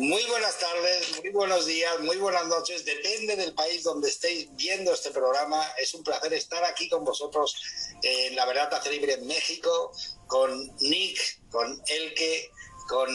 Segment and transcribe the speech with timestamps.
[0.00, 2.86] Muy buenas tardes, muy buenos días, muy buenas noches.
[2.86, 5.62] Depende del país donde estéis viendo este programa.
[5.76, 7.54] Es un placer estar aquí con vosotros
[8.02, 9.92] en La Verdad Hace Libre en México,
[10.26, 12.50] con Nick, con Elke,
[12.88, 13.14] con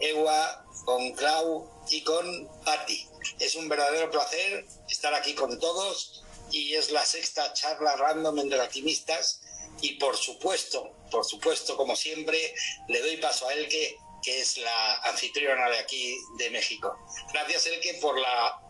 [0.00, 3.08] Ewa, con Clau y con Patti.
[3.40, 8.60] Es un verdadero placer estar aquí con todos y es la sexta charla random entre
[8.60, 9.40] alquimistas
[9.80, 12.54] y por supuesto, por supuesto, como siempre,
[12.88, 16.98] le doy paso a Elke que es la anfitriona de aquí de México.
[17.32, 18.60] Gracias, Elke, por la,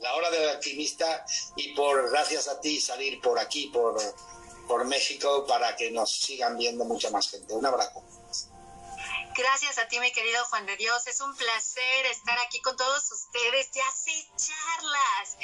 [0.00, 1.24] la hora del alquimista
[1.56, 4.00] y por, gracias a ti, salir por aquí, por,
[4.66, 7.52] por México, para que nos sigan viendo mucha más gente.
[7.54, 8.02] Un abrazo.
[9.36, 11.06] Gracias a ti, mi querido Juan de Dios.
[11.06, 13.70] Es un placer estar aquí con todos ustedes.
[13.70, 15.36] Ya sé charlas.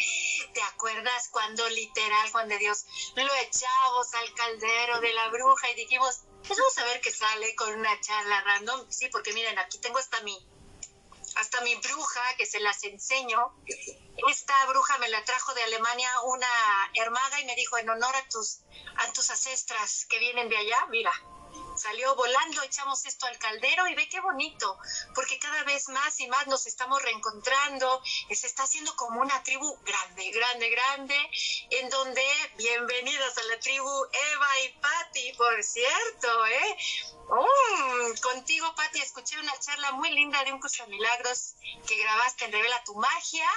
[0.54, 5.74] ¿Te acuerdas cuando literal, Juan de Dios, lo echamos al caldero de la bruja y
[5.74, 8.90] dijimos, pues vamos a ver qué sale con una charla random.
[8.90, 10.36] Sí, porque miren, aquí tengo hasta mi,
[11.36, 13.54] hasta mi bruja que se las enseño.
[14.28, 16.46] Esta bruja me la trajo de Alemania una
[16.94, 18.60] hermana y me dijo en honor a tus,
[18.96, 21.12] a tus ancestras que vienen de allá, mira,
[21.76, 24.78] salió volando, echamos esto al caldero y ve qué bonito,
[25.14, 29.78] porque cada vez más y más nos estamos reencontrando, se está haciendo como una tribu
[29.84, 31.30] grande, grande, grande,
[31.70, 32.24] en donde
[32.56, 33.90] bienvenidos a la tribu
[34.32, 36.76] Eva y Patti, por cierto, ¿eh?
[37.28, 41.54] Mm, contigo, Patti, escuché una charla muy linda de un curso de milagros
[41.86, 43.48] que grabaste en Revela tu Magia.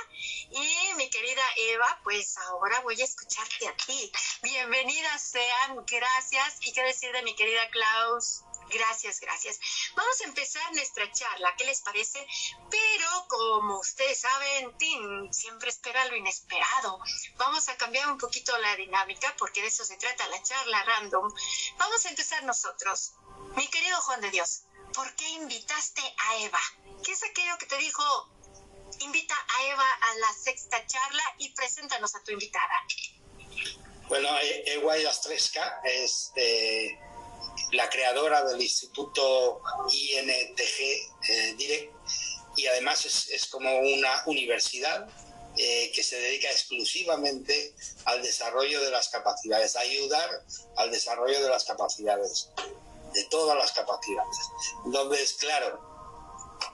[0.50, 4.12] Y mi querida Eva, pues ahora voy a escucharte a ti.
[4.42, 6.58] Bienvenidas sean, gracias.
[6.62, 7.70] ¿Y qué decir de mi querida
[8.70, 9.60] Gracias, gracias.
[9.96, 12.26] Vamos a empezar nuestra charla, ¿qué les parece?
[12.70, 17.00] Pero como ustedes saben, Tim siempre espera lo inesperado.
[17.38, 21.32] Vamos a cambiar un poquito la dinámica porque de eso se trata la charla random.
[21.78, 23.14] Vamos a empezar nosotros.
[23.56, 26.60] Mi querido Juan de Dios, ¿por qué invitaste a Eva?
[27.04, 28.04] ¿Qué es aquello que te dijo,
[29.00, 32.84] invita a Eva a la sexta charla y preséntanos a tu invitada?
[34.08, 36.98] Bueno, e-, Eva Yastreska es eh,
[37.76, 40.80] la creadora del Instituto INTG
[41.30, 41.94] eh, Direct
[42.58, 45.08] y además es, como una universidad
[45.58, 47.76] eh, que se dedica exclusivamente
[48.06, 50.30] al desarrollo de las capacidades, a ayudar
[50.78, 52.50] al desarrollo de las capacidades
[53.14, 54.38] de todas las capacidades.
[54.86, 55.80] Entonces, claro,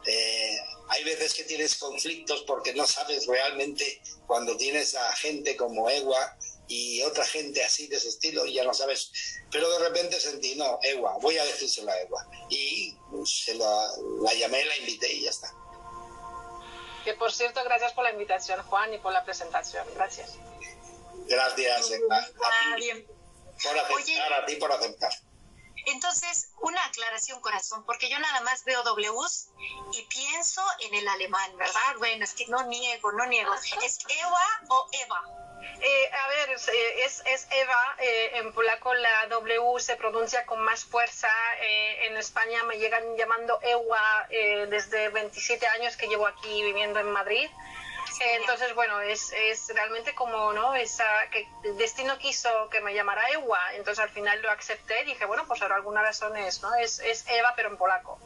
[0.06, 0.58] eh,
[0.90, 6.38] hay veces que tienes conflictos porque no sabes realmente cuando tienes a gente como Ewa
[6.72, 9.12] y otra gente así de ese estilo y ya no sabes.
[9.52, 12.26] Pero de repente sentí, no, Ewa, voy a decírselo a Ewa.
[12.50, 12.96] Y
[13.26, 13.90] se la,
[14.22, 15.54] la llamé, la invité y ya está.
[17.04, 19.86] Que por cierto, gracias por la invitación, Juan, y por la presentación.
[19.96, 20.38] Gracias.
[21.28, 23.06] Gracias, A, ti,
[23.64, 25.12] por aceptar, a ti por aceptar.
[25.88, 29.50] Entonces, una aclaración, corazón, porque yo nada más veo Ws
[29.92, 31.96] y pienso en el alemán, ¿verdad?
[31.98, 33.54] Bueno, es que no niego, no niego.
[33.54, 35.51] ¿Es Eva o Eva?
[35.82, 40.86] Eh, a ver, es, es Eva, eh, en polaco la W se pronuncia con más
[40.86, 41.30] fuerza,
[41.60, 47.12] eh, en España me llegan llamando Ewa desde 27 años que llevo aquí viviendo en
[47.12, 47.50] Madrid.
[48.20, 50.76] Entonces, bueno, es, es realmente como, ¿no?
[50.76, 55.06] Esa, que el destino quiso que me llamara Ewa, entonces al final lo acepté y
[55.06, 56.76] dije, bueno, pues ahora alguna razón es, ¿no?
[56.76, 58.20] Es, es Eva, pero en polaco.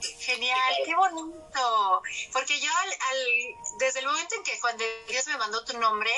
[0.00, 2.02] Genial, qué bonito.
[2.32, 2.96] Porque yo al,
[3.78, 6.10] desde el momento en que cuando Dios me mandó tu nombre,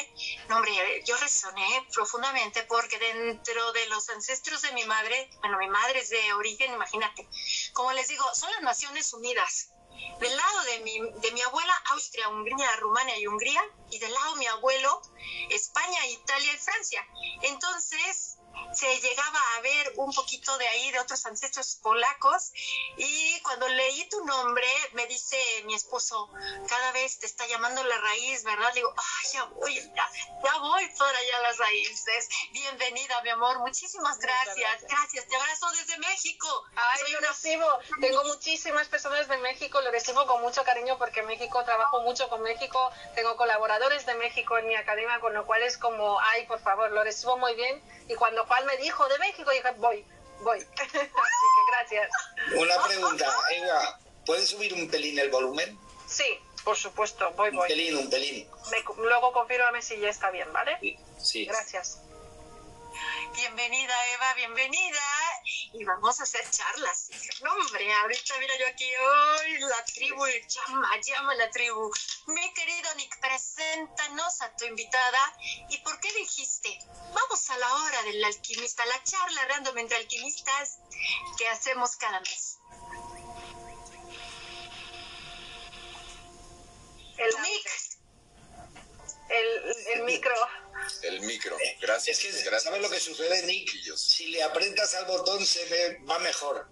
[0.48, 0.72] nombre,
[1.06, 6.10] yo resoné profundamente porque dentro de los ancestros de mi madre, bueno, mi madre es
[6.10, 7.28] de origen, imagínate,
[7.72, 9.70] como les digo, son las Naciones Unidas.
[10.18, 14.32] Del lado de mi, de mi abuela, Austria, Hungría, Rumania y Hungría, y del lado
[14.32, 15.02] de mi abuelo,
[15.50, 17.06] España, Italia y Francia.
[17.42, 18.38] Entonces,
[18.72, 22.52] se llegaba a ver un poquito de ahí de otros ancestros polacos
[22.96, 26.30] y cuando leí tu nombre me dice mi esposo,
[26.68, 28.72] cada vez te está llamando la raíz, ¿verdad?
[28.74, 32.28] Digo, ay, ya voy, ya, voy por allá las raíces.
[32.52, 36.48] Bienvenida, mi amor, muchísimas gracias, gracias, te abrazo desde México.
[36.76, 37.66] Ay, lo recibo,
[38.00, 42.28] tengo muchísimas personas de México, lo recibo con mucho cariño porque en México trabajo mucho
[42.28, 46.46] con México, tengo colaboradores de México en mi academia, con lo cual es como, ay,
[46.46, 50.04] por favor, lo recibo muy bien y cuando Juan me dijo de México, dije, voy,
[50.40, 50.58] voy.
[50.76, 52.10] Así que gracias.
[52.56, 55.78] Una pregunta, Eva, ¿puedes subir un pelín el volumen?
[56.08, 57.60] Sí, por supuesto, voy, voy.
[57.60, 58.48] Un pelín, un pelín.
[58.98, 60.76] luego confírmame si ya está bien, ¿vale?
[60.80, 60.98] Sí.
[61.16, 61.44] sí.
[61.44, 62.00] Gracias.
[63.34, 65.00] Bienvenida, Eva, bienvenida.
[65.72, 67.10] Y vamos a hacer charlas.
[67.42, 71.90] No, hombre, ahorita mira yo aquí, hoy la tribu, llama, llama la tribu.
[72.26, 75.34] Mi querido Nick, preséntanos a tu invitada.
[75.68, 76.78] ¿Y por qué dijiste?
[77.12, 80.78] Vamos a la hora del alquimista, la charla random entre alquimistas
[81.38, 82.58] que hacemos cada mes.
[87.16, 87.70] El Nick.
[89.28, 90.34] El, el micro.
[91.80, 92.18] Gracias.
[92.18, 92.62] Es que, gracias.
[92.64, 93.70] ¿sabes lo que sucede, Nick?
[93.96, 96.68] Si le aprietas al botón se ve, va mejor.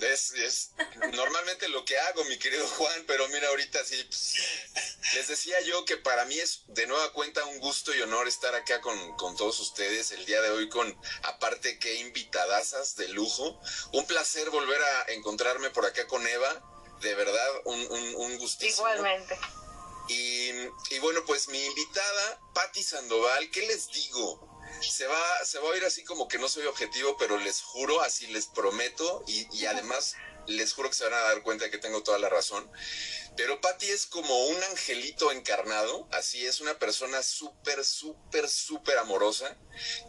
[0.00, 0.72] Es, es
[1.12, 4.02] normalmente lo que hago, mi querido Juan, pero mira, ahorita sí.
[4.04, 4.34] pues,
[5.14, 8.54] les decía yo que para mí es de nueva cuenta un gusto y honor estar
[8.54, 13.60] acá con, con todos ustedes el día de hoy, con aparte que invitadasas de lujo.
[13.92, 16.70] Un placer volver a encontrarme por acá con Eva.
[17.00, 18.88] De verdad, un, un, un gustísimo.
[18.88, 19.38] Igualmente.
[20.08, 20.50] Y,
[20.90, 24.50] y bueno, pues mi invitada, Patti Sandoval, ¿qué les digo?
[24.80, 28.00] Se va, se va a oír así como que no soy objetivo, pero les juro,
[28.02, 30.14] así les prometo, y, y además
[30.46, 32.70] les juro que se van a dar cuenta de que tengo toda la razón.
[33.36, 39.56] Pero Patti es como un angelito encarnado, así es una persona súper, súper, súper amorosa,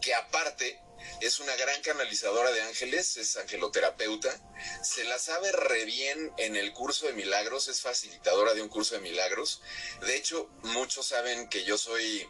[0.01, 0.79] que aparte
[1.21, 4.39] es una gran canalizadora de ángeles, es angeloterapeuta,
[4.83, 8.95] se la sabe re bien en el curso de milagros, es facilitadora de un curso
[8.95, 9.61] de milagros.
[10.01, 12.27] De hecho, muchos saben que yo soy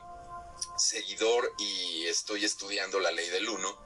[0.78, 3.78] seguidor y estoy estudiando la ley del uno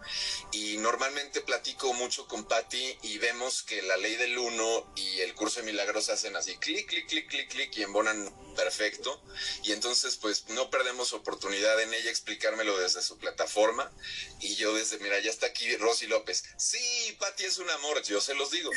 [0.51, 5.35] y normalmente platico mucho con Patty y vemos que la ley del uno y el
[5.35, 9.21] curso de milagros hacen así clic, clic, clic, clic, clic y embonan perfecto.
[9.63, 13.91] Y entonces pues no perdemos oportunidad en ella explicármelo desde su plataforma.
[14.39, 18.19] Y yo desde, mira, ya está aquí Rosy López, sí, Patty es un amor, yo
[18.19, 18.71] se los digo.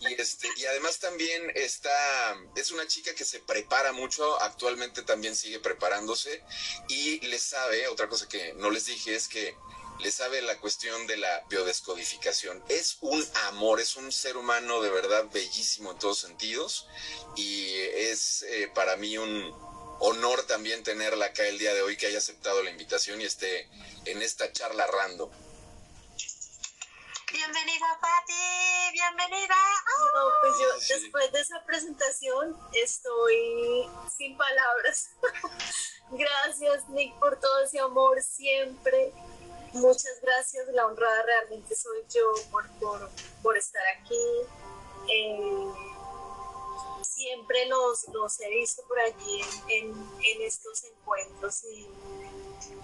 [0.00, 5.36] Y este y además también está, es una chica que se prepara mucho, actualmente también
[5.36, 6.42] sigue preparándose.
[6.88, 9.54] Y le sabe, otra cosa que no les dije es que
[10.00, 12.62] le sabe la cuestión de la biodescodificación.
[12.68, 16.86] Es un amor, es un ser humano de verdad bellísimo en todos sentidos
[17.34, 19.54] y es eh, para mí un
[20.00, 23.68] honor también tenerla acá el día de hoy, que haya aceptado la invitación y esté
[24.04, 25.30] en esta charla random.
[27.32, 29.56] Bienvenida, Patti, bienvenida.
[30.14, 31.00] No, pues yo Sí.
[31.02, 35.10] después de esa presentación estoy sin palabras.
[36.10, 39.12] gracias Nick por todo ese amor siempre.
[39.76, 43.10] Muchas gracias, la honrada realmente soy yo por, por,
[43.42, 44.18] por estar aquí.
[45.12, 45.66] Eh,
[47.02, 51.88] siempre los, los he visto por allí en, en- estos encuentros y,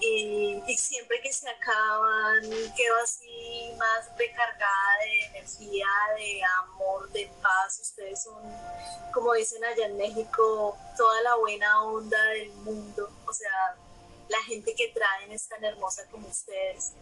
[0.00, 2.42] y, y siempre que se acaban
[2.76, 5.86] quedo así más recargada de energía,
[6.16, 7.80] de amor, de paz.
[7.80, 8.42] Ustedes son,
[9.12, 13.08] como dicen allá en México, toda la buena onda del mundo.
[13.26, 13.76] O sea,
[14.32, 16.92] la gente que traen es tan hermosa como ustedes.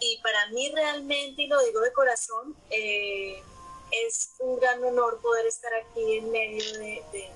[0.00, 3.42] Y para mí realmente, y lo digo de corazón, eh,
[4.06, 7.30] es un gran honor poder estar aquí en medio de, de-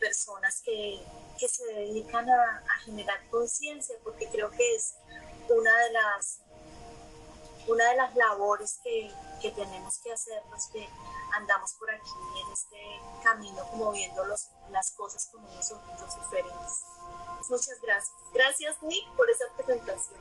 [0.00, 0.98] personas que,
[1.38, 4.94] que se dedican a, a generar conciencia, porque creo que es
[5.48, 6.40] una de las,
[7.66, 9.10] una de las labores que,
[9.40, 10.88] que tenemos que hacer los que
[11.34, 12.10] andamos por aquí
[12.44, 16.82] en este camino, como viendo los- las cosas con unos ojitos diferentes.
[17.48, 18.12] Muchas gracias.
[18.32, 20.20] Gracias, Nick, por esa presentación.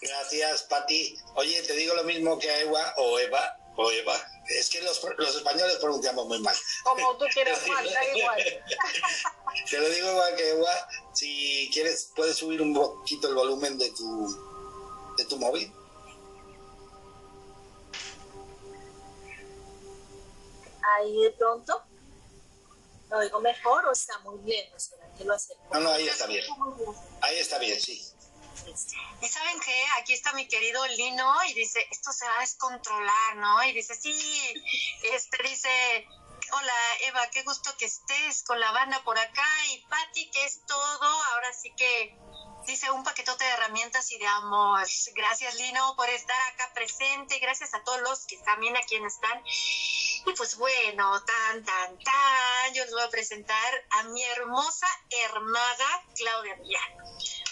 [0.00, 1.16] Gracias, Pati.
[1.36, 4.14] Oye, te digo lo mismo que a Eva o Eva o Eva.
[4.48, 6.54] Es que los, los españoles pronunciamos muy mal.
[6.84, 8.42] Como tú quieras, Juan, da igual.
[9.70, 10.88] Te lo digo igual que Eva.
[11.14, 15.72] Si quieres, puedes subir un poquito el volumen de tu, de tu móvil.
[20.96, 21.82] Ahí de pronto,
[23.10, 24.82] ¿lo digo mejor o está muy lejos?
[24.84, 25.36] ¿Será que lo?
[25.72, 26.44] No, no, ahí está bien.
[27.20, 28.12] Ahí está bien, sí.
[29.20, 33.36] Y saben qué, aquí está mi querido Lino y dice, esto se va a descontrolar,
[33.36, 33.62] ¿no?
[33.64, 34.14] Y dice, sí,
[35.02, 36.06] este dice,
[36.52, 40.60] hola Eva, qué gusto que estés con la banda por acá y Patti, que es
[40.66, 42.16] todo, ahora sí que
[42.66, 44.86] dice un paquetote de herramientas y de amor.
[45.14, 49.42] Gracias Lino por estar acá presente, gracias a todos los que también aquí están.
[50.28, 56.04] Y pues bueno, tan, tan, tan, yo les voy a presentar a mi hermosa hermana
[56.14, 56.98] Claudia Millán.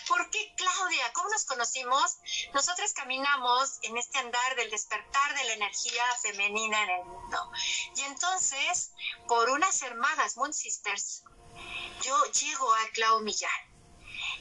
[0.06, 1.10] ¿Por qué Claudia?
[1.14, 2.18] ¿Cómo nos conocimos?
[2.52, 7.50] Nosotras caminamos en este andar del despertar de la energía femenina en el mundo.
[7.96, 8.92] Y entonces,
[9.26, 11.24] por unas hermanas Moon Sisters,
[12.02, 13.76] yo llego a Clau Millán.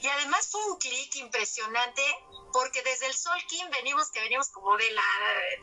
[0.02, 2.04] Y además fue un clic impresionante
[2.52, 5.04] porque desde el Sol Kim venimos, que venimos como de la,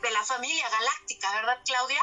[0.01, 2.01] de la familia galáctica, ¿verdad, Claudia?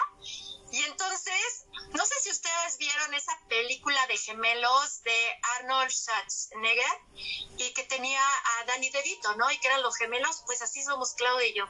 [0.72, 7.00] Y entonces, no sé si ustedes vieron esa película de gemelos de Arnold Schwarzenegger
[7.56, 9.50] y que tenía a Danny DeVito, ¿no?
[9.50, 11.64] Y que eran los gemelos, pues así somos Claudia y yo.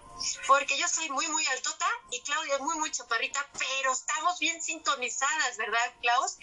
[0.47, 4.61] Porque yo soy muy, muy altota y Claudia es muy, muy chaparrita, pero estamos bien
[4.63, 6.37] sintonizadas, ¿verdad, Klaus?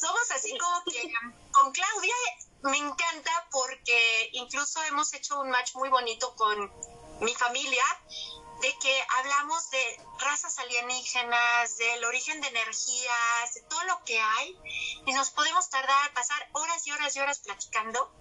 [0.00, 1.12] Somos así como que
[1.50, 2.14] con Claudia
[2.62, 6.70] me encanta porque incluso hemos hecho un match muy bonito con
[7.20, 7.84] mi familia
[8.60, 14.56] de que hablamos de razas alienígenas, del origen de energías, de todo lo que hay,
[15.06, 18.12] y nos podemos tardar, pasar horas y horas y horas platicando.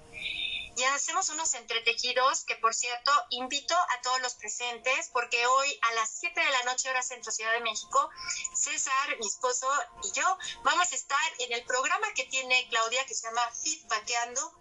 [0.75, 5.93] y hacemos unos entretejidos que, por cierto, invito a todos los presentes porque hoy a
[5.95, 8.09] las 7 de la noche, hora centro Ciudad de México,
[8.53, 9.67] César, mi esposo
[10.03, 14.53] y yo vamos a estar en el programa que tiene Claudia que se llama Feedbackeando,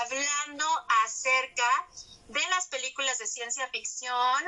[0.00, 0.66] hablando
[1.04, 1.88] acerca
[2.28, 4.44] de las películas de ciencia ficción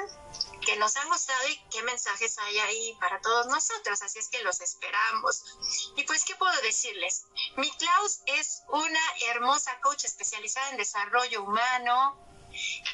[0.64, 4.02] que nos han gustado y qué mensajes hay ahí para todos nosotros.
[4.02, 5.42] Así es que los esperamos.
[5.96, 7.24] Y pues, ¿qué puedo decirles?
[7.56, 12.18] Mi Klaus es una hermosa coach especializada en desarrollo humano.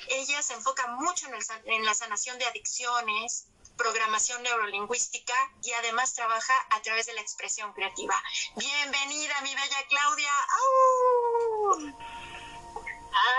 [0.09, 6.55] Ella se enfoca mucho en, en la sanación de adicciones, programación neurolingüística y además trabaja
[6.71, 8.23] a través de la expresión creativa.
[8.55, 10.33] Bienvenida, mi bella Claudia.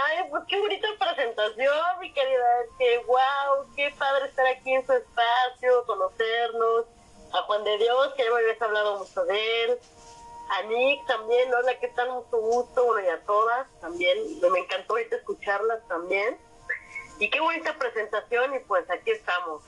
[0.05, 2.65] Ay, pues qué bonita presentación, mi querida.
[2.77, 6.85] Que wow, qué padre estar aquí en su espacio, conocernos.
[7.33, 9.79] A Juan de Dios, que ya me habías hablado mucho de él.
[10.49, 12.09] A Nick también, hola, ¿qué tal?
[12.11, 12.85] Mucho gusto.
[12.85, 14.17] Bueno, y a todas también.
[14.49, 16.39] Me encantó ahorita escucharlas también.
[17.19, 19.63] Y qué bonita presentación, y pues aquí estamos.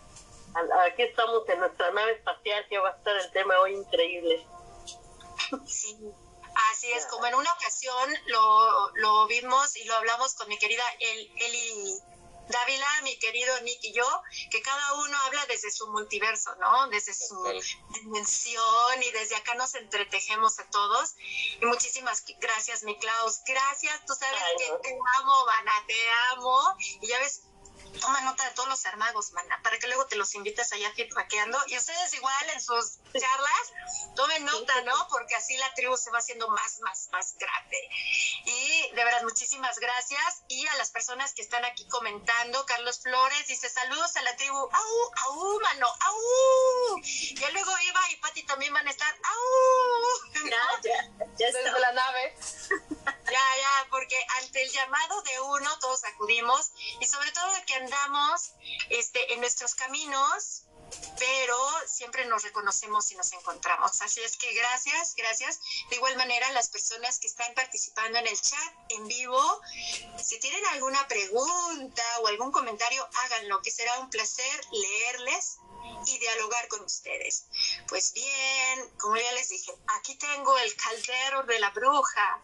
[0.88, 4.48] Aquí estamos en nuestra nave espacial, que va a estar el tema hoy increíble.
[5.66, 6.14] Sí.
[6.72, 10.84] Así es, como en una ocasión lo, lo vimos y lo hablamos con mi querida
[11.00, 12.02] El, Eli
[12.50, 16.88] Dávila, mi querido Nick y yo, que cada uno habla desde su multiverso, ¿no?
[16.90, 17.36] Desde su
[17.94, 21.16] dimensión y desde acá nos entretejemos a todos.
[21.62, 23.42] Y muchísimas gracias, mi Klaus.
[23.46, 26.76] Gracias, tú sabes que te amo, Vana, te amo.
[27.02, 27.44] Y ya ves,
[28.00, 31.58] toma nota de todos los hermagos, mana, para que luego te los invites allá feedbackeando.
[31.68, 35.08] Y ustedes igual en sus charlas, tomen nota, ¿no?
[35.10, 37.78] Porque así la tribu se va haciendo más, más, más grande.
[38.46, 40.44] Y de verdad, muchísimas gracias.
[40.48, 44.58] Y a las personas que están aquí comentando, Carlos Flores dice saludos a la tribu,
[44.58, 47.02] au, au, mano, au.
[47.04, 50.50] Ya luego Iba y Pati también van a estar, au.
[50.50, 52.38] Ya, ya, ya Desde la nave.
[53.32, 58.54] Ya, ya, porque ante el llamado de uno todos acudimos y sobre todo que andamos
[58.90, 60.64] este, en nuestros caminos,
[61.18, 64.02] pero siempre nos reconocemos y nos encontramos.
[64.02, 65.60] Así es que gracias, gracias.
[65.90, 69.62] De igual manera, las personas que están participando en el chat en vivo,
[70.24, 75.58] si tienen alguna pregunta o algún comentario, háganlo, que será un placer leerles
[76.06, 77.46] y dialogar con ustedes.
[77.88, 82.42] Pues bien, como ya les dije, aquí tengo el caldero de la bruja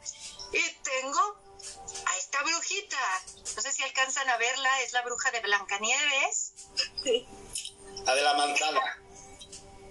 [0.52, 1.46] y tengo
[2.06, 3.24] a esta brujita.
[3.56, 6.54] No sé si alcanzan a verla, es la bruja de Blancanieves.
[7.04, 7.28] Sí.
[8.06, 8.82] La de la manzana.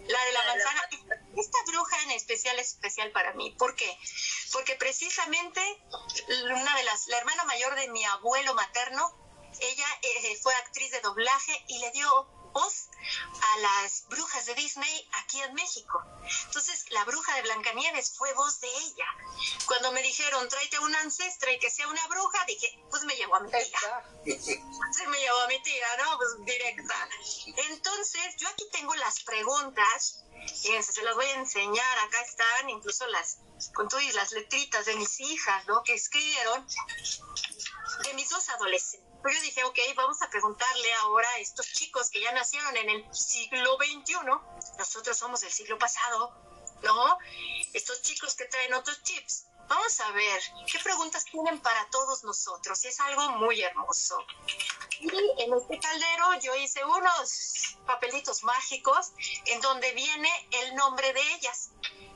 [0.07, 0.89] La de la manzana.
[1.37, 3.51] Esta bruja en especial es especial para mí.
[3.59, 3.99] ¿Por qué?
[4.53, 5.61] Porque precisamente
[6.45, 9.13] una de las, la hermana mayor de mi abuelo materno,
[9.61, 12.89] ella eh, fue actriz de doblaje y le dio voz
[13.53, 16.03] a las brujas de Disney aquí en México.
[16.47, 19.07] Entonces, la bruja de Blancanieves fue voz de ella.
[19.67, 23.37] Cuando me dijeron, tráete una ancestra y que sea una bruja, dije, pues me llevó
[23.37, 23.81] a mi tía.
[24.93, 26.17] Se me llevó a mi tía, ¿no?
[26.17, 27.09] Pues directa.
[27.71, 30.25] Entonces, yo aquí tengo las preguntas.
[30.63, 31.99] Fíjense, se las voy a enseñar.
[31.99, 33.39] Acá están incluso las,
[33.75, 35.83] con todas las letritas de mis hijas, ¿no?
[35.83, 36.67] Que escribieron
[38.05, 39.14] de mis dos adolescentes.
[39.25, 42.91] Pero yo dije, ok, vamos a preguntarle ahora a estos chicos que ya nacieron en
[42.91, 44.17] el siglo XXI,
[44.77, 46.37] nosotros somos del siglo pasado,
[46.83, 47.19] ¿no?
[47.73, 49.47] Estos chicos que traen otros chips.
[49.67, 52.85] Vamos a ver qué preguntas tienen para todos nosotros.
[52.85, 54.19] Y es algo muy hermoso.
[55.01, 59.13] Y en este caldero yo hice unos papelitos mágicos
[59.47, 61.71] en donde viene el nombre de ellas.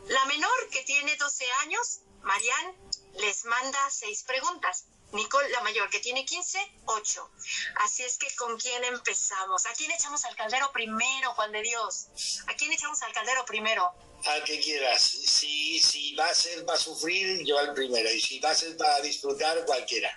[0.09, 2.77] La menor, que tiene 12 años, Marianne,
[3.15, 4.85] les manda seis preguntas.
[5.13, 7.31] Nicole, la mayor, que tiene 15, 8.
[7.77, 9.65] Así es que, ¿con quién empezamos?
[9.67, 12.09] ¿A quién echamos al caldero primero, Juan de Dios?
[12.47, 13.91] ¿A quién echamos al caldero primero?
[14.25, 15.01] Al que quieras.
[15.01, 18.11] Si, si va a ser para sufrir, yo al primero.
[18.13, 20.15] Y si va a ser para disfrutar, cualquiera.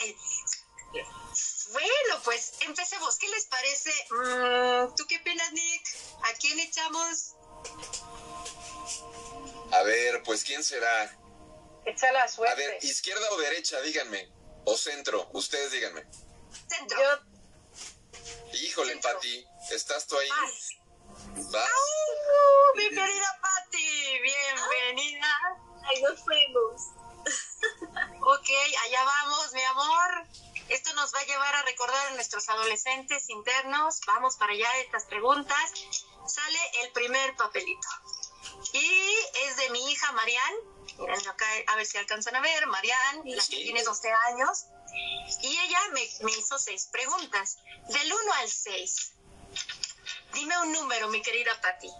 [0.00, 0.16] Ay.
[1.72, 3.18] Bueno, pues empecemos.
[3.18, 3.90] ¿Qué les parece?
[4.10, 5.82] Mm, ¿Tú qué opinas, Nick?
[6.22, 7.34] ¿A quién echamos?
[9.72, 11.18] A ver, pues ¿quién será?
[11.88, 12.52] Echa la suerte.
[12.52, 14.30] A ver, izquierda o derecha, díganme.
[14.66, 16.04] O centro, ustedes díganme.
[16.68, 17.00] Centro.
[17.00, 17.08] Yo,
[18.52, 19.14] Híjole, Centro.
[19.14, 20.28] Pati, ¿estás tú ahí?
[20.28, 21.70] Vas.
[21.70, 22.76] ¡Au!
[22.76, 25.28] Mi querida Patti, bienvenida.
[25.88, 26.82] Ahí nos fuimos.
[28.20, 28.48] Ok,
[28.84, 30.26] allá vamos, mi amor.
[30.68, 34.00] Esto nos va a llevar a recordar a nuestros adolescentes internos.
[34.06, 35.72] Vamos para allá, estas preguntas.
[36.26, 37.88] Sale el primer papelito.
[38.74, 39.14] Y
[39.46, 40.77] es de mi hija Marianne.
[40.96, 42.66] Miren acá, a ver si alcanzan a ver.
[42.66, 43.62] Marianne, la que Sí.
[43.64, 44.66] tiene 12 años.
[45.42, 47.58] Y ella me, me hizo seis preguntas.
[47.88, 49.12] Del 1 al 6.
[50.32, 51.90] Dime un número, mi querida Patti.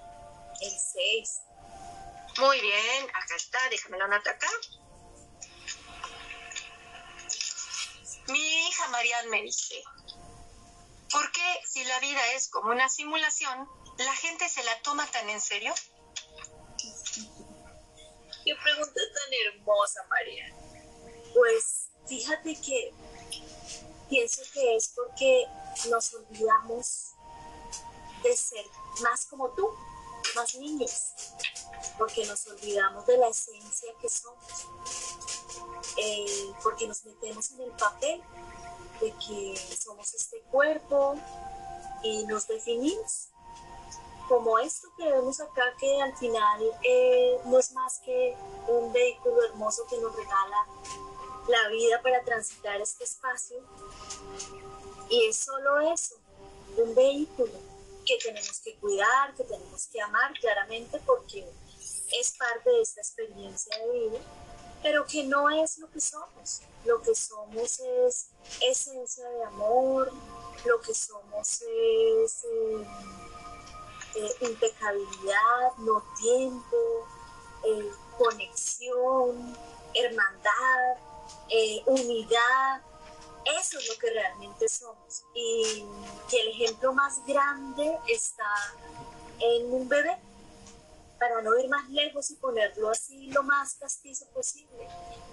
[0.60, 1.40] El 6.
[2.38, 4.48] Muy bien, acá está, déjame la nota acá.
[8.28, 9.82] Mi hija Marian me dice,
[11.10, 13.68] ¿por qué si la vida es como una simulación,
[13.98, 15.72] la gente se la toma tan en serio?
[18.48, 20.46] Qué pregunta tan hermosa, María.
[21.34, 22.94] Pues fíjate que
[24.08, 25.44] pienso que es porque
[25.90, 27.10] nos olvidamos
[28.22, 28.64] de ser
[29.02, 29.68] más como tú,
[30.34, 31.12] más niños,
[31.98, 34.66] porque nos olvidamos de la esencia que somos,
[35.98, 38.22] eh, porque nos metemos en el papel
[38.98, 41.16] de que somos este cuerpo
[42.02, 43.28] y nos definimos
[44.28, 48.36] como esto que vemos acá, que al final eh, no es más que
[48.68, 50.66] un vehículo hermoso que nos regala
[51.48, 53.58] la vida para transitar este espacio.
[55.08, 56.16] Y es solo eso,
[56.76, 57.52] un vehículo
[58.04, 61.50] que tenemos que cuidar, que tenemos que amar claramente porque
[62.20, 64.18] es parte de esta experiencia de vida,
[64.82, 66.60] pero que no es lo que somos.
[66.84, 68.30] Lo que somos es
[68.60, 70.12] esencia de amor,
[70.64, 72.44] lo que somos es...
[72.44, 72.86] Eh,
[74.18, 76.76] eh, impecabilidad, no tiempo,
[77.64, 79.56] eh, conexión,
[79.94, 80.96] hermandad,
[81.48, 82.82] eh, unidad.
[83.60, 85.24] Eso es lo que realmente somos.
[85.34, 85.84] Y
[86.28, 88.44] que el ejemplo más grande está
[89.38, 90.18] en un bebé,
[91.18, 94.88] para no ir más lejos y ponerlo así lo más castizo posible.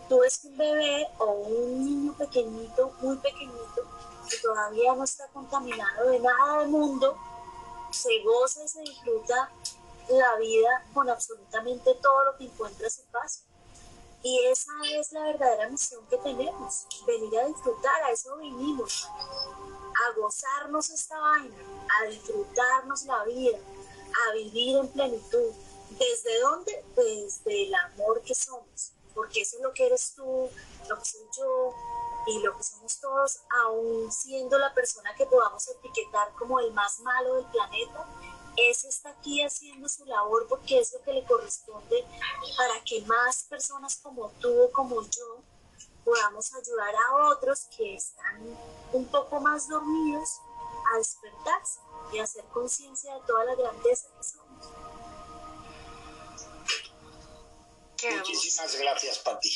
[0.09, 3.83] Tú ves un bebé o un niño pequeñito, muy pequeñito,
[4.29, 7.17] que todavía no está contaminado de nada del mundo,
[7.95, 9.51] se goza y se disfruta
[10.09, 13.41] la vida con absolutamente todo lo que encuentra a su paso.
[14.21, 20.20] Y esa es la verdadera misión que tenemos, venir a disfrutar, a eso vinimos, a
[20.20, 21.55] gozarnos esta vaina,
[22.00, 23.59] a disfrutarnos la vida,
[24.27, 25.53] a vivir en plenitud.
[25.91, 26.83] ¿Desde dónde?
[26.96, 30.50] Desde el amor que somos, porque eso es lo que eres tú,
[30.89, 31.74] lo que soy yo,
[32.27, 37.00] y lo que somos todos, aún siendo la persona que podamos etiquetar como el más
[37.01, 38.07] malo del planeta,
[38.57, 42.05] ese está aquí haciendo su labor porque es lo que le corresponde
[42.57, 45.44] para que más personas como tú o como yo
[46.05, 48.57] podamos ayudar a otros que están
[48.94, 50.40] un poco más dormidos
[50.94, 51.79] a despertarse
[52.14, 54.70] y a hacer conciencia de toda la grandeza que somos.
[58.18, 59.50] Muchísimas gracias, Pati.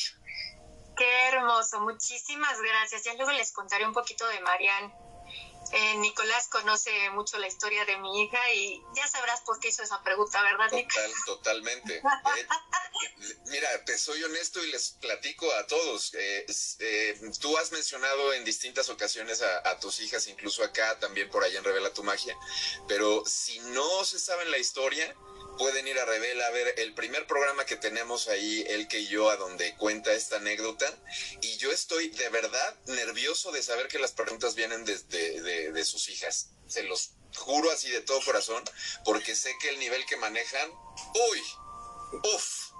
[1.00, 3.04] Qué hermoso, muchísimas gracias.
[3.04, 4.92] Ya luego les contaré un poquito de Marian.
[5.72, 9.82] Eh, Nicolás conoce mucho la historia de mi hija y ya sabrás por qué hizo
[9.82, 11.96] esa pregunta, ¿verdad, Total, totalmente.
[11.96, 12.46] Eh,
[13.46, 16.12] mira, te soy honesto y les platico a todos.
[16.12, 21.42] Eh, tú has mencionado en distintas ocasiones a, a, tus hijas, incluso acá, también por
[21.42, 22.36] allá en Revela tu Magia,
[22.88, 25.16] pero si no se sabe la historia,
[25.60, 29.28] pueden ir a Revela a ver el primer programa que tenemos ahí, él que yo,
[29.28, 30.90] a donde cuenta esta anécdota.
[31.42, 34.96] Y yo estoy de verdad nervioso de saber que las preguntas vienen de,
[35.70, 36.48] de, sus hijas.
[36.66, 38.64] Se los juro así de todo corazón,
[39.04, 40.70] porque sé que el nivel que manejan,
[41.30, 41.42] uy,
[42.34, 42.70] uff.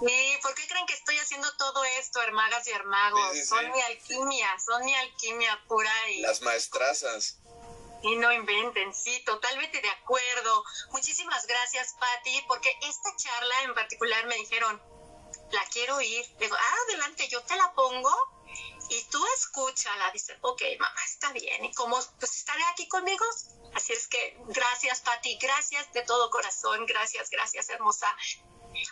[0.00, 3.46] ¿Y por qué creen que estoy haciendo todo esto, hermagas y hermagos?
[3.46, 6.22] son mi alquimia, son mi alquimia pura y...
[6.22, 7.36] Las maestrazas.
[8.04, 10.64] Y no inventen, sí, totalmente de acuerdo.
[10.90, 14.80] Muchísimas gracias, Patti, porque esta charla en particular me dijeron,
[15.50, 16.24] la quiero ir.
[16.38, 18.14] digo, ah, adelante, yo te la pongo
[18.90, 20.10] y tú escúchala.
[20.12, 21.64] Dice, ok, mamá, está bien.
[21.64, 21.98] ¿Y cómo?
[22.18, 23.24] Pues estaré aquí conmigo.
[23.74, 28.06] Así es que gracias, Patti, gracias de todo corazón, gracias, gracias, hermosa.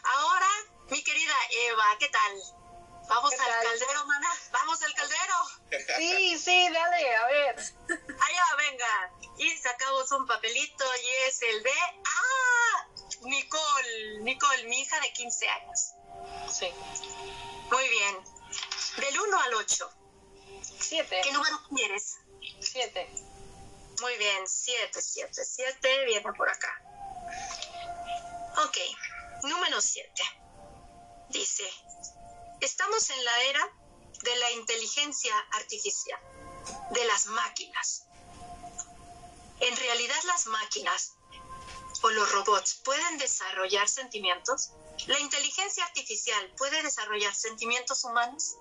[0.05, 0.49] Ahora,
[0.89, 2.62] mi querida Eva, ¿qué tal?
[3.09, 4.29] Vamos al caldero, mana.
[4.53, 5.35] Vamos al caldero.
[5.97, 7.57] Sí, sí, dale, a ver.
[7.57, 9.13] Allá, venga.
[9.39, 11.73] Y sacamos un papelito y es el de.
[12.05, 12.89] ¡Ah!
[13.23, 14.21] Nicole.
[14.21, 15.95] Nicole, mi hija de 15 años.
[16.51, 16.69] Sí.
[17.71, 18.19] Muy bien.
[18.99, 19.91] Del 1 al 8.
[20.81, 21.21] 7.
[21.25, 22.19] ¿Qué número quieres?
[22.61, 23.09] 7.
[24.01, 26.05] Muy bien, 7, 7, 7.
[26.05, 26.83] Viene por acá.
[28.65, 28.77] Ok.
[29.45, 30.11] Número 7.
[31.31, 31.65] Dice,
[32.63, 33.77] Estamos en la era
[34.23, 36.21] de la inteligencia artificial,
[36.93, 38.07] de las máquinas.
[39.59, 41.17] En realidad las máquinas
[42.03, 44.75] o los robots pueden desarrollar sentimientos.
[45.09, 48.55] ¿La inteligencia artificial puede desarrollar sentimientos humanos?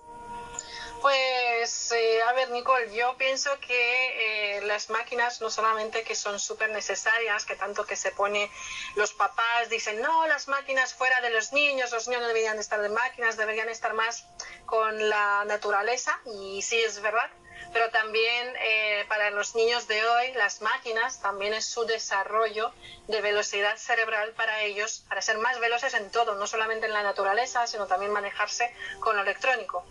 [1.02, 6.38] Pues, eh, a ver, Nicole, yo pienso que eh, las máquinas no solamente que son
[6.38, 8.48] súper necesarias, que tanto que se pone
[8.94, 12.80] los papás dicen, no, las máquinas fuera de los niños, los niños no deberían estar
[12.80, 14.24] de máquinas, deberían estar más
[14.64, 17.28] con la naturaleza, y sí es verdad,
[17.72, 22.72] pero también eh, para los niños de hoy, las máquinas también es su desarrollo
[23.08, 27.02] de velocidad cerebral para ellos, para ser más veloces en todo, no solamente en la
[27.02, 29.84] naturaleza, sino también manejarse con lo electrónico.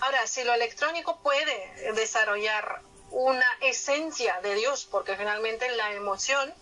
[0.00, 6.52] Ahora, si lo electrónico puede desarrollar una esencia de Dios, porque finalmente la emoción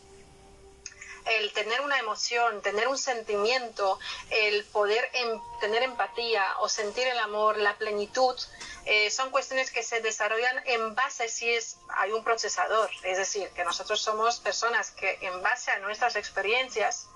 [1.27, 3.99] el tener una emoción, tener un sentimiento,
[4.31, 8.37] el poder em, tener empatía o sentir el amor, la plenitud,
[8.85, 13.49] eh, son cuestiones que se desarrollan en base si es, hay un procesador, es decir,
[13.51, 17.09] que nosotros somos personas que en base a nuestras experiencias,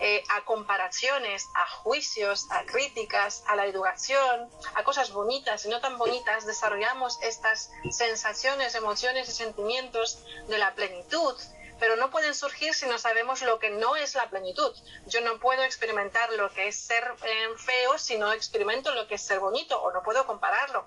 [0.00, 5.80] eh, a comparaciones, a juicios, a críticas, a la educación, a cosas bonitas y no
[5.80, 11.36] tan bonitas, desarrollamos estas sensaciones, emociones y sentimientos de la plenitud
[11.78, 14.74] pero no pueden surgir si no sabemos lo que no es la plenitud.
[15.06, 19.14] Yo no puedo experimentar lo que es ser eh, feo si no experimento lo que
[19.14, 20.86] es ser bonito o no puedo compararlo.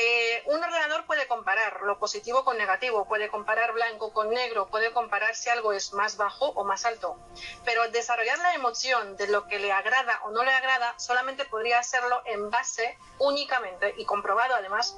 [0.00, 4.92] Eh, un ordenador puede comparar lo positivo con negativo, puede comparar blanco con negro, puede
[4.92, 7.18] comparar si algo es más bajo o más alto,
[7.64, 11.80] pero desarrollar la emoción de lo que le agrada o no le agrada solamente podría
[11.80, 14.96] hacerlo en base únicamente y comprobado además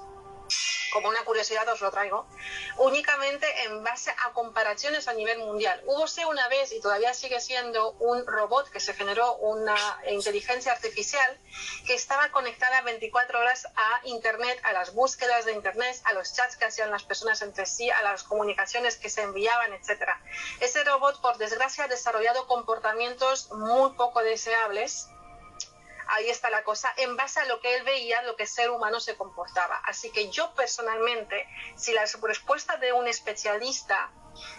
[0.93, 2.27] como una curiosidad os lo traigo,
[2.79, 5.83] únicamente en base a comparaciones a nivel mundial.
[5.87, 9.77] Hubo una vez, y todavía sigue siendo, un robot que se generó una
[10.09, 11.39] inteligencia artificial
[11.87, 16.57] que estaba conectada 24 horas a Internet, a las búsquedas de Internet, a los chats
[16.57, 20.11] que hacían las personas entre sí, a las comunicaciones que se enviaban, etc.
[20.61, 25.09] Ese robot, por desgracia, ha desarrollado comportamientos muy poco deseables
[26.11, 29.01] ahí está la cosa, en base a lo que él veía, lo que ser humano
[29.01, 29.81] se comportaba.
[29.85, 31.47] Así que yo personalmente,
[31.77, 34.11] si la respuesta de un especialista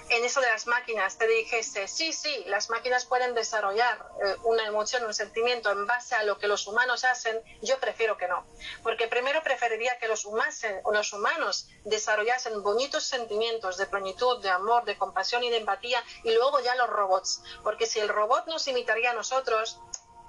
[0.10, 4.66] en eso de las máquinas te dijese, sí, sí, las máquinas pueden desarrollar eh, una
[4.66, 8.46] emoción, un sentimiento en base a lo que los humanos hacen, yo prefiero que no.
[8.84, 14.98] Porque primero preferiría que los, los humanos desarrollasen bonitos sentimientos de plenitud, de amor, de
[14.98, 17.42] compasión y de empatía, y luego ya los robots.
[17.64, 19.80] Porque si el robot nos imitaría a nosotros,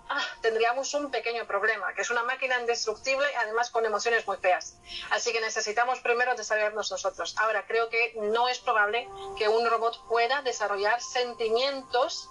[0.09, 4.77] Ah, tendríamos un pequeño problema, que es una máquina indestructible además con emociones muy feas.
[5.11, 7.35] Así que necesitamos primero desarrollarnos nosotros.
[7.39, 12.29] Ahora, creo que no es probable que un robot pueda desarrollar sentimientos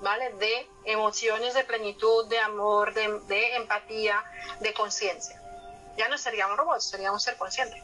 [0.00, 0.30] ¿vale?
[0.34, 4.24] de emociones, de plenitud, de amor, de, de empatía,
[4.60, 5.40] de conciencia.
[5.96, 7.80] Ya no sería un robot, sería un ser consciente.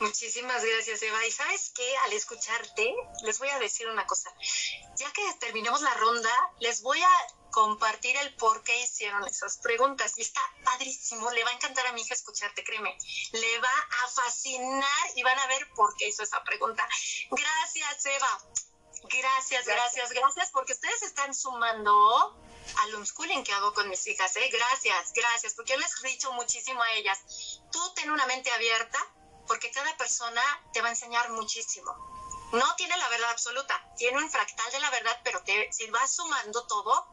[0.00, 1.26] Muchísimas gracias, Eva.
[1.26, 4.32] Y sabes que al escucharte, les voy a decir una cosa.
[4.96, 6.30] Ya que terminemos la ronda,
[6.60, 10.16] les voy a compartir el por qué hicieron esas preguntas.
[10.16, 11.30] Y está padrísimo.
[11.30, 12.96] Le va a encantar a mi hija escucharte, créeme.
[13.32, 16.88] Le va a fascinar y van a ver por qué hizo esa pregunta.
[17.30, 18.40] Gracias, Eva.
[19.04, 22.36] Gracias, gracias, gracias, porque ustedes están sumando
[22.80, 24.50] al unschooling que hago con mis hijas, ¿eh?
[24.52, 27.18] Gracias, gracias, porque yo les he dicho muchísimo a ellas,
[27.70, 28.98] tú ten una mente abierta,
[29.48, 31.92] porque cada persona te va a enseñar muchísimo.
[32.52, 36.14] No tiene la verdad absoluta, tiene un fractal de la verdad, pero te, si vas
[36.14, 37.06] sumando todo,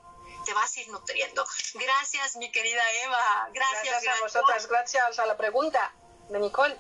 [0.46, 1.46] te vas a ir nutriendo.
[1.74, 3.50] Gracias, mi querida Eva.
[3.52, 4.68] Gracias, gracias a vosotras.
[4.68, 5.94] Gracias a la pregunta
[6.30, 6.80] de Nicole.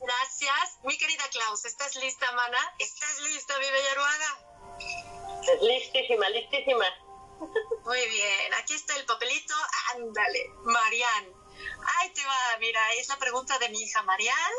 [0.00, 0.78] Gracias.
[0.84, 2.58] Mi querida Klaus, ¿estás lista, mana?
[2.78, 3.94] ¿Estás lista, mi bella
[5.62, 6.86] Listísima, listísima.
[7.84, 9.54] Muy bien, aquí está el papelito.
[9.94, 11.39] Ándale, Marian.
[11.98, 14.52] Ahí te va, mira, es la pregunta de mi hija Marian.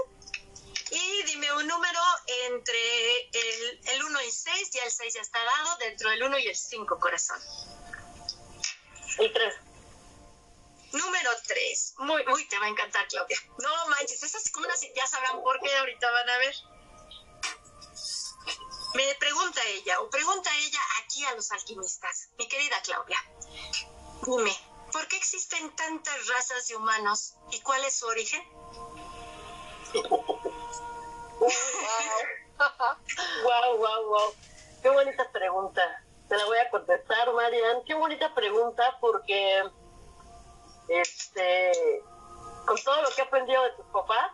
[0.91, 1.99] Y dime un número
[2.47, 6.39] entre el, el 1 y 6, ya el 6 ya está dado, dentro del 1
[6.39, 7.39] y el 5, corazón.
[9.17, 9.55] El 3.
[10.91, 11.93] Número 3.
[11.99, 13.37] Muy, uy, te va a encantar, Claudia.
[13.59, 16.55] No manches, esas como unas, ya sabrán por qué, ahorita van a ver.
[18.93, 23.23] Me pregunta ella, o pregunta ella aquí a los alquimistas, mi querida Claudia.
[24.25, 24.57] Dime,
[24.91, 28.43] ¿Por qué existen tantas razas de humanos y cuál es su origen?
[33.43, 34.33] wow, wow, wow.
[34.81, 35.81] Qué bonita pregunta.
[36.27, 37.83] Te la voy a contestar, Marian.
[37.85, 39.63] Qué bonita pregunta porque
[40.87, 42.03] este
[42.65, 44.31] con todo lo que he aprendido de tus papás,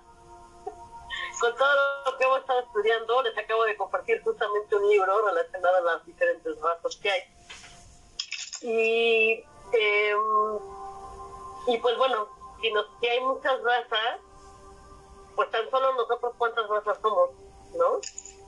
[1.41, 5.77] con todo lo que hemos estado estudiando, les acabo de compartir justamente un libro relacionado
[5.77, 7.21] a las diferentes razas que hay.
[8.61, 10.15] Y eh,
[11.67, 12.27] y pues bueno,
[12.61, 14.19] si, hay muchas razas,
[15.35, 17.31] pues tan solo nosotros cuántas razas somos,
[17.75, 17.99] ¿no?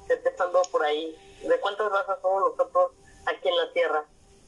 [0.10, 2.91] Empezando por ahí, de cuántas razas somos nosotros
[3.25, 4.05] aquí en la Tierra.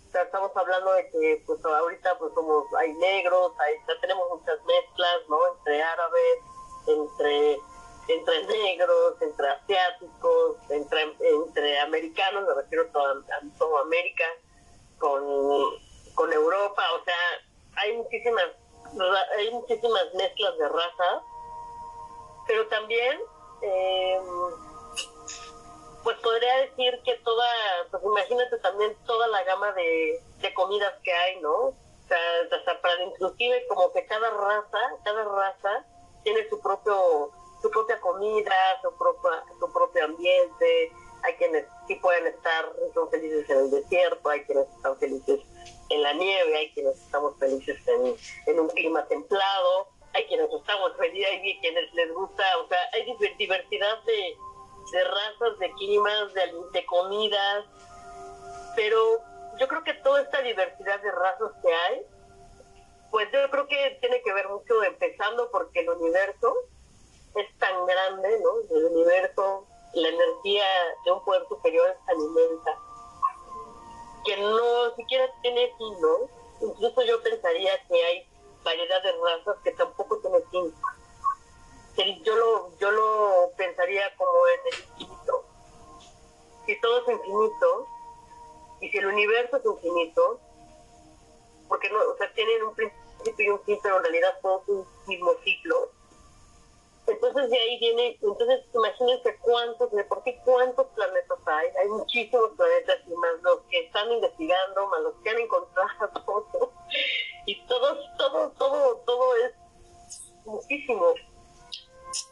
[0.08, 4.58] O sea, estamos hablando de que pues ahorita pues somos, hay negros, hay, tenemos muchas
[4.66, 5.38] mezclas, ¿no?
[5.56, 6.40] Entre árabes,
[6.88, 7.60] entre
[8.08, 14.26] entre negros, entre asiáticos, entre, entre americanos, me refiero a toda, a América,
[14.98, 15.24] con
[16.16, 17.16] con Europa, o sea,
[17.78, 18.46] hay muchísimas
[19.38, 21.24] hay muchísimas mezclas de razas
[22.52, 23.20] pero también,
[23.62, 24.20] eh,
[26.04, 27.46] pues podría decir que toda,
[27.90, 30.22] pues imagínate también toda la gama de,
[30.54, 31.54] comidas que hay, ¿no?
[31.54, 31.76] O
[32.08, 32.18] sea,
[32.52, 35.86] hasta para inclusive como que cada raza, cada raza
[36.24, 40.92] tiene su propio su propia comida, su propia, su propio ambiente,
[41.24, 45.40] hay quienes sí pueden estar, son felices en el desierto, hay quienes están felices
[45.92, 48.16] en la nieve, hay quienes estamos felices en,
[48.48, 53.06] en un clima templado, hay quienes estamos felices, hay quienes les gusta, o sea, hay
[53.38, 54.38] diversidad de,
[54.92, 57.66] de razas, de climas, de, de comidas,
[58.76, 59.20] pero
[59.60, 62.02] yo creo que toda esta diversidad de razas que hay,
[63.10, 66.56] pues yo creo que tiene que ver mucho empezando porque el universo
[67.36, 68.78] es tan grande, ¿no?
[68.78, 70.66] El universo, la energía
[71.04, 72.80] de un poder superior es tan inmensa
[74.24, 76.30] que no siquiera tiene fin, ¿no?
[76.62, 78.28] Incluso yo pensaría que hay
[78.64, 80.74] variedad de razas que tampoco tiene fin.
[82.24, 85.46] Yo lo, yo lo pensaría como en el infinito.
[86.66, 87.88] Si todo es infinito,
[88.80, 90.40] y si el universo es infinito,
[91.68, 94.70] porque no, o sea, tienen un principio y un fin, pero en realidad todo es
[94.70, 95.92] un mismo ciclo.
[97.12, 102.98] Entonces de ahí viene, entonces imagínense cuántos, de por cuántos planetas hay, hay muchísimos planetas
[103.06, 106.10] y más los que están investigando, más los que han encontrado,
[107.46, 109.54] y todos, todo, todo, todo es
[110.46, 111.14] muchísimo.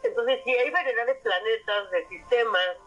[0.03, 2.77] Entonces si hay variedad de planetas, de sistemas,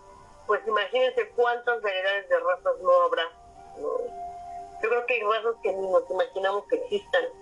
[0.46, 3.30] pues imagínense cuántas variedades de razas no habrá.
[3.76, 7.41] Yo creo que hay razas que ni nos imaginamos que existan.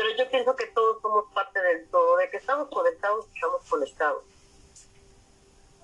[0.00, 4.24] Pero yo pienso que todos somos parte del todo, de que estamos conectados, estamos conectados.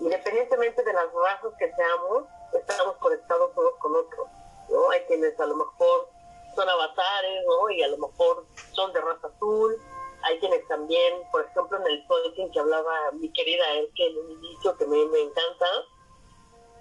[0.01, 2.25] Independientemente de las razas que seamos,
[2.59, 4.27] estamos conectados unos con otros.
[4.71, 4.89] ¿no?
[4.89, 6.09] Hay quienes a lo mejor
[6.55, 7.69] son avatares, ¿no?
[7.69, 9.77] Y a lo mejor son de raza azul.
[10.23, 14.31] Hay quienes también, por ejemplo, en el Tolkien que hablaba mi querida que en un
[14.31, 15.67] inicio, que me, me encanta,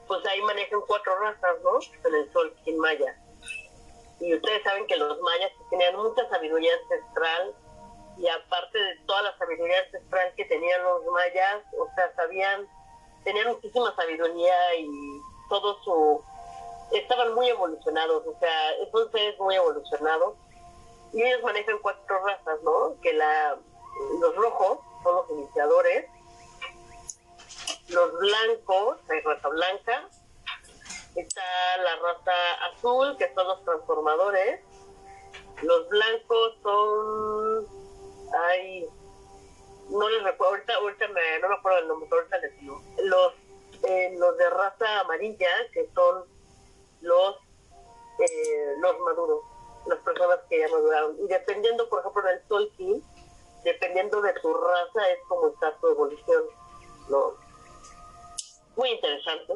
[0.08, 1.80] pues ahí manejan cuatro razas, ¿no?
[2.08, 3.25] En el Tolkien maya.
[4.20, 7.56] Y ustedes saben que los mayas tenían mucha sabiduría ancestral
[8.18, 12.68] y aparte de toda la sabiduría ancestral que tenían los mayas, o sea, sabían,
[13.24, 14.88] tenían muchísima sabiduría y
[15.50, 16.24] todo su...
[16.94, 20.36] estaban muy evolucionados, o sea, son seres muy evolucionados.
[21.14, 22.96] Y ellos manejan cuatro razas, ¿no?
[23.02, 23.58] Que la,
[24.22, 26.06] los rojos son los iniciadores,
[27.90, 30.10] los blancos, hay raza blanca,
[31.22, 32.34] está la raza
[32.72, 34.62] azul, que son los transformadores,
[35.62, 37.68] los blancos son,
[38.50, 38.88] ay,
[39.90, 43.34] no les recuerdo, ahorita, ahorita me, no me acuerdo del nombre, ahorita les digo, los,
[43.84, 46.26] eh, los de raza amarilla, que son
[47.02, 47.36] los,
[48.20, 49.42] eh, los maduros,
[49.88, 53.04] las personas que ya maduraron, y dependiendo, por ejemplo, del Tolkien,
[53.64, 56.44] dependiendo de tu raza, es como está tu evolución,
[57.10, 57.34] ¿no?
[58.76, 59.54] Muy interesante.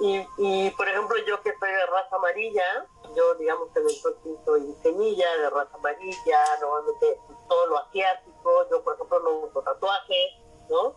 [0.00, 3.90] Y, y, por ejemplo, yo que soy de raza amarilla, yo digamos que el
[4.44, 10.32] soy semilla de raza amarilla, normalmente todo lo asiático, yo por ejemplo no uso tatuajes,
[10.70, 10.94] ¿no?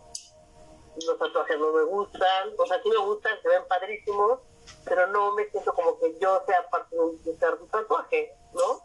[1.06, 4.40] Los tatuajes no me gustan, o sea, sí me gustan, se ven padrísimos,
[4.86, 8.80] pero no me siento como que yo sea parte de un tatuaje, ¿no?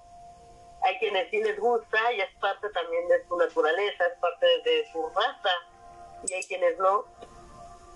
[0.84, 4.86] Hay quienes sí les gusta y es parte también de su naturaleza, es parte de
[4.92, 5.50] su raza,
[6.28, 7.06] y hay quienes no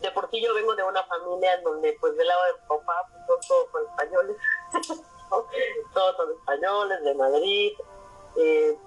[0.03, 3.69] de por yo vengo de una familia donde pues del lado de papá pues, son
[3.71, 4.37] todos españoles,
[5.93, 7.71] todos son españoles, de Madrid,
[8.35, 8.77] eh,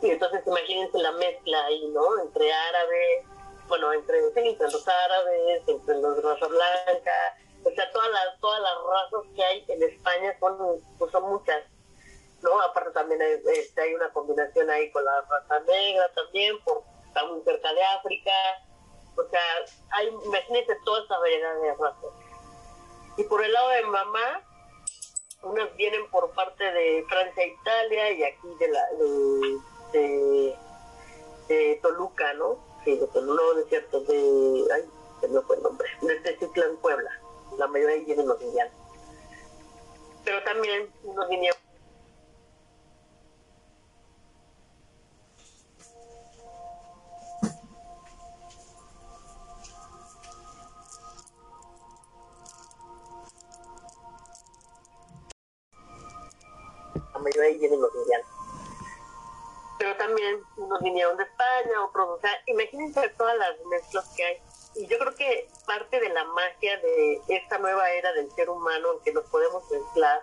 [0.00, 2.18] y entonces imagínense la mezcla ahí, ¿no?
[2.22, 3.26] Entre árabes,
[3.68, 8.74] bueno, entre, entre los árabes, entre los raza blanca, o sea, todas las, todas las
[8.74, 11.62] razas que hay en España son, pues son muchas,
[12.42, 12.58] ¿no?
[12.62, 17.26] Aparte también hay, este, hay una combinación ahí con la raza negra también, por está
[17.26, 18.32] muy cerca de África,
[19.16, 19.40] o sea,
[19.90, 22.10] hay, imagínense toda esa variedad de razas.
[23.16, 24.42] Y por el lado de mamá,
[25.42, 28.88] unas vienen por parte de Francia e Italia y aquí de la
[29.92, 30.56] de,
[31.48, 32.58] de, Toluca, ¿no?
[32.84, 34.84] Sí, de Toluca, no, es de, ay,
[35.20, 37.10] se me fue el nombre, de Teciutlán, Puebla.
[37.58, 38.74] La mayoría vienen los indianos.
[40.24, 41.58] Pero también unos vinieron
[57.24, 58.26] mayoría ahí vienen los indianos.
[59.78, 64.42] Pero también unos vinieron de España, otros, o sea, imagínense todas las mezclas que hay.
[64.76, 68.92] Y yo creo que parte de la magia de esta nueva era del ser humano
[68.92, 70.22] en que nos podemos mezclar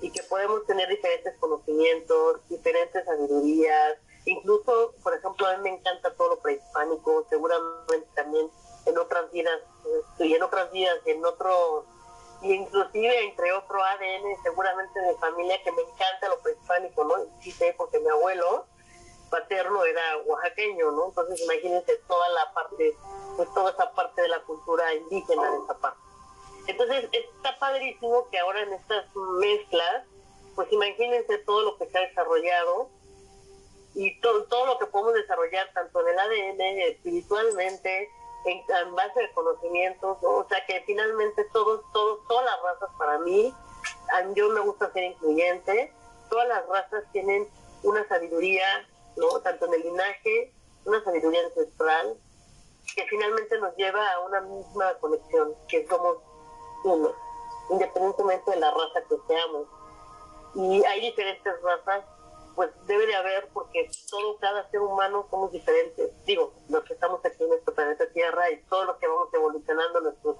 [0.00, 6.14] y que podemos tener diferentes conocimientos, diferentes sabidurías, Incluso, por ejemplo, a mí me encanta
[6.14, 8.48] todo lo prehispánico, seguramente también
[8.86, 11.84] en otras vidas, este, y en otras vidas, en otro,
[12.42, 17.14] inclusive entre otro ADN, seguramente de familia que me encanta lo prehispánico, ¿no?
[17.40, 18.66] Sí sé, porque mi abuelo
[19.30, 21.08] paterno era oaxaqueño, ¿no?
[21.08, 22.94] Entonces imagínense toda la parte,
[23.36, 26.00] pues toda esa parte de la cultura indígena de esa parte.
[26.66, 30.06] Entonces está padrísimo que ahora en estas mezclas,
[30.54, 32.90] pues imagínense todo lo que se ha desarrollado
[33.94, 36.60] y todo, todo lo que podemos desarrollar tanto en el ADN,
[36.92, 38.08] espiritualmente,
[38.44, 43.54] en, base de conocimientos, o sea que finalmente todos, todos, todas las razas para mí,
[44.34, 45.92] yo me gusta ser incluyente,
[46.28, 47.48] todas las razas tienen
[47.82, 49.40] una sabiduría, ¿no?
[49.40, 50.52] Tanto en el linaje,
[50.84, 52.16] una sabiduría ancestral,
[52.94, 56.18] que finalmente nos lleva a una misma conexión, que somos
[56.84, 57.12] uno,
[57.70, 59.66] independientemente de la raza que seamos.
[60.54, 62.04] Y hay diferentes razas
[62.54, 66.10] pues debe de haber porque todo, cada ser humano somos diferentes.
[66.24, 70.00] Digo, los que estamos aquí en nuestro planeta Tierra y todo lo que vamos evolucionando
[70.00, 70.36] nuestros,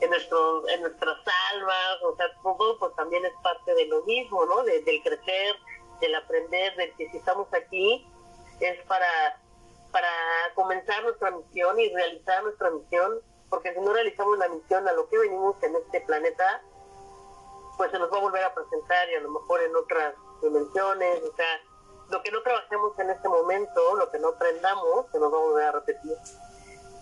[0.00, 1.16] en, nuestro, en nuestras
[1.52, 4.62] almas, o sea, todo pues también es parte de lo mismo, ¿no?
[4.62, 5.56] del crecer,
[6.00, 8.06] del aprender, del que si estamos aquí
[8.60, 9.40] es para,
[9.92, 10.08] para
[10.54, 15.08] comenzar nuestra misión y realizar nuestra misión, porque si no realizamos la misión a lo
[15.08, 16.62] que venimos en este planeta,
[17.76, 21.22] pues se nos va a volver a presentar y a lo mejor en otras dimensiones,
[21.22, 21.60] o sea,
[22.10, 25.40] lo que no trabajemos en este momento, lo que no aprendamos, se nos va a
[25.40, 26.16] volver a repetir.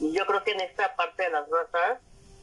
[0.01, 2.01] Y yo creo que en esta parte de las razas,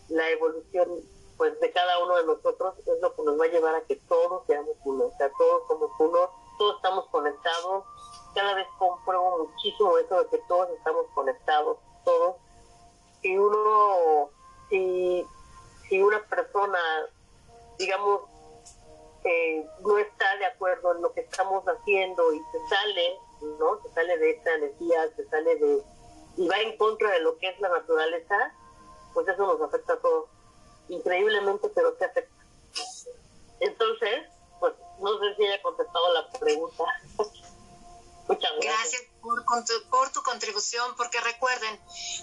[0.10, 0.90] la evolución
[1.38, 3.96] pues de cada uno de nosotros es lo que nos va a llevar a que
[4.08, 7.84] todos seamos uno, o sea, todos somos uno, todos estamos conectados,
[8.34, 12.36] cada vez compruebo muchísimo eso de que todos estamos conectados, todos.
[13.22, 14.30] Si uno,
[14.70, 15.26] si,
[15.90, 16.80] si una persona,
[17.78, 18.22] digamos,
[19.82, 23.18] no está de acuerdo en lo que estamos haciendo y se sale,
[23.60, 23.82] ¿no?
[23.82, 25.84] Se sale de esta energía, se sale de...
[26.38, 28.54] y va en contra de lo que es la naturaleza,
[29.14, 30.30] pues eso nos afecta a todos.
[30.90, 32.46] Increíblemente, pero se afecta.
[33.60, 34.26] Entonces,
[34.60, 36.84] pues no sé si haya contestado la pregunta.
[38.28, 39.02] Muchas gracias.
[39.22, 39.44] por,
[39.90, 41.80] por, tu contribución, porque recuerden,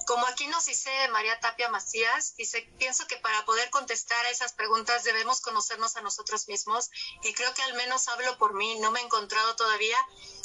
[0.06, 4.52] como aquí nos dice María Tapia Macías, dice, pienso que para poder contestar a esas
[4.52, 6.90] preguntas debemos conocernos a nosotros mismos
[7.22, 9.96] y creo que al menos hablo por mí, no me he encontrado todavía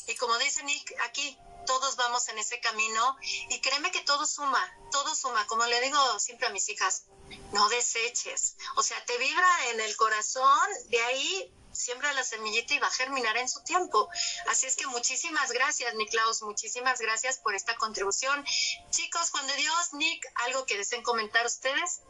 [0.08, 3.18] y como dice Nick, aquí todos vamos en ese camino
[3.50, 7.06] y créeme que todo suma, todo suma, como le digo siempre a mis hijas,
[7.54, 12.80] no deseches, o sea, te vibra en el corazón, de ahí siembra la semillita y
[12.80, 14.10] va a germinar en su tiempo.
[14.48, 18.46] Así es que muchísimas gracias, Niklaus, muchísimas gracias por esta contribución.
[18.90, 22.02] Chicos, Juan de Dios, Nick, ¿algo que deseen comentar ustedes?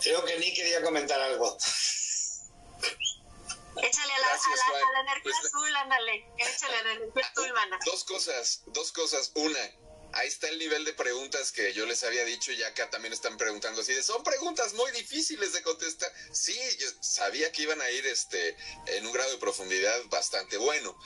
[0.00, 1.56] Creo que Nick quería comentar algo.
[3.82, 6.26] Échale a la, a la, energía pues, azul, ándale.
[6.36, 7.78] Échale a la energía azul, mana.
[7.84, 9.30] Dos cosas, dos cosas.
[9.34, 9.70] Una,
[10.12, 13.36] ahí está el nivel de preguntas que yo les había dicho y acá también están
[13.36, 16.12] preguntando así de, son preguntas muy difíciles de contestar.
[16.32, 20.98] Sí, yo sabía que iban a ir este, en un grado de profundidad bastante bueno.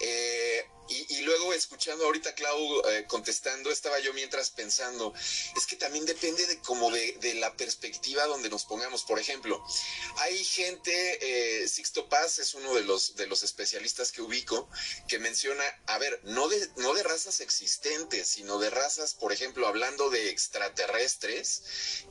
[0.00, 5.14] Eh, y, luego escuchando ahorita Clau eh, contestando, estaba yo mientras pensando,
[5.56, 9.04] es que también depende de como de, la perspectiva donde nos pongamos.
[9.04, 9.62] Por ejemplo,
[10.16, 14.68] hay gente, eh, Sixto Paz es uno de los, de los especialistas que ubico,
[15.06, 19.66] que menciona, a ver, no de, no de razas existentes, sino de razas, por ejemplo,
[19.66, 21.62] hablando de extraterrestres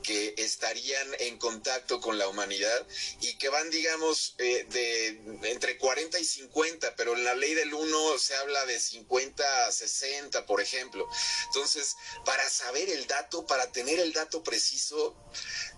[0.02, 2.86] que estarían en contacto con la humanidad
[3.20, 5.08] y que van, digamos, eh, de
[5.50, 9.72] entre 40 y 50, pero en la ley del 1 se habla de 50 a
[9.72, 11.08] 60, por ejemplo.
[11.46, 15.16] Entonces, para saber el dato, para tener el dato preciso,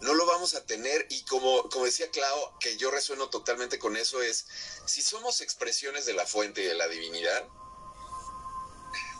[0.00, 1.06] no lo vamos a tener.
[1.10, 4.46] Y como, como decía Clau, que yo resueno totalmente con eso, es,
[4.86, 7.46] si somos expresiones de la fuente y de la divinidad,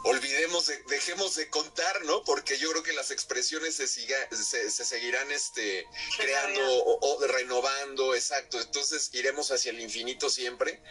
[0.05, 2.23] olvidemos, dejemos de contar, ¿no?
[2.25, 5.87] Porque yo creo que las expresiones se, siga, se, seguirán este,
[6.17, 8.61] creando o, renovando, exacto.
[8.61, 10.83] Entonces iremos hacia el infinito siempre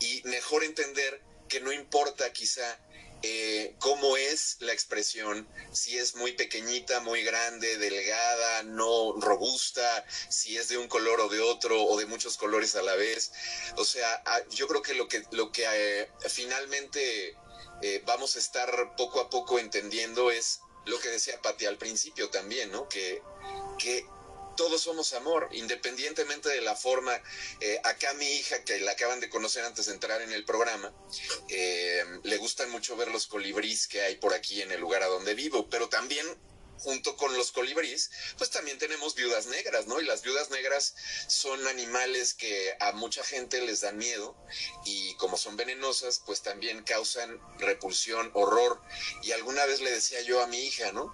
[0.00, 2.80] y mejor entender que no importa quizá
[3.22, 10.56] eh, cómo es la expresión, si es muy pequeñita, muy grande, delgada, no robusta, si
[10.58, 13.32] es de un color o de otro o de muchos colores a la vez.
[13.76, 17.36] O sea, yo creo que lo que, lo que eh, finalmente
[17.82, 22.30] eh, vamos a estar poco a poco entendiendo es lo que decía Pati al principio
[22.30, 22.88] también, ¿no?
[22.88, 23.22] Que,
[23.78, 24.06] que
[24.56, 27.12] todos somos amor, independientemente de la forma.
[27.60, 30.92] Eh, acá mi hija, que la acaban de conocer antes de entrar en el programa,
[31.48, 35.06] eh, le gustan mucho ver los colibríes que hay por aquí en el lugar a
[35.06, 36.26] donde vivo, pero también
[36.86, 40.00] junto con los colibríes, pues también tenemos viudas negras, ¿no?
[40.00, 40.94] Y las viudas negras
[41.26, 44.36] son animales que a mucha gente les dan miedo
[44.84, 48.80] y como son venenosas, pues también causan repulsión, horror.
[49.24, 51.12] Y alguna vez le decía yo a mi hija, ¿no?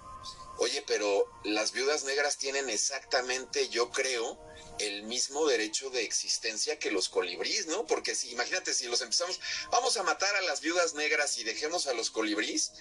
[0.57, 4.39] Oye, pero las viudas negras tienen exactamente, yo creo,
[4.79, 7.85] el mismo derecho de existencia que los colibríes, ¿no?
[7.85, 9.39] Porque si, imagínate, si los empezamos,
[9.71, 12.73] vamos a matar a las viudas negras y dejemos a los colibríes,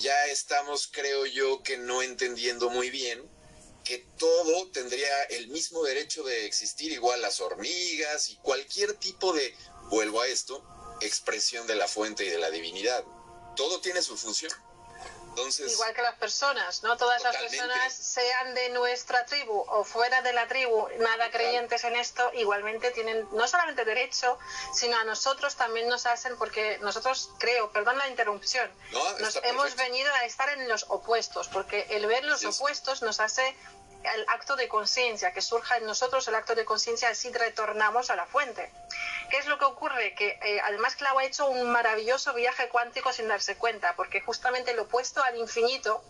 [0.00, 3.28] ya estamos, creo yo, que no entendiendo muy bien
[3.84, 9.56] que todo tendría el mismo derecho de existir, igual las hormigas y cualquier tipo de,
[9.88, 10.62] vuelvo a esto,
[11.00, 13.02] expresión de la fuente y de la divinidad.
[13.56, 14.52] Todo tiene su función.
[15.66, 16.96] Igual que las personas, ¿no?
[16.96, 21.96] Todas las personas, sean de nuestra tribu o fuera de la tribu, nada creyentes en
[21.96, 24.38] esto, igualmente tienen no solamente derecho,
[24.74, 28.70] sino a nosotros también nos hacen, porque nosotros creo, perdón la interrupción,
[29.20, 33.56] nos hemos venido a estar en los opuestos, porque el ver los opuestos nos hace
[34.14, 38.16] el acto de conciencia, que surja en nosotros el acto de conciencia, así retornamos a
[38.16, 38.70] la fuente.
[39.30, 40.14] ¿Qué es lo que ocurre?
[40.14, 44.74] Que eh, además Clau ha hecho un maravilloso viaje cuántico sin darse cuenta, porque justamente
[44.74, 46.02] lo opuesto al infinito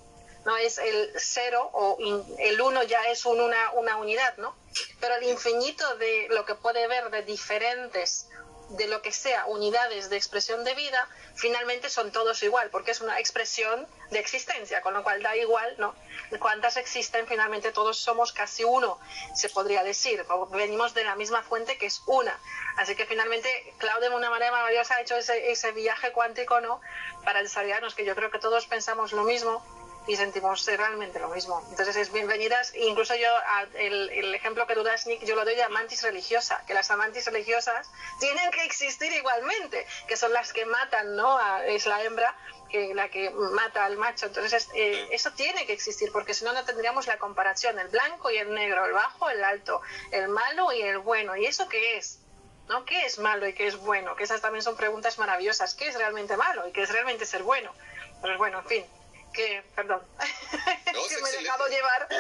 [0.45, 1.99] no es el cero o
[2.39, 4.57] el uno ya es una, una unidad, ¿no?
[5.01, 8.29] Pero el infinito de lo que puede ver de diferentes
[8.71, 13.01] de lo que sea unidades de expresión de vida, finalmente son todos igual, porque es
[13.01, 15.95] una expresión de existencia, con lo cual da igual, ¿no?
[16.39, 18.99] Cuántas existen, finalmente todos somos casi uno,
[19.35, 22.39] se podría decir, venimos de la misma fuente que es una.
[22.77, 23.49] Así que finalmente
[23.79, 26.81] Claudia de una manera maravillosa ha hecho ese, ese viaje cuántico, ¿no?
[27.25, 29.65] Para desarrollarnos, que yo creo que todos pensamos lo mismo
[30.09, 31.63] y sentimos realmente lo mismo.
[31.71, 33.29] Entonces es bienvenidas, incluso yo,
[33.75, 37.27] el, ejemplo que tú das, Nick, yo lo doy de amantis religiosa, que las amantis
[37.27, 41.39] religiosas tienen que existir igualmente, que son las que matan, ¿no?
[41.67, 42.35] es la hembra
[42.71, 44.27] que la que mata al macho.
[44.27, 48.31] Entonces eh, eso tiene que existir, porque si no, no tendríamos la comparación, el blanco
[48.31, 51.37] y el negro, el bajo, el alto, el malo y el bueno.
[51.37, 52.21] ¿Y eso qué es?
[52.69, 52.85] ¿no?
[52.85, 54.17] ¿Qué es malo y qué es bueno?
[54.17, 55.75] Que esas también son preguntas maravillosas.
[55.75, 57.73] ¿Qué es realmente malo y qué es realmente ser bueno?
[58.21, 58.85] Pues bueno, en fin,
[59.33, 60.03] que, perdón,
[60.85, 62.09] que me he dejado llevar.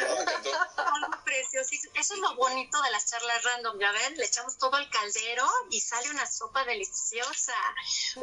[1.95, 5.47] Eso es lo bonito de las charlas random, ya ven, le echamos todo al caldero
[5.71, 7.55] y sale una sopa deliciosa.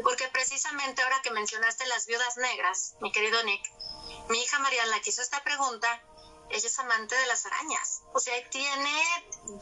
[0.04, 3.72] Porque precisamente ahora que mencionaste las viudas negras, mi querido Nick,
[4.30, 6.02] mi hija Mariana quiso esta pregunta
[6.50, 8.04] ella es amante de las arañas.
[8.14, 9.02] O sea, tiene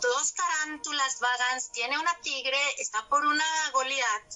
[0.02, 4.34] dos tarántulas vagans, tiene una tigre, está por una Goliath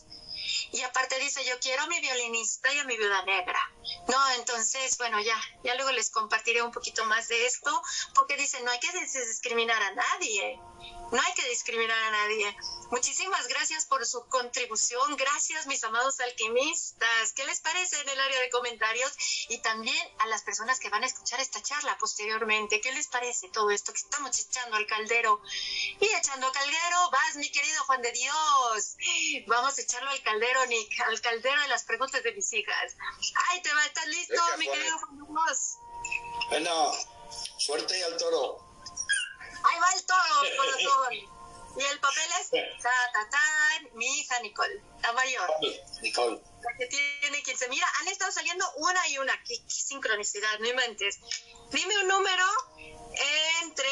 [0.72, 3.59] y aparte dice, yo quiero a mi violinista y a mi viuda negra.
[4.07, 7.82] No, entonces, bueno, ya, ya luego les compartiré un poquito más de esto,
[8.13, 10.59] porque dice, no hay que discriminar a nadie.
[11.11, 12.57] No hay que discriminar a nadie.
[12.91, 15.15] Muchísimas gracias por su contribución.
[15.15, 17.34] Gracias, mis amados alquimistas.
[17.34, 19.13] ¿Qué les parece en el área de comentarios?
[19.47, 22.82] Y también a las personas que van a escuchar esta charla posteriormente.
[22.82, 25.41] ¿Qué les parece todo esto que estamos echando al caldero?
[25.99, 28.97] Y echando caldero, vas, mi querido Juan de Dios.
[29.47, 32.97] Vamos a echarlo al caldero, Nick, al caldero de las preguntas de mis hijas.
[33.49, 33.86] ¡Ay, te va!
[33.86, 35.78] ¿Estás listo, mi querido Juan de Dios?
[36.49, 36.91] Bueno,
[37.57, 38.66] suerte y al toro.
[39.63, 41.37] Ahí va el toro, corazón.
[41.77, 42.49] Y el papel es
[42.81, 43.39] ta, ta, ta,
[43.93, 45.47] mi hija Nicole, la mayor.
[46.01, 46.41] Nicole.
[46.79, 47.69] que tiene 15.
[47.69, 49.43] Mira, han estado saliendo una y una.
[49.43, 51.19] Qué, sincronicidad, no mentes.
[51.69, 52.45] Dime un número
[53.61, 53.89] entre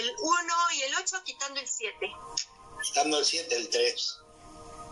[0.00, 2.12] el 1 y el 8, quitando el 7.
[2.82, 4.18] Quitando el 7, el 3.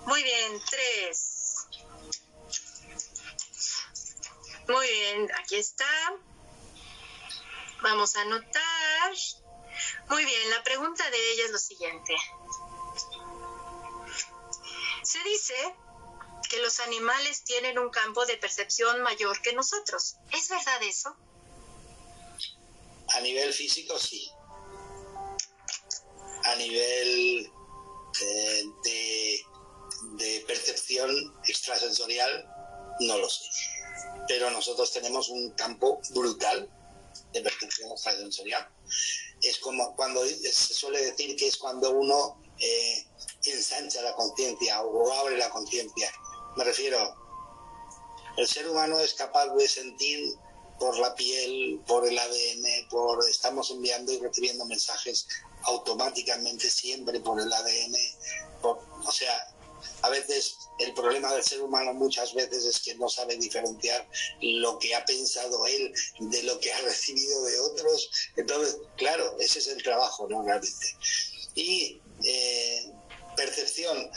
[0.07, 1.67] Muy bien, 3.
[4.69, 5.87] Muy bien, aquí está.
[7.83, 9.13] Vamos a anotar.
[10.09, 12.15] Muy bien, la pregunta de ella es lo siguiente.
[15.03, 15.55] Se dice
[16.49, 20.17] que los animales tienen un campo de percepción mayor que nosotros.
[20.33, 21.17] ¿Es verdad eso?
[23.15, 24.31] A nivel físico, sí.
[26.45, 27.53] A nivel
[28.21, 29.47] eh, de,
[30.13, 31.11] de percepción
[31.47, 32.47] extrasensorial,
[33.01, 33.45] no lo sé.
[34.27, 36.71] Pero nosotros tenemos un campo brutal
[37.33, 38.69] de percepción extrasensorial
[39.43, 43.07] es como cuando se suele decir que es cuando uno eh,
[43.45, 46.13] ensancha la conciencia o abre la conciencia.
[46.57, 46.99] Me refiero,
[48.37, 50.35] el ser humano es capaz de sentir
[50.79, 55.27] por la piel, por el ADN, por estamos enviando y recibiendo mensajes
[55.65, 57.97] automáticamente siempre por el ADN,
[58.63, 59.58] o sea,
[60.03, 64.09] a veces el problema del ser humano muchas veces es que no sabe diferenciar
[64.41, 68.11] lo que ha pensado él de lo que ha recibido de otros.
[68.37, 70.43] Entonces, claro, ese es el trabajo, ¿no?
[70.43, 70.87] Realmente.
[71.55, 72.93] Y eh,
[73.37, 74.11] percepción.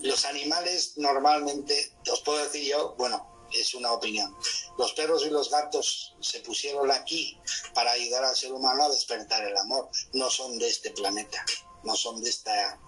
[0.00, 4.34] Los animales normalmente, os puedo decir yo, bueno, es una opinión.
[4.78, 7.38] los perros y los gatos se pusieron aquí
[7.74, 11.44] para ayudar al ser humano a despertar el amor, no son de este planeta
[11.82, 12.78] no son de esta.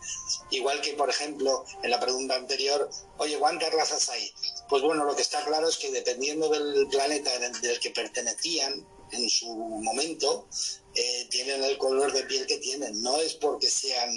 [0.51, 4.33] Igual que, por ejemplo, en la pregunta anterior, oye, ¿cuántas razas hay?
[4.69, 9.29] Pues bueno, lo que está claro es que dependiendo del planeta del que pertenecían en
[9.29, 10.47] su momento,
[10.95, 13.01] eh, tienen el color de piel que tienen.
[13.03, 14.11] No es porque sean,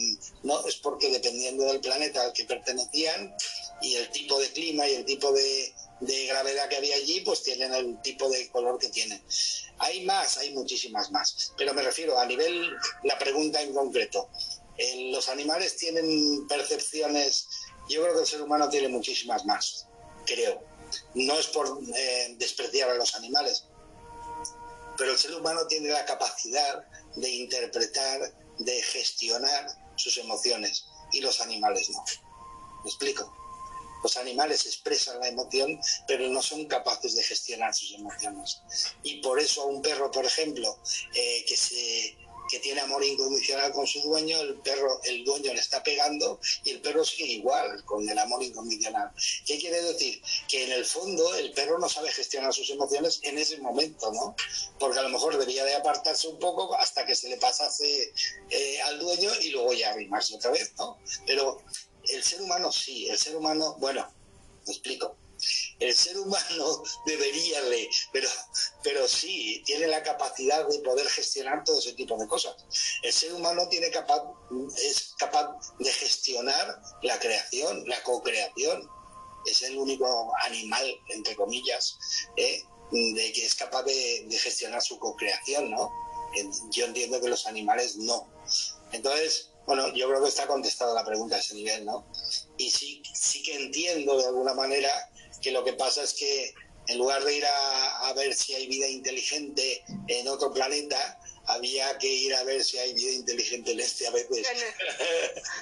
[0.43, 3.33] no es porque dependiendo del planeta al que pertenecían
[3.81, 7.43] y el tipo de clima y el tipo de, de gravedad que había allí, pues
[7.43, 9.21] tienen el tipo de color que tienen.
[9.79, 12.71] Hay más, hay muchísimas más, pero me refiero a nivel,
[13.03, 14.29] la pregunta en concreto.
[15.11, 17.47] Los animales tienen percepciones,
[17.89, 19.87] yo creo que el ser humano tiene muchísimas más,
[20.25, 20.63] creo.
[21.15, 23.65] No es por eh, despreciar a los animales,
[24.97, 31.41] pero el ser humano tiene la capacidad de interpretar, de gestionar sus emociones y los
[31.41, 32.03] animales no.
[32.83, 33.31] ¿Me explico?
[34.03, 38.61] Los animales expresan la emoción, pero no son capaces de gestionar sus emociones.
[39.01, 40.77] Y por eso a un perro, por ejemplo,
[41.15, 42.17] eh, que se
[42.49, 46.71] que tiene amor incondicional con su dueño, el perro, el dueño le está pegando y
[46.71, 49.11] el perro sigue igual con el amor incondicional.
[49.45, 50.21] ¿Qué quiere decir?
[50.47, 54.35] Que en el fondo el perro no sabe gestionar sus emociones en ese momento, ¿no?
[54.79, 58.13] Porque a lo mejor debería de apartarse un poco hasta que se le pasase
[58.49, 60.97] eh, al dueño y luego ya arrimarse otra vez, ¿no?
[61.25, 61.61] Pero
[62.09, 64.07] el ser humano sí, el ser humano, bueno,
[64.65, 65.17] me explico
[65.83, 68.29] el ser humano debería de, pero,
[68.83, 72.55] pero sí, tiene la capacidad de poder gestionar todo ese tipo de cosas.
[73.01, 74.23] El ser humano tiene capaz,
[74.77, 78.89] es capaz de gestionar la creación, la co-creación.
[79.45, 81.97] Es el único animal, entre comillas,
[82.37, 82.63] ¿eh?
[82.91, 85.91] de que es capaz de, gestionar su co-creación, ¿no?
[86.71, 88.27] Yo entiendo que los animales no.
[88.91, 92.05] Entonces, bueno, yo creo que está contestada la pregunta a ese nivel, ¿no?
[92.57, 94.89] Y sí, sí que entiendo de alguna manera
[95.43, 96.55] que lo que pasa es que
[96.87, 102.07] en lugar de ir a, ver si hay vida inteligente en otro planeta, había que
[102.07, 104.47] ir a ver si hay vida inteligente en este a veces.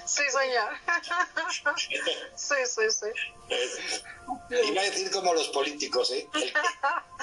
[0.05, 0.71] Sí, señor.
[2.35, 4.67] Sí, sí, sí.
[4.67, 6.27] Iba a decir como los políticos, ¿eh?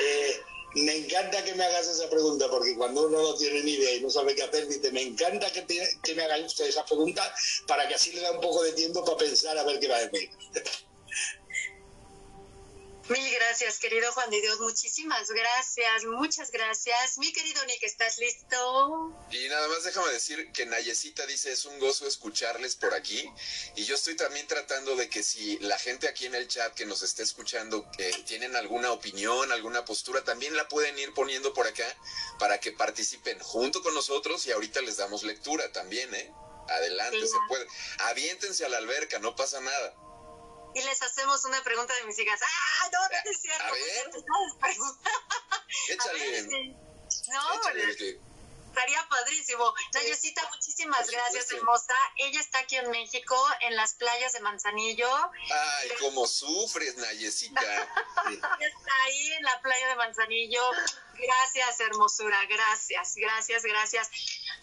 [0.00, 0.40] ¿eh?
[0.74, 4.00] me encanta que me hagas esa pregunta, porque cuando uno no tiene ni idea y
[4.00, 5.64] no sabe qué hacer, dice, me encanta que,
[6.02, 7.34] que me hagan usted esa pregunta
[7.66, 9.96] para que así le da un poco de tiempo para pensar a ver qué va
[9.96, 10.30] a decir.
[13.08, 14.60] Mil gracias, querido Juan de Dios.
[14.60, 17.16] Muchísimas gracias, muchas gracias.
[17.16, 19.14] Mi querido Nick, ¿estás listo?
[19.30, 23.32] Y nada más déjame decir que Nayecita dice, es un gozo escucharles por aquí.
[23.76, 26.84] Y yo estoy también tratando de que si la gente aquí en el chat que
[26.84, 31.66] nos esté escuchando, que tienen alguna opinión, alguna postura, también la pueden ir poniendo por
[31.66, 31.86] acá
[32.38, 36.30] para que participen junto con nosotros y ahorita les damos lectura también, ¿eh?
[36.68, 37.66] Adelante, se puede.
[38.00, 40.07] Aviéntense a la alberca, no pasa nada
[40.74, 42.40] y les hacemos una pregunta de mis hijas.
[42.42, 42.88] ¡Ah!
[42.92, 43.64] No, no es cierto.
[45.98, 46.22] A ver.
[46.44, 46.76] Échale.
[47.28, 47.60] no,
[48.78, 49.74] estaría padrísimo.
[49.94, 51.94] Nayecita, muchísimas gracias, hermosa.
[52.16, 55.08] Ella está aquí en México, en las playas de Manzanillo.
[55.50, 57.60] Ay, cómo sufres, Nayecita.
[58.30, 60.62] está ahí en la playa de Manzanillo.
[61.18, 62.38] Gracias, hermosura.
[62.46, 64.10] Gracias, gracias, gracias.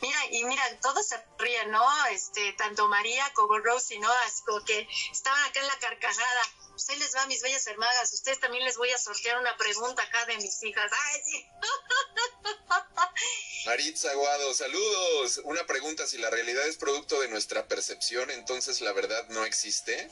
[0.02, 2.06] Mira, y mira, todos se ríen, ¿no?
[2.08, 4.12] Este, tanto María como Rosy, ¿no?
[4.28, 6.42] Es como que estaban acá en la carcajada.
[6.76, 8.14] Ustedes les va, mis bellas hermanas.
[8.14, 10.92] Ustedes también les voy a sortear una pregunta acá de mis hijas.
[10.92, 11.46] ¡Ay, sí!
[13.66, 15.42] Maritza Aguado, saludos.
[15.44, 20.10] Una pregunta, si la realidad es producto de nuestra percepción, entonces la verdad no existe.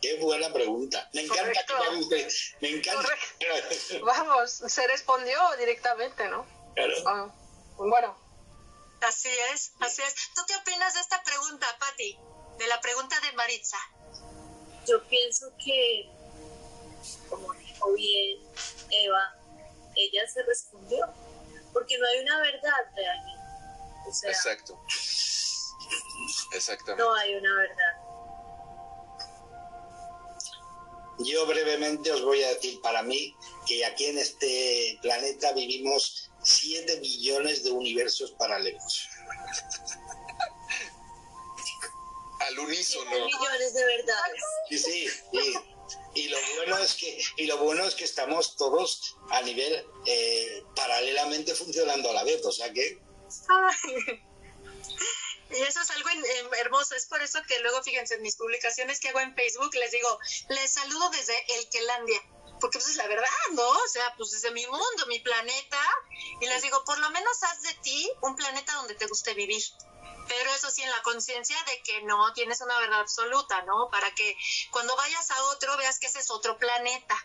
[0.00, 1.08] Qué buena pregunta.
[1.12, 2.28] Me encanta que
[2.60, 3.08] Me encanta.
[4.02, 6.46] Vamos, se respondió directamente, ¿no?
[6.74, 6.94] Claro.
[7.06, 7.34] Ah,
[7.76, 8.16] bueno.
[9.00, 10.14] Así es, así es.
[10.34, 12.18] ¿Tú qué opinas de esta pregunta, Patti?
[12.58, 13.78] De la pregunta de Maritza.
[14.86, 16.10] Yo pienso que,
[17.28, 18.40] como dijo bien
[18.90, 19.34] Eva,
[19.94, 21.06] ella se respondió,
[21.72, 23.42] porque no hay una verdad realmente.
[24.08, 24.80] O sea, Exacto.
[26.52, 27.02] Exactamente.
[27.02, 28.05] No hay una verdad.
[31.18, 33.34] Yo brevemente os voy a decir para mí
[33.66, 39.08] que aquí en este planeta vivimos 7 millones de universos paralelos.
[42.40, 43.10] Al unísono.
[43.10, 44.42] millones de verdades.
[44.68, 45.54] Sí, sí, sí.
[46.14, 50.64] Y lo bueno es que, y lo bueno es que estamos todos a nivel eh,
[50.74, 52.98] paralelamente funcionando a la vez, o sea que.
[55.50, 56.08] Y eso es algo
[56.60, 59.92] hermoso, es por eso que luego, fíjense, en mis publicaciones que hago en Facebook, les
[59.92, 60.18] digo,
[60.48, 62.20] les saludo desde el Quelandia,
[62.60, 63.68] porque pues es la verdad, ¿no?
[63.68, 65.80] O sea, pues desde mi mundo, mi planeta,
[66.40, 69.62] y les digo, por lo menos haz de ti un planeta donde te guste vivir.
[70.28, 73.88] Pero eso sí, en la conciencia de que no tienes una verdad absoluta, ¿no?
[73.90, 74.36] Para que
[74.72, 77.16] cuando vayas a otro veas que ese es otro planeta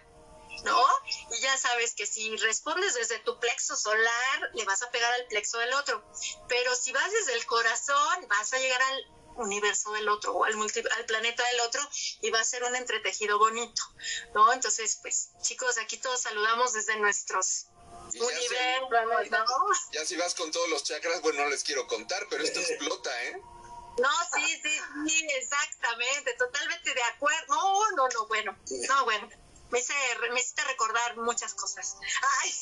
[0.63, 0.85] ¿no?
[1.31, 5.27] Y ya sabes que si respondes desde tu plexo solar, le vas a pegar al
[5.27, 6.03] plexo del otro.
[6.47, 9.05] Pero si vas desde el corazón, vas a llegar al
[9.37, 11.81] universo del otro o al, al planeta del otro
[12.21, 13.81] y va a ser un entretejido bonito,
[14.33, 14.51] ¿no?
[14.53, 17.67] Entonces, pues, chicos, aquí todos saludamos desde nuestros
[18.13, 19.45] universos, ¿no?
[19.93, 23.23] Ya si vas con todos los chakras, bueno, no les quiero contar, pero esto explota,
[23.23, 23.41] ¿eh?
[23.97, 27.55] No, sí, sí, sí, exactamente, totalmente de acuerdo.
[27.55, 28.57] No, no, no, bueno,
[28.87, 29.29] no, bueno
[29.71, 29.93] me, hice,
[30.31, 31.97] me hiciste recordar muchas cosas.
[32.41, 32.53] Ay,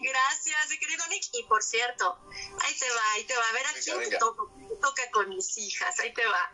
[0.00, 1.24] gracias, mi querido Nick.
[1.32, 2.18] Y por cierto,
[2.60, 3.48] ahí te va, ahí te va.
[3.48, 6.52] A ver, aquí te toca, con mis hijas, ahí te va.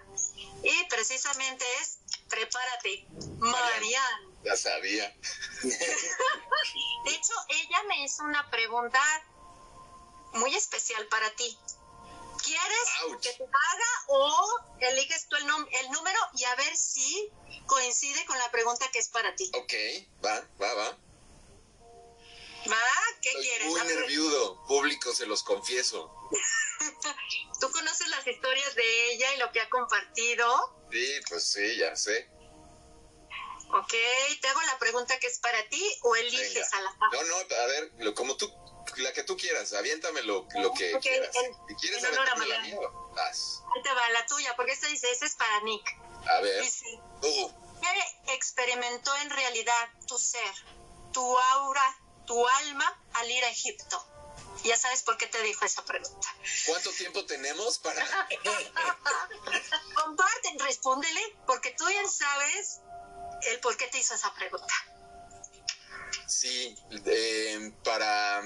[0.62, 1.98] Y precisamente es,
[2.28, 3.06] prepárate,
[3.38, 4.30] Mariana.
[4.44, 5.14] Ya sabía.
[5.62, 9.00] De hecho, ella me hizo una pregunta
[10.34, 11.58] muy especial para ti.
[12.50, 17.30] ¿Quieres que te haga o eliges tú el, el número y a ver si
[17.66, 19.50] coincide con la pregunta que es para ti?
[19.54, 19.72] Ok,
[20.24, 20.98] va, va, va.
[22.68, 22.76] ¿Va?
[23.22, 23.68] ¿Qué quieres?
[23.68, 26.12] Muy nervioso, público, se los confieso.
[27.60, 30.86] ¿Tú conoces las historias de ella y lo que ha compartido?
[30.90, 32.28] Sí, pues sí, ya sé.
[33.72, 33.94] Ok,
[34.40, 37.66] te hago la pregunta que es para ti o eliges a la No, no, a
[37.66, 38.52] ver, como tú
[38.96, 41.34] la que tú quieras, aviéntame lo, lo que quieras.
[41.68, 42.76] si quieres aventarme la mía,
[43.14, 43.62] vas.
[43.74, 45.86] Ahí te va la tuya, porque esta dice, ese es para Nick.
[46.28, 46.64] A ver.
[47.22, 47.52] uh.
[47.80, 50.54] ¿Qué experimentó en realidad tu ser,
[51.12, 54.06] tu aura, tu alma al ir a Egipto?
[54.64, 56.28] Ya sabes por qué te dijo esa pregunta.
[56.66, 58.04] ¿Cuánto tiempo tenemos para...?
[59.94, 62.80] Comparten, respóndele, porque tú ya sabes
[63.48, 64.74] el por qué te hizo esa pregunta.
[66.26, 66.76] Sí,
[67.06, 68.42] eh, para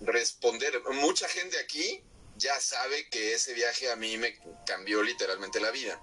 [0.00, 0.82] responder.
[0.92, 2.02] Mucha gente aquí
[2.36, 6.00] ya sabe que ese viaje a mí me cambió literalmente la vida.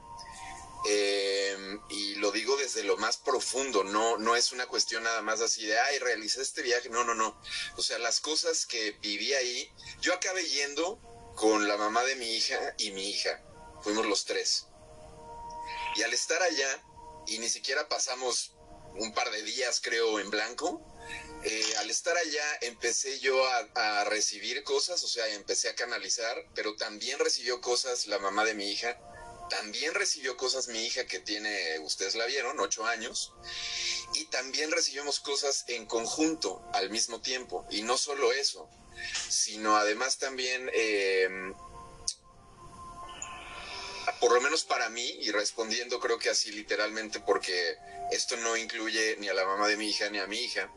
[0.85, 5.41] Em, y lo digo desde lo más profundo, no, no es una cuestión nada más
[5.41, 7.41] así de, ay, realicé este viaje, no, no, no.
[7.75, 9.69] O sea, las cosas que viví ahí,
[9.99, 11.01] yo acabé yendo
[11.35, 13.43] con la mamá de mi hija y mi hija,
[13.81, 14.67] fuimos los tres.
[15.95, 16.83] Y al estar allá,
[17.25, 18.53] y ni siquiera pasamos
[18.95, 20.81] un par de días, creo, en blanco,
[21.43, 23.41] eh, al estar allá empecé yo
[23.75, 28.53] a, recibir cosas, o sea, empecé a canalizar, pero también recibió cosas la mamá de
[28.53, 28.99] mi hija,
[29.49, 33.33] también recibió cosas mi hija que tiene, ustedes la vieron, ocho años,
[34.15, 38.69] y también recibimos cosas en conjunto al mismo tiempo, y no solo eso,
[39.29, 40.69] sino además también...
[40.73, 41.53] Em,
[44.19, 47.77] por lo menos para mí, y respondiendo creo que así literalmente, porque
[48.11, 50.71] esto no incluye ni a la mamá de mi hija ni a mi hija,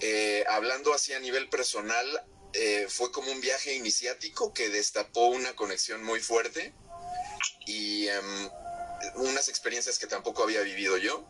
[0.00, 2.06] eh, hablando así a nivel personal,
[2.52, 6.72] eh, fue como un viaje iniciático que destapó una conexión muy fuerte
[7.66, 8.50] y em,
[9.16, 11.26] unas experiencias que tampoco había vivido yo,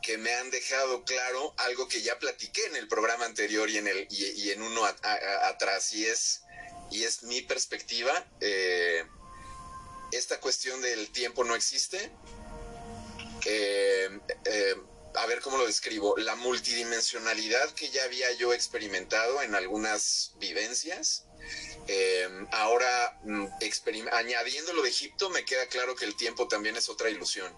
[0.00, 3.88] que me han dejado claro algo que ya platiqué en el programa anterior y en,
[3.88, 6.42] el, y, en uno atrás, y es,
[6.90, 8.12] y es mi perspectiva.
[8.40, 9.04] Eh,
[10.12, 12.12] esta cuestión del tiempo no existe
[15.14, 21.26] a ver cómo lo describo, la multidimensionalidad que ya había yo experimentado en algunas vivencias.
[21.86, 23.46] Em, ahora, mm,
[24.12, 27.52] añadiendo lo de Egipto, me queda claro que el tiempo también es otra ilusión.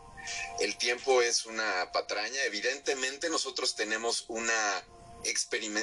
[0.59, 2.43] El tiempo es una patraña.
[2.45, 4.85] Evidentemente nosotros tenemos una,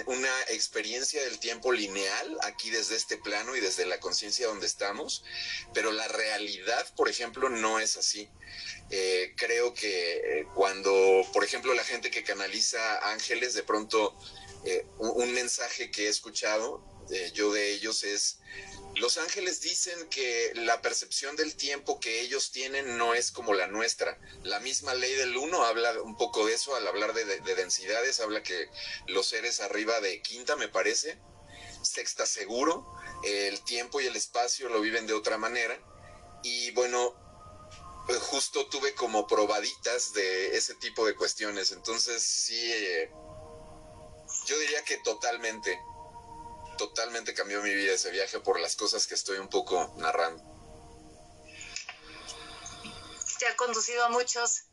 [0.05, 5.23] una experiencia del tiempo lineal aquí desde este plano y desde la conciencia donde estamos,
[5.73, 8.29] pero la realidad, por ejemplo, no es así.
[8.89, 14.17] Eh, creo que eh, cuando, por ejemplo, la gente que canaliza ángeles, de pronto
[14.65, 16.83] eh, un, mensaje que he escuchado
[17.33, 18.39] yo de ellos es,
[18.95, 23.67] los ángeles dicen que la percepción del tiempo que ellos tienen no es como la
[23.67, 24.17] nuestra.
[24.43, 28.19] La misma ley del uno habla un poco de eso al hablar de, de densidades,
[28.19, 28.69] habla que
[29.07, 31.19] los seres arriba de quinta, me parece,
[31.83, 32.85] sexta seguro,
[33.23, 35.79] el tiempo y el espacio lo viven de otra manera.
[36.43, 37.15] Y bueno,
[38.05, 41.71] pues justo tuve como probaditas de ese tipo de cuestiones.
[41.71, 43.11] Entonces sí, eh,
[44.45, 45.79] yo diría que totalmente,
[46.81, 50.43] totalmente cambió mi vida ese viaje por las cosas que estoy un poco narrando.
[53.37, 54.63] Te ha conducido a muchos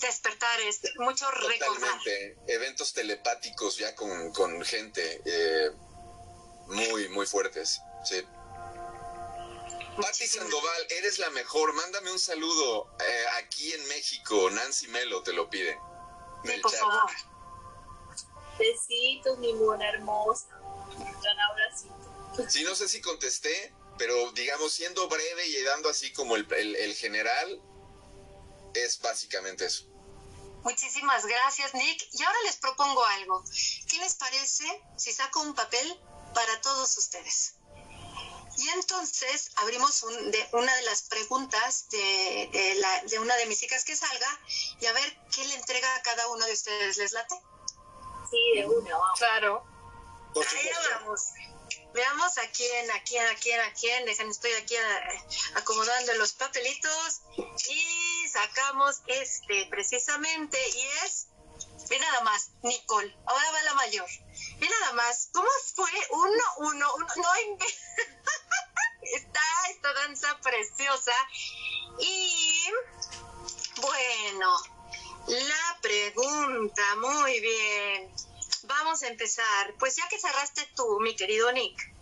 [0.00, 2.36] despertares, muchos Totalmente.
[2.46, 5.70] Eventos telepáticos ya con, gente eh,
[6.66, 7.80] muy, muy fuertes.
[8.04, 8.22] Sí.
[10.00, 11.72] Pati Sandoval, eres la mejor.
[11.72, 14.50] Mándame un saludo eh, aquí en México.
[14.50, 15.78] Nancy Melo te lo pide.
[16.44, 17.10] Sí, por favor.
[18.58, 20.60] Besitos, mi mona hermosa.
[22.48, 27.60] Sí, no sé si contesté, pero digamos, siendo breve y dando así como el, general,
[28.74, 29.86] es básicamente eso.
[30.62, 32.08] Muchísimas gracias, Nick.
[32.12, 33.44] Y ahora les propongo algo.
[33.88, 34.64] ¿Qué les parece
[34.96, 36.00] si saco un papel
[36.34, 37.54] para todos ustedes?
[38.58, 43.84] Y entonces abrimos de una de las preguntas de, la, de una de mis hijas
[43.84, 44.40] que salga
[44.80, 46.98] y a ver qué le entrega a cada uno de ustedes.
[46.98, 47.34] ¿Les late?
[48.30, 49.18] Sí, de uno, vamos.
[49.18, 49.79] Claro.
[50.36, 51.32] Ahí vamos.
[51.92, 54.04] Veamos a quién, a quién, a quién, a quién.
[54.04, 55.22] Dejen, estoy aquí eh,
[55.56, 57.22] acomodando los papelitos
[57.68, 61.28] y sacamos este precisamente y es,
[61.88, 63.16] ve nada más, Nicole.
[63.26, 64.08] Ahora va la mayor.
[64.58, 65.90] Ve nada más, ¿cómo fue?
[66.10, 67.34] Uno, uno, uno, no
[69.02, 71.14] está esta danza preciosa
[71.98, 72.70] y
[73.80, 74.56] bueno,
[75.26, 78.29] la pregunta, muy bien.
[78.70, 79.74] Vamos a empezar.
[79.78, 81.92] Pues ya que cerraste tú, mi querido Nick,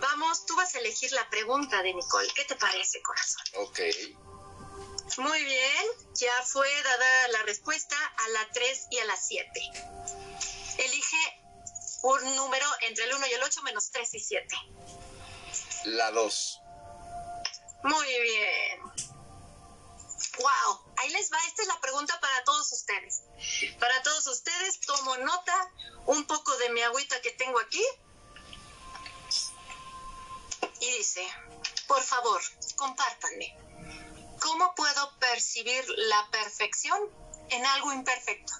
[0.00, 2.28] vamos, tú vas a elegir la pregunta de Nicole.
[2.34, 3.42] ¿Qué te parece, corazón?
[3.56, 3.80] Ok.
[5.18, 9.50] Muy bien, ya fue dada la respuesta a la 3 y a la 7.
[10.78, 11.40] Elige
[12.02, 14.56] un número entre el 1 y el 8 menos 3 y 7.
[15.86, 16.60] La 2.
[17.82, 18.80] Muy bien.
[20.38, 21.38] Wow, ahí les va.
[21.46, 23.22] Esta es la pregunta para todos ustedes.
[23.78, 25.72] Para todos ustedes, tomo nota
[26.06, 27.84] un poco de mi agüita que tengo aquí.
[30.80, 31.26] Y dice,
[31.86, 32.40] por favor,
[32.76, 33.56] compártanme.
[34.40, 36.98] ¿Cómo puedo percibir la perfección
[37.50, 38.54] en algo imperfecto?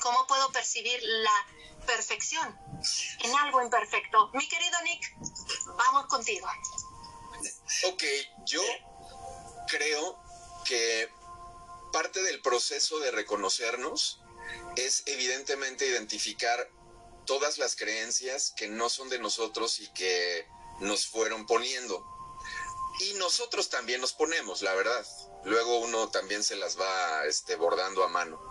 [0.00, 1.46] ¿Cómo puedo percibir la
[1.86, 2.58] perfección
[3.20, 4.30] en algo imperfecto?
[4.34, 5.14] Mi querido Nick,
[5.76, 6.48] vamos contigo.
[7.88, 8.02] Ok,
[8.46, 8.62] yo
[9.66, 10.22] creo
[10.64, 11.10] que
[11.94, 14.18] parte del proceso de reconocernos
[14.74, 16.68] es evidentemente identificar
[17.24, 20.44] todas las creencias que no son de nosotros y que
[20.80, 22.04] nos fueron poniendo.
[22.98, 25.06] Y nosotros también nos ponemos, la verdad.
[25.44, 28.42] Luego uno también se las va este, bordando a mano.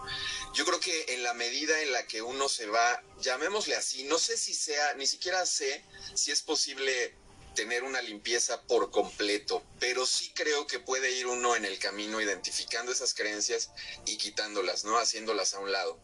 [0.53, 4.19] Yo creo que en la medida en la que uno se va, llamémosle así, no
[4.19, 5.83] sé si sea, ni siquiera sé
[6.13, 7.13] si es posible
[7.55, 12.21] tener una limpieza por completo, pero sí creo que puede ir uno en el camino
[12.21, 13.71] identificando esas creencias
[14.05, 14.97] y quitándolas, ¿no?
[14.97, 15.99] Haciéndolas a un lado.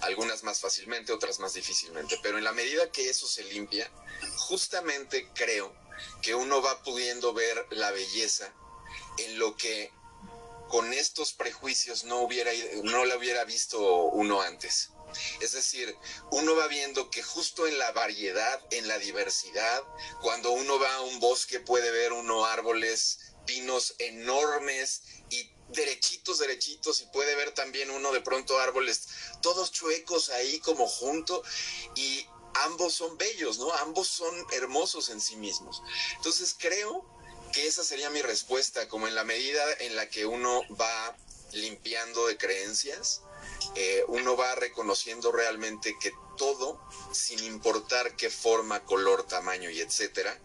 [0.00, 2.18] Algunas más fácilmente, otras más difícilmente.
[2.22, 3.90] Pero en la medida que eso se limpia,
[4.36, 5.74] justamente creo
[6.22, 8.52] que uno va pudiendo ver la belleza
[9.18, 9.92] en lo que
[10.68, 12.50] con estos prejuicios no hubiera
[12.82, 14.90] no la hubiera visto uno antes.
[15.40, 15.96] Es decir,
[16.30, 19.82] uno va viendo que justo en la variedad, en la diversidad,
[20.20, 27.00] cuando uno va a un bosque puede ver uno árboles, pinos enormes y derechitos, derechitos,
[27.00, 29.08] y puede ver también uno de pronto árboles
[29.40, 31.42] todos chuecos ahí como junto
[31.96, 33.72] y ambos son bellos, ¿no?
[33.74, 35.82] Ambos son hermosos en sí mismos.
[36.16, 37.04] Entonces creo
[37.52, 41.16] que esa sería mi respuesta, como en la medida en la que uno va
[41.52, 43.22] limpiando de creencias,
[43.74, 46.80] eh, uno va reconociendo realmente que todo,
[47.12, 50.38] sin importar qué forma, color, tamaño y etcétera,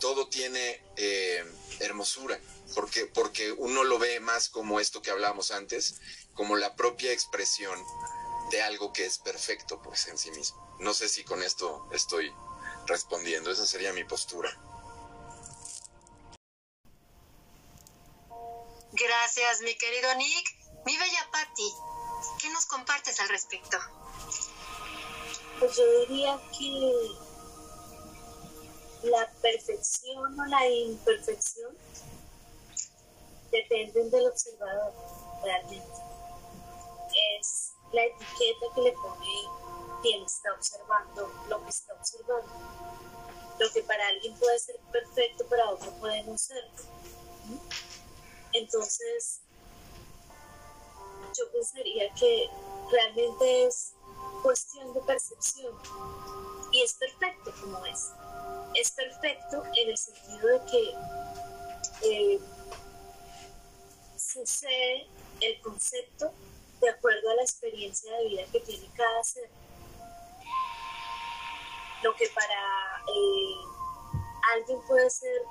[0.00, 1.44] todo tiene eh,
[1.80, 2.38] hermosura,
[2.74, 6.00] porque, porque uno lo ve más como esto que hablábamos antes,
[6.34, 7.78] como la propia expresión
[8.50, 10.76] de algo que es perfecto pues en sí mismo.
[10.80, 12.32] No sé si con esto estoy
[12.86, 14.50] respondiendo, esa sería mi postura.
[18.92, 20.56] Gracias, mi querido Nick.
[20.86, 21.72] Mi bella Patty,
[22.40, 23.78] ¿Qué nos compartes al respecto?
[25.58, 27.10] Pues yo diría que
[29.04, 31.76] la perfección o la imperfección
[33.50, 34.92] dependen del observador,
[35.42, 35.92] realmente.
[37.38, 39.26] Es la etiqueta que le pone
[40.02, 42.52] quien está observando lo que está observando.
[43.58, 46.64] Lo que para alguien puede ser perfecto, para otro puede no ser.
[48.52, 49.40] Entonces,
[51.36, 52.48] yo pensaría que
[52.90, 53.94] realmente es
[54.42, 55.74] cuestión de percepción
[56.72, 58.10] y es perfecto como es.
[58.74, 60.94] Es perfecto en el sentido de que
[62.08, 62.40] eh,
[64.16, 65.08] sucede
[65.40, 66.32] el concepto
[66.80, 69.48] de acuerdo a la experiencia de vida que tiene cada ser.
[72.02, 73.54] Lo que para eh,
[74.54, 75.42] alguien puede ser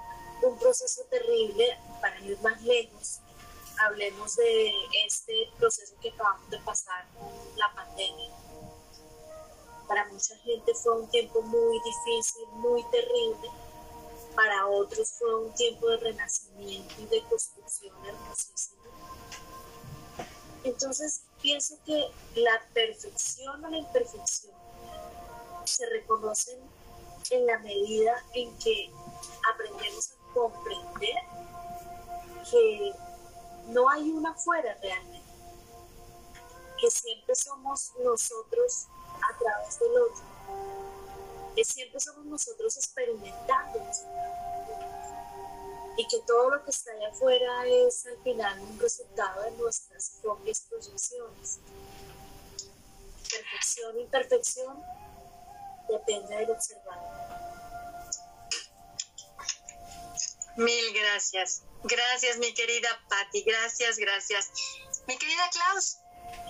[0.44, 3.20] un proceso terrible, para ir más lejos,
[3.80, 4.72] hablemos de
[5.06, 7.06] este proceso que acabamos de pasar,
[7.56, 8.32] la pandemia.
[9.88, 13.50] Para mucha gente fue un tiempo muy difícil, muy terrible.
[14.36, 18.84] Para otros fue un tiempo de renacimiento y de construcción hermosísima.
[20.64, 24.56] Entonces pienso que la perfección o la imperfección
[25.64, 26.60] se reconocen
[27.30, 28.92] en la medida en que
[29.54, 31.16] aprendemos a comprender
[32.50, 32.94] que
[33.68, 35.26] no hay una afuera realmente.
[36.80, 38.88] que siempre somos nosotros
[39.30, 40.24] a través del otro,
[41.56, 43.80] que siempre somos nosotros experimentando
[45.98, 50.20] y que todo lo que está allá afuera es al final un resultado de nuestras
[50.22, 51.60] propias proyecciones.
[53.30, 54.84] Perfección, imperfección,
[55.88, 57.16] depende del observador.
[60.58, 61.64] Mil gracias.
[61.88, 63.44] Gracias, mi querida Patti.
[63.44, 64.52] Gracias, gracias.
[65.08, 66.00] Mi querida Klaus,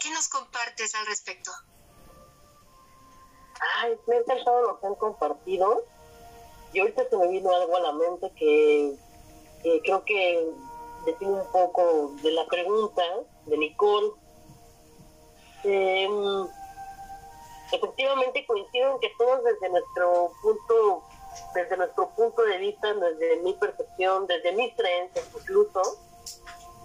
[0.02, 1.52] ¿qué nos compartes al respecto?
[3.78, 5.84] Ay, me ha encantado lo que han compartido.
[6.72, 8.96] Y ahorita se me vino algo a la mente que,
[9.84, 10.54] creo que
[11.06, 13.04] define un poco de la pregunta
[13.46, 14.14] de Nicole.
[15.66, 16.48] Em,
[17.74, 21.04] efectivamente coincido en que todos desde nuestro punto
[21.54, 25.82] desde nuestro punto de vista, desde mi percepción, desde mis creencias incluso,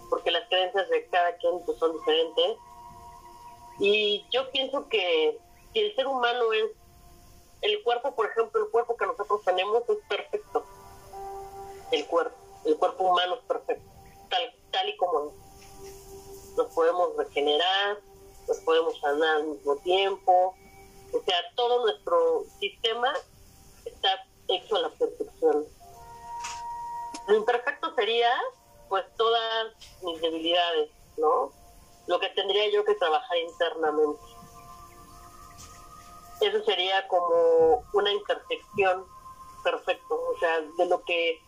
[0.09, 2.57] porque las creencias de cada quien pues, son diferentes.
[3.79, 5.39] Y yo pienso que,
[5.73, 6.71] si el ser humano es,
[7.63, 10.65] el cuerpo, por ejemplo, el cuerpo que nosotros tenemos es perfecto.
[11.91, 13.91] El cuerpo, el cuerpo humano es perfecto,
[14.29, 16.57] tal, tal y como es.
[16.57, 17.99] Nos podemos regenerar,
[18.49, 20.55] nos podemos sanar al mismo tiempo.
[21.13, 23.13] O sea, todo nuestro sistema
[23.85, 25.67] está hecho a la perfección.
[27.27, 28.31] Lo imperfecto sería,
[28.89, 29.73] pues, todas
[30.03, 31.53] mis debilidades, ¿no?
[32.07, 34.21] Lo que tendría yo que trabajar internamente.
[36.41, 39.05] Eso sería como una imperfección
[39.63, 41.39] perfecto, o sea, de lo que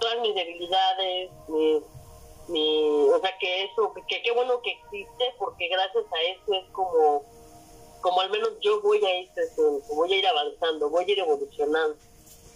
[0.00, 1.30] todas mis debilidades,
[2.48, 6.70] mi, o sea, que eso, que qué bueno que existe, porque gracias a eso es
[6.72, 7.22] como,
[8.00, 9.30] como al menos yo voy a ir
[9.94, 12.07] voy a ir avanzando, voy a ir evolucionando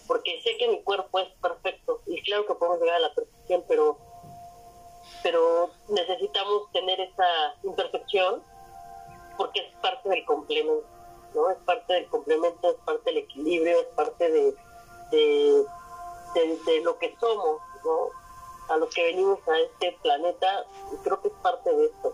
[0.07, 3.63] porque sé que mi cuerpo es perfecto y claro que podemos llegar a la perfección,
[3.67, 3.97] pero,
[5.21, 8.43] pero necesitamos tener esa imperfección
[9.37, 10.85] porque es parte del complemento,
[11.33, 11.49] ¿no?
[11.49, 14.55] Es parte del complemento, es parte del equilibrio, es parte de,
[15.11, 18.09] de, lo que somos, ¿no?
[18.69, 20.65] A los que venimos a este planeta,
[21.03, 22.13] creo que es parte de esto.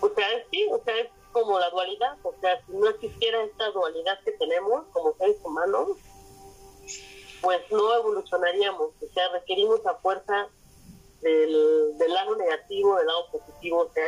[0.00, 3.70] O sea, sí, o sea, es como la dualidad, o sea, si no existiera esta
[3.72, 5.98] dualidad que tenemos como seres humanos,
[7.42, 10.48] pues no evolucionaríamos, o sea, requerimos a fuerza
[11.20, 14.04] del, lado negativo, del lado positivo, o sea,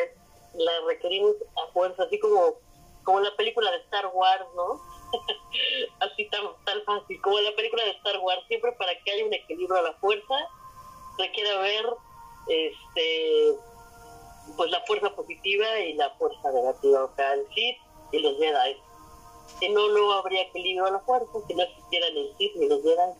[0.54, 2.54] la requerimos a fuerza, así como,
[3.02, 4.80] como la película de Star Wars, ¿no?
[6.00, 9.34] así tan, tan fácil, como la película de Star Wars, siempre para que haya un
[9.34, 10.34] equilibrio a la fuerza,
[11.18, 11.86] requiere ver
[12.46, 13.56] este
[14.56, 17.78] pues la fuerza positiva y la fuerza negativa, o sea, el Sith
[18.12, 18.76] y los Jedi.
[19.60, 22.82] Si no, no habría equilibrio a la fuerza, si no existieran el Sith y los
[22.82, 23.12] Jedi.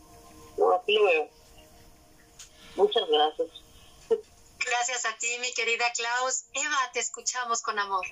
[0.59, 1.29] No, así lo veo.
[2.77, 3.49] Muchas gracias.
[4.59, 6.47] Gracias a ti, mi querida Klaus.
[6.53, 8.07] Eva, te escuchamos con amor.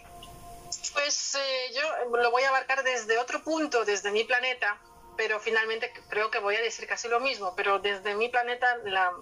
[0.92, 4.80] Pues eh, yo lo voy a abarcar desde otro punto, desde mi planeta,
[5.16, 9.12] pero finalmente creo que voy a decir casi lo mismo, pero desde mi planeta la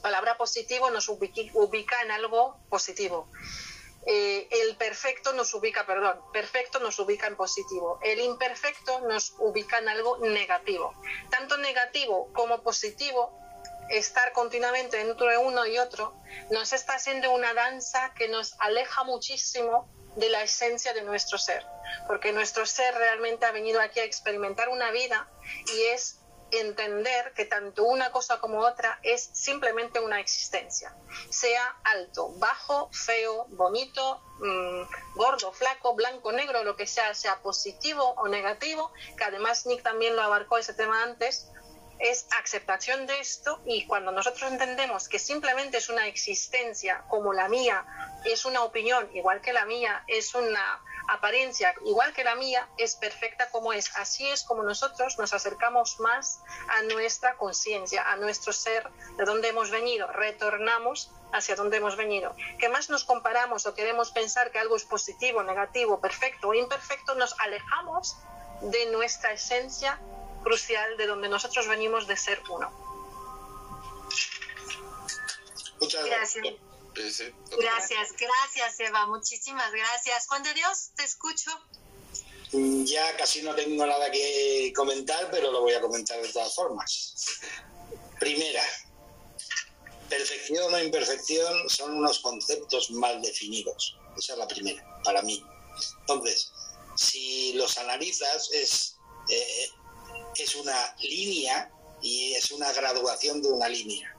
[0.00, 3.28] palabra positivo nos ubica en algo positivo.
[4.06, 7.98] Eh, el perfecto nos ubica, perdón, perfecto nos ubica en positivo.
[8.02, 10.94] El imperfecto nos ubica en algo negativo.
[11.30, 13.38] Tanto negativo como positivo,
[13.90, 16.14] estar continuamente entre uno y otro,
[16.50, 21.64] nos está haciendo una danza que nos aleja muchísimo de la esencia de nuestro ser.
[22.06, 25.28] Porque nuestro ser realmente ha venido aquí a experimentar una vida
[25.74, 26.19] y es
[26.52, 30.94] entender que tanto una cosa como otra es simplemente una existencia,
[31.28, 34.82] sea alto, bajo, feo, bonito, mm,
[35.16, 40.16] gordo, flaco, blanco, negro, lo que sea, sea positivo o negativo, que además Nick también
[40.16, 41.50] lo abarcó ese tema antes,
[42.00, 47.48] es aceptación de esto y cuando nosotros entendemos que simplemente es una existencia como la
[47.48, 47.84] mía,
[48.24, 50.82] es una opinión igual que la mía, es una
[51.12, 53.90] apariencia igual que la mía, es perfecta como es.
[53.96, 59.48] Así es como nosotros nos acercamos más a nuestra conciencia, a nuestro ser, de donde
[59.48, 62.34] hemos venido, retornamos hacia donde hemos venido.
[62.58, 67.14] Que más nos comparamos o queremos pensar que algo es positivo, negativo, perfecto o imperfecto,
[67.14, 68.16] nos alejamos
[68.62, 69.98] de nuestra esencia
[70.42, 72.70] crucial, de donde nosotros venimos de ser uno.
[75.80, 76.44] Muchas gracias.
[76.44, 76.69] Gracias,
[78.16, 80.26] gracias Eva, muchísimas gracias.
[80.26, 81.50] Juan de Dios, te escucho.
[82.52, 86.54] Mm, ya casi no tengo nada que comentar, pero lo voy a comentar de todas
[86.54, 87.14] formas.
[88.18, 88.62] Primera,
[90.08, 93.96] perfección o imperfección son unos conceptos mal definidos.
[94.18, 95.42] Esa es la primera, para mí.
[96.00, 96.52] Entonces,
[96.96, 98.96] si los analizas, es,
[99.28, 99.70] eh,
[100.36, 101.70] es una línea
[102.02, 104.14] y es una graduación de una línea.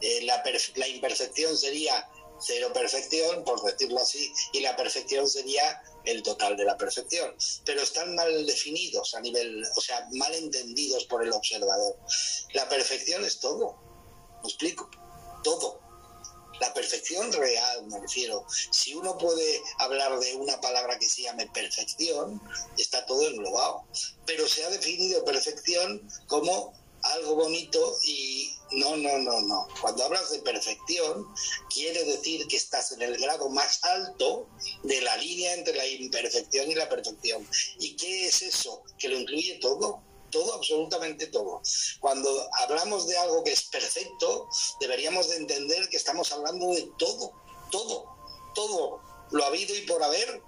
[0.00, 0.42] Eh, la,
[0.76, 6.64] la, imperfección sería cero perfección, por decirlo así, y la perfección sería el total de
[6.64, 7.34] la perfección.
[7.64, 11.96] Pero están mal definidos a nivel, o sea, mal entendidos por el observador.
[12.52, 13.76] La perfección es todo,
[14.42, 14.90] ¿me explico?
[15.42, 15.86] Todo.
[16.60, 18.46] La perfección real, me refiero.
[18.48, 22.40] Si uno puede hablar de una palabra que se llame perfección,
[22.78, 23.84] está todo englobado.
[24.24, 26.72] Pero se ha definido perfección como
[27.02, 29.68] algo bonito y no, no, no, no.
[29.80, 31.26] Cuando hablas de perfección,
[31.72, 34.48] quiere decir que estás en el grado más alto
[34.82, 37.46] de la línea entre la imperfección y la perfección.
[37.78, 38.82] ¿Y qué es eso?
[38.98, 41.62] Que lo incluye todo todo, absolutamente todo.
[42.00, 42.28] Cuando
[42.60, 44.48] hablamos de algo que es perfecto,
[44.80, 47.32] deberíamos de entender que estamos hablando de todo,
[47.70, 48.04] todo,
[48.54, 49.00] todo
[49.30, 50.42] lo habido y por haber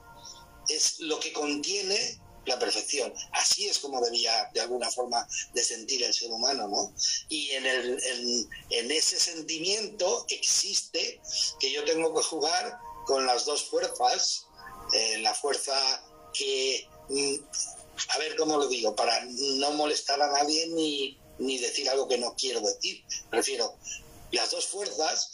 [0.69, 3.13] es lo que contiene la perfección.
[3.33, 6.93] Así es como debía, de alguna forma, de sentir el ser humano, ¿no?
[7.29, 11.21] Y en, el, en, ese sentimiento existe
[11.61, 14.47] que yo tengo que jugar con las dos fuerzas,
[14.93, 15.75] eh, la fuerza
[16.33, 17.35] que, mm,
[18.09, 22.19] a ver cómo lo digo, para no molestar a nadie ni, ni decir algo que
[22.19, 23.05] no quiero decir.
[23.31, 23.75] Prefiero
[24.33, 25.31] las dos fuerzas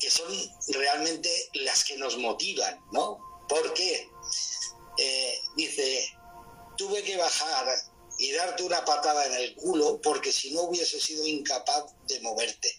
[0.00, 0.28] que son
[0.68, 3.18] realmente las que nos motivan, ¿no?
[3.48, 4.08] ¿Por qué?
[4.96, 6.08] Eh, dice,
[6.76, 7.66] tuve que bajar
[8.18, 12.78] y darte una patada en el culo porque si no hubiese sido incapaz de moverte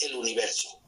[0.00, 0.80] el universo.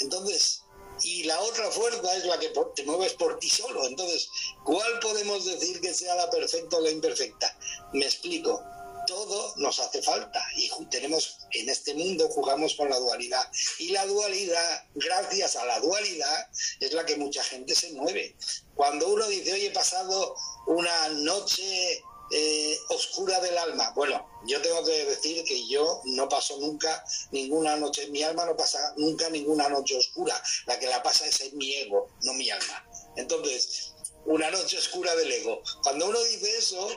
[0.00, 0.62] Entonces,
[1.02, 3.86] y la otra fuerza es la que te mueves por ti solo.
[3.86, 4.28] Entonces,
[4.64, 7.56] ¿cuál podemos decir que sea la perfecta o la imperfecta?
[7.92, 8.62] Me explico.
[9.10, 13.42] Todo nos hace falta y tenemos en este mundo jugamos con la dualidad
[13.80, 16.48] y la dualidad, gracias a la dualidad,
[16.78, 18.36] es la que mucha gente se mueve.
[18.76, 20.36] Cuando uno dice, oye, he pasado
[20.68, 23.90] una noche eh, oscura del alma.
[23.96, 28.56] Bueno, yo tengo que decir que yo no paso nunca ninguna noche, mi alma no
[28.56, 30.40] pasa nunca ninguna noche oscura.
[30.66, 32.86] La que la pasa es mi ego, no mi alma.
[33.16, 33.92] Entonces,
[34.26, 35.62] una noche oscura del ego.
[35.82, 36.88] Cuando uno dice eso,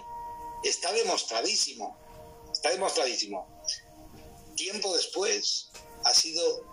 [0.64, 2.03] está demostradísimo.
[2.64, 3.46] Está demostradísimo.
[4.56, 5.70] Tiempo después
[6.06, 6.64] ha sido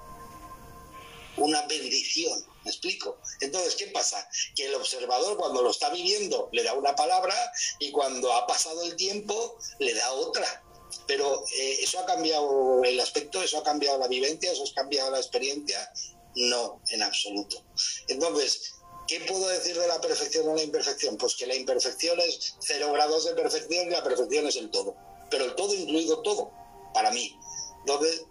[1.36, 3.18] una bendición ¿Me explico?
[3.40, 4.28] Entonces, ¿qué pasa?
[4.54, 7.34] Que el observador cuando lo está viviendo le da una palabra
[7.80, 10.62] y cuando ha pasado el tiempo le da otra.
[11.06, 13.42] Pero eh, ¿eso ha cambiado el aspecto?
[13.42, 14.52] ¿Eso ha cambiado la vivencia?
[14.52, 15.90] ¿Eso ha cambiado la experiencia?
[16.36, 17.64] No, en absoluto.
[18.08, 18.74] Entonces,
[19.08, 21.16] ¿qué puedo decir de la perfección o la imperfección?
[21.16, 25.09] Pues que la imperfección es cero grados de perfección y la perfección es el todo.
[25.30, 26.52] Pero el todo incluido todo,
[26.92, 27.38] para mí.
[27.80, 28.26] Entonces,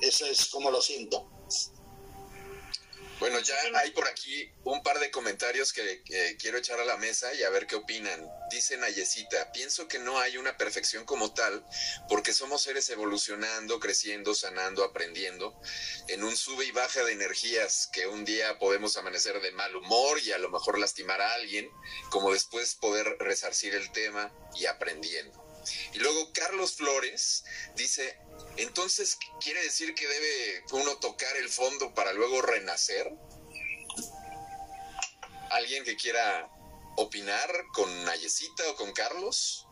[0.00, 1.28] eso es como lo siento.
[3.20, 6.02] Bueno, ya hay por aquí un par de comentarios que,
[6.38, 8.28] quiero echar a la mesa y a ver qué opinan.
[8.50, 11.64] Dice Nayesita, pienso que no hay una perfección como tal
[12.08, 15.58] porque somos seres evolucionando, creciendo, sanando, aprendiendo
[16.08, 20.18] en un sube y baja de energías que un día podemos amanecer de mal humor
[20.22, 21.70] y a lo mejor lastimar a alguien,
[22.10, 25.43] como después poder resarcir el tema y aprendiendo.
[25.92, 27.44] Y luego Carlos Flores
[27.76, 28.18] dice,
[28.56, 33.12] entonces, ¿quiere decir que debe uno tocar el fondo para luego renacer?
[35.50, 36.50] ¿Alguien que quiera
[36.96, 39.63] opinar con Nayecita o con Carlos?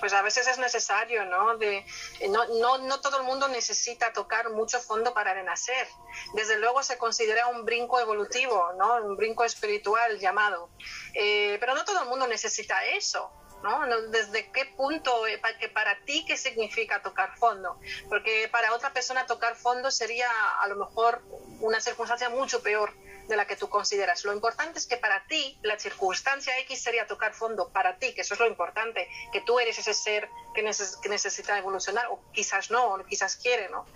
[0.00, 1.56] Pues a veces es necesario, ¿no?
[1.56, 1.84] De,
[2.28, 5.88] no, no, no todo el mundo necesita tocar mucho fondo para renacer.
[6.34, 8.96] Desde luego se considera un brinco evolutivo, ¿no?
[8.96, 10.70] Un brinco espiritual llamado.
[11.14, 13.30] Eh, pero no todo el mundo necesita eso.
[13.62, 13.86] ¿No?
[14.08, 17.78] ¿Desde qué punto, eh, que para ti, qué significa tocar fondo?
[18.08, 20.28] Porque para otra persona tocar fondo sería
[20.60, 21.22] a lo mejor
[21.60, 22.92] una circunstancia mucho peor
[23.28, 24.24] de la que tú consideras.
[24.24, 28.22] Lo importante es que para ti la circunstancia X sería tocar fondo, para ti, que
[28.22, 30.68] eso es lo importante, que tú eres ese ser que,
[31.02, 33.86] que necesita evolucionar, o quizás no, o quizás quiere, ¿no?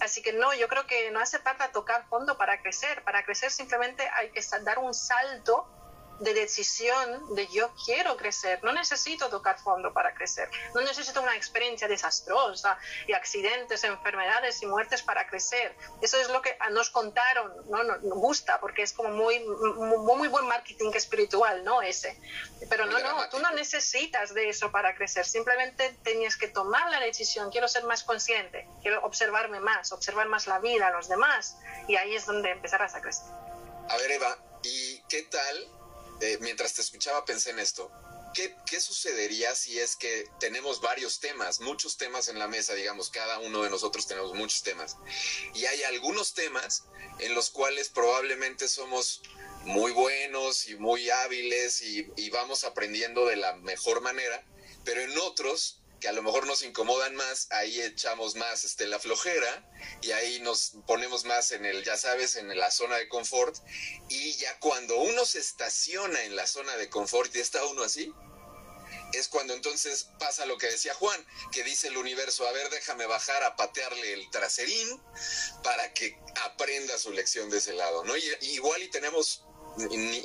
[0.00, 3.02] Así que no, yo creo que no hace falta tocar fondo para crecer.
[3.02, 5.66] Para crecer simplemente hay que dar un salto
[6.20, 11.36] de decisión de yo quiero crecer, no necesito tocar fondo para crecer, no necesito una
[11.36, 15.74] experiencia desastrosa y accidentes, enfermedades y muertes para crecer.
[16.00, 17.82] Eso es lo que nos contaron, ¿no?
[17.82, 21.82] Nos gusta porque es como muy, muy, buen marketing espiritual, ¿no?
[21.82, 22.16] Ese.
[22.68, 27.00] Pero no, no, tú no necesitas de eso para crecer, simplemente tenías que tomar la
[27.00, 31.56] decisión, quiero ser más consciente, quiero observarme más, observar más la vida, los demás,
[31.88, 33.26] y ahí es donde empezarás a crecer.
[33.88, 35.81] A ver, Eva, ¿y qué tal
[36.22, 37.90] eh, mientras te escuchaba pensé en esto.
[38.32, 43.10] ¿Qué, ¿Qué, sucedería si es que tenemos varios temas, muchos temas en la mesa, digamos,
[43.10, 44.96] cada uno de nosotros tenemos muchos temas,
[45.52, 46.84] y hay algunos temas
[47.18, 49.20] en los cuales probablemente somos
[49.64, 54.46] muy buenos y muy hábiles y, y vamos aprendiendo de la mejor manera,
[54.84, 58.98] pero en otros que a lo mejor nos incomodan más, ahí echamos más este, la
[58.98, 59.70] flojera
[60.02, 63.56] y ahí nos ponemos más en el, ya sabes, en la zona de confort.
[64.08, 68.12] Y ya cuando uno se estaciona en la zona de confort y está uno así,
[69.12, 73.06] es cuando entonces pasa lo que decía Juan, que dice el universo, a ver, déjame
[73.06, 75.00] bajar a patearle el traserín
[75.62, 78.16] para que aprenda su lección de ese lado, ¿no?
[78.16, 79.44] Y, igual y tenemos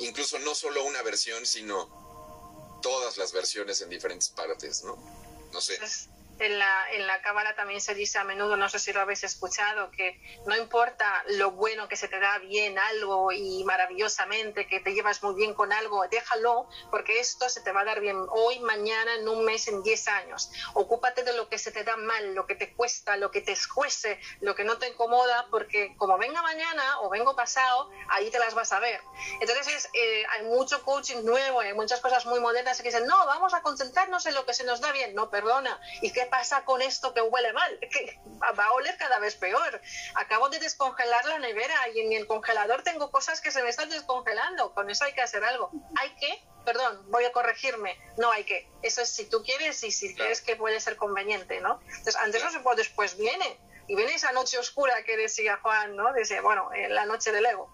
[0.00, 5.17] incluso no solo una versión, sino todas las versiones en diferentes partes, ¿no?
[5.52, 5.76] No sé.
[5.78, 6.08] Pues,
[6.38, 9.24] en la, en la cámara también se dice a menudo, no sé si lo habéis
[9.24, 14.80] escuchado, que no importa lo bueno que se te da bien algo y maravillosamente, que
[14.80, 18.16] te llevas muy bien con algo, déjalo, porque esto se te va a dar bien
[18.30, 20.50] hoy, mañana, en un mes, en 10 años.
[20.74, 23.52] Ocúpate de lo que se te da mal, lo que te cuesta, lo que te
[23.52, 28.38] escuece, lo que no te incomoda, porque como venga mañana o vengo pasado, ahí te
[28.38, 29.00] las vas a ver.
[29.40, 33.54] Entonces eh, hay mucho coaching nuevo, hay muchas cosas muy modernas que dicen, no, vamos
[33.54, 35.14] a concentrarnos en lo que se nos da bien.
[35.14, 35.80] No, perdona.
[36.02, 37.78] ¿Y qué pasa con esto que huele mal?
[37.90, 38.20] Que
[38.58, 39.80] va a oler cada vez peor.
[40.14, 43.88] Acabo de descongelar la nevera y en el congelador tengo cosas que se me están
[43.88, 44.72] descongelando.
[44.74, 45.70] Con eso hay que hacer algo.
[45.96, 47.98] Hay que, perdón, voy a corregirme.
[48.16, 48.70] No hay que.
[48.82, 51.80] Eso es si tú quieres y si crees que puede ser conveniente, ¿no?
[51.86, 53.58] Entonces, antes no se puede, después viene.
[53.88, 56.12] Y viene esa noche oscura que decía Juan, ¿no?
[56.12, 57.72] Dice, bueno, la noche del ego.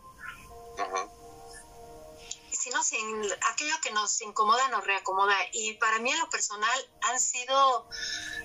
[0.78, 1.08] Ajá
[2.64, 5.36] sino sin aquello que nos incomoda nos reacomoda.
[5.52, 7.86] Y para mí en lo personal han sido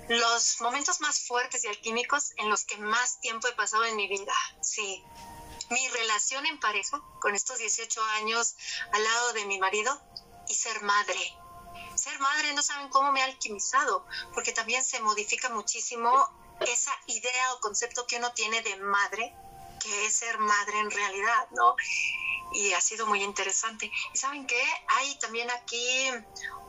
[0.09, 4.09] los momentos más fuertes y alquímicos en los que más tiempo he pasado en mi
[4.09, 4.33] vida.
[4.61, 5.01] Sí,
[5.69, 8.57] mi relación en pareja con estos 18 años
[8.91, 10.01] al lado de mi marido
[10.49, 11.37] y ser madre.
[11.95, 16.11] Ser madre no saben cómo me ha alquimizado, porque también se modifica muchísimo
[16.59, 19.33] esa idea o concepto que uno tiene de madre,
[19.79, 21.75] que es ser madre en realidad, ¿no?
[22.51, 23.91] y ha sido muy interesante.
[24.13, 24.61] ¿Y saben qué?
[24.87, 26.09] Hay también aquí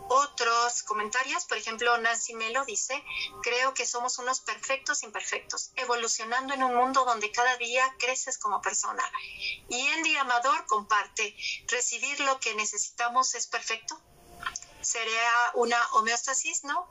[0.09, 3.03] otros comentarios, por ejemplo, Nancy Melo dice,
[3.43, 8.61] creo que somos unos perfectos imperfectos, evolucionando en un mundo donde cada día creces como
[8.61, 9.05] persona.
[9.69, 11.37] Y Andy Amador comparte,
[11.69, 14.01] recibir lo que necesitamos es perfecto.
[14.81, 16.89] ¿Sería una homeostasis, no?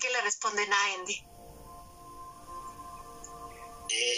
[0.00, 1.33] ¿Qué le responden a Andy?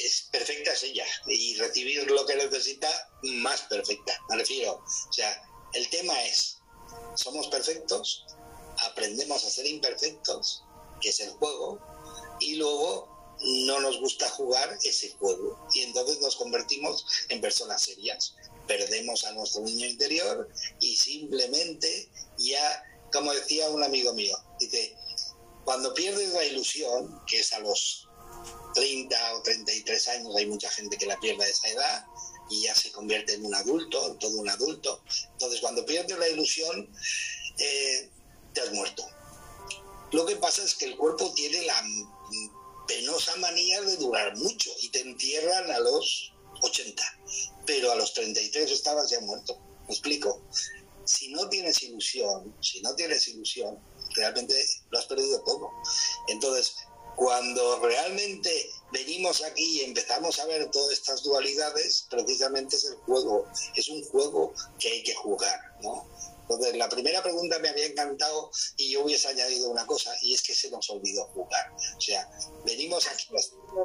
[0.05, 2.89] Es perfecta es ella y recibir lo que necesita
[3.23, 4.75] más perfecta, me refiero.
[4.75, 5.43] O sea,
[5.75, 6.59] el tema es,
[7.15, 8.25] somos perfectos,
[8.91, 10.63] aprendemos a ser imperfectos,
[11.01, 11.81] que es el juego,
[12.41, 18.35] y luego no nos gusta jugar ese juego y entonces nos convertimos en personas serias.
[18.67, 20.49] Perdemos a nuestro niño interior
[20.81, 24.97] y simplemente ya, como decía un amigo mío, dice,
[25.65, 28.06] cuando pierdes la ilusión, que es a los
[28.77, 32.07] 30 o 33 años, hay mucha gente que la pierde a esa edad
[32.51, 35.03] y ya se convierte en un adulto, en todo un adulto.
[35.33, 36.93] Entonces, cuando pierdes la ilusión,
[37.59, 38.11] eh,
[38.53, 39.03] te has muerto.
[40.13, 41.83] Lo que pasa es que el cuerpo tiene la
[42.87, 47.03] penosa manía de durar mucho y te entierran a los 80,
[47.65, 49.59] pero a los 33 estabas ya muerto.
[49.89, 50.43] ¿Me explico?
[51.05, 53.79] Si no tienes ilusión, si no tienes ilusión,
[54.15, 54.55] realmente
[54.91, 55.71] lo has perdido todo.
[56.29, 56.75] Entonces,
[57.17, 63.47] cuando realmente venimos aquí y empezamos a ver todas estas dualidades, precisamente es el juego,
[63.75, 66.07] es un juego que hay que jugar, ¿no?
[66.49, 70.43] Entonces, la primera pregunta me había encantado y yo hubiese añadido una cosa, y es
[70.43, 71.73] que se nos olvidó jugar.
[71.97, 72.29] O sea,
[72.65, 73.27] venimos aquí,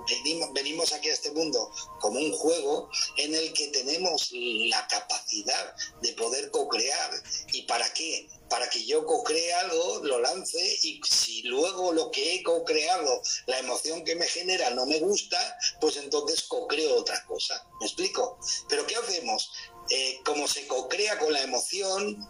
[0.07, 5.75] venimos, venimos aquí a este mundo como un juego en el que tenemos la capacidad
[6.01, 7.12] de poder co-crear.
[7.51, 8.29] ¿Y para qué?
[8.51, 13.59] para que yo co-cree algo, lo lance y si luego lo que he co-creado, la
[13.59, 15.39] emoción que me genera no me gusta,
[15.79, 17.66] pues entonces co-creo otra cosa.
[17.79, 18.38] ¿Me explico?
[18.67, 19.50] Pero ¿qué hacemos?
[19.89, 22.29] Eh, como se co-crea con la emoción,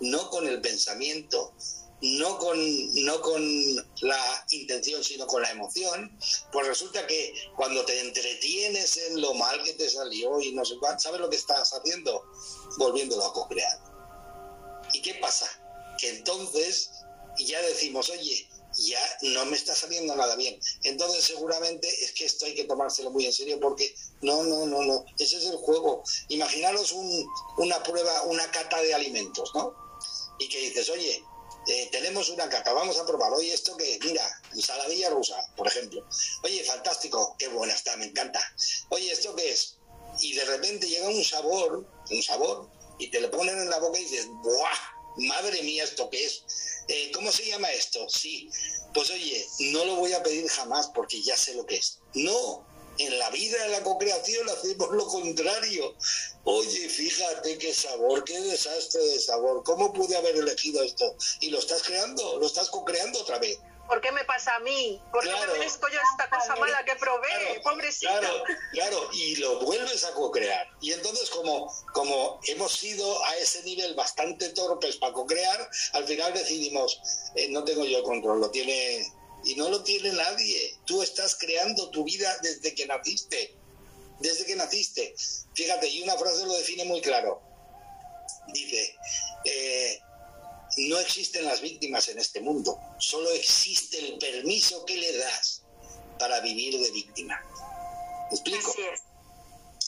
[0.00, 1.54] no con el pensamiento,
[2.00, 6.16] no con, no con la intención, sino con la emoción,
[6.52, 10.76] pues resulta que cuando te entretienes en lo mal que te salió y no sé
[10.78, 12.24] cuánto, ¿sabes lo que estás haciendo?
[12.78, 13.78] Volviéndolo a co-crear.
[14.92, 15.48] ¿Y qué pasa?
[15.98, 16.90] Que entonces
[17.38, 18.46] ya decimos, oye,
[18.78, 20.58] ya no me está saliendo nada bien.
[20.84, 24.82] Entonces seguramente es que esto hay que tomárselo muy en serio porque no, no, no,
[24.82, 26.02] no, ese es el juego.
[26.28, 26.92] Imaginaros
[27.56, 29.85] una prueba, una cata de alimentos, ¿no?
[30.38, 31.22] Y que dices, oye,
[31.68, 33.32] eh, tenemos una cata, vamos a probar.
[33.32, 34.22] Oye, esto que, mira,
[34.52, 36.06] ensaladilla rusa, por ejemplo.
[36.42, 38.40] Oye, fantástico, qué buena está, me encanta.
[38.90, 39.76] Oye, ¿esto qué es?
[40.20, 43.98] Y de repente llega un sabor, un sabor, y te lo ponen en la boca
[43.98, 44.96] y dices, ¡buah!
[45.16, 46.44] madre mía, ¿esto qué es?
[46.88, 48.06] Eh, ¿Cómo se llama esto?
[48.08, 48.50] Sí,
[48.92, 51.98] pues oye, no lo voy a pedir jamás porque ya sé lo que es.
[52.14, 52.66] No,
[52.98, 55.94] En la vida, en la concreación, hacemos lo contrario.
[56.44, 59.62] Oye, fíjate qué sabor, qué desastre de sabor.
[59.64, 61.14] ¿Cómo pude haber elegido esto?
[61.40, 63.58] Y lo estás creando, lo estás co-creando otra vez.
[63.86, 65.00] ¿Por qué me pasa a mí?
[65.12, 67.60] ¿Por qué me merezco yo esta cosa mala que probé?
[67.62, 68.18] Pobrecita.
[68.18, 70.66] Claro, claro, y lo vuelves a co-crear.
[70.80, 76.32] Y entonces, como, como hemos sido a ese nivel bastante torpes para co-crear, al final
[76.34, 77.00] decidimos,
[77.36, 79.06] eh, no tengo yo control, lo tiene
[79.44, 80.76] y no lo tiene nadie.
[80.84, 83.54] Tú estás creando tu vida desde que naciste.
[84.20, 85.14] Desde que naciste.
[85.54, 87.42] Fíjate, y una frase lo define muy claro.
[88.52, 88.96] Dice,
[89.44, 90.00] eh,
[90.76, 95.62] no existen las víctimas en este mundo, solo existe el permiso que le das
[96.18, 97.40] para vivir de víctima.
[98.30, 98.74] ¿Me explico?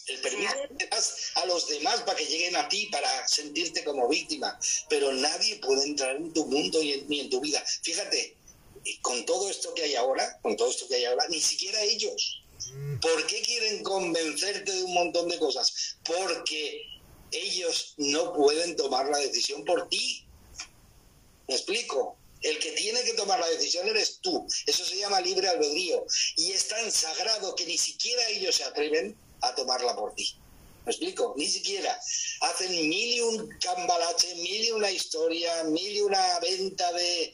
[0.07, 3.85] El permiso que le das a los demás para que lleguen a ti, para sentirte
[3.85, 4.59] como víctima,
[4.89, 7.63] pero nadie puede entrar en tu mundo ni en tu vida.
[7.83, 8.38] Fíjate,
[9.03, 12.43] con todo esto que hay ahora, con todo esto que hay ahora, ni siquiera ellos.
[13.01, 15.97] ¿Por qué quieren convencerte de un montón de cosas?
[16.05, 16.83] Porque
[17.31, 20.25] ellos no pueden tomar la decisión por ti.
[21.47, 22.17] ¿Me explico?
[22.43, 24.47] El que tiene que tomar la decisión eres tú.
[24.67, 26.05] Eso se llama libre albedrío.
[26.37, 30.37] Y es tan sagrado que ni siquiera ellos se atreven a tomarla por ti.
[30.89, 31.35] ¿Me explico?
[31.37, 32.01] Ni siquiera.
[32.41, 37.31] Hacen mil y un cambalache, mil y una historia, mil y una venta de,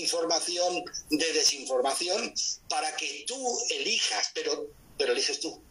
[0.00, 2.34] información, de desinformación,
[2.68, 3.36] para que tú
[3.78, 4.66] elijas, pero,
[4.98, 5.62] pero eliges tú.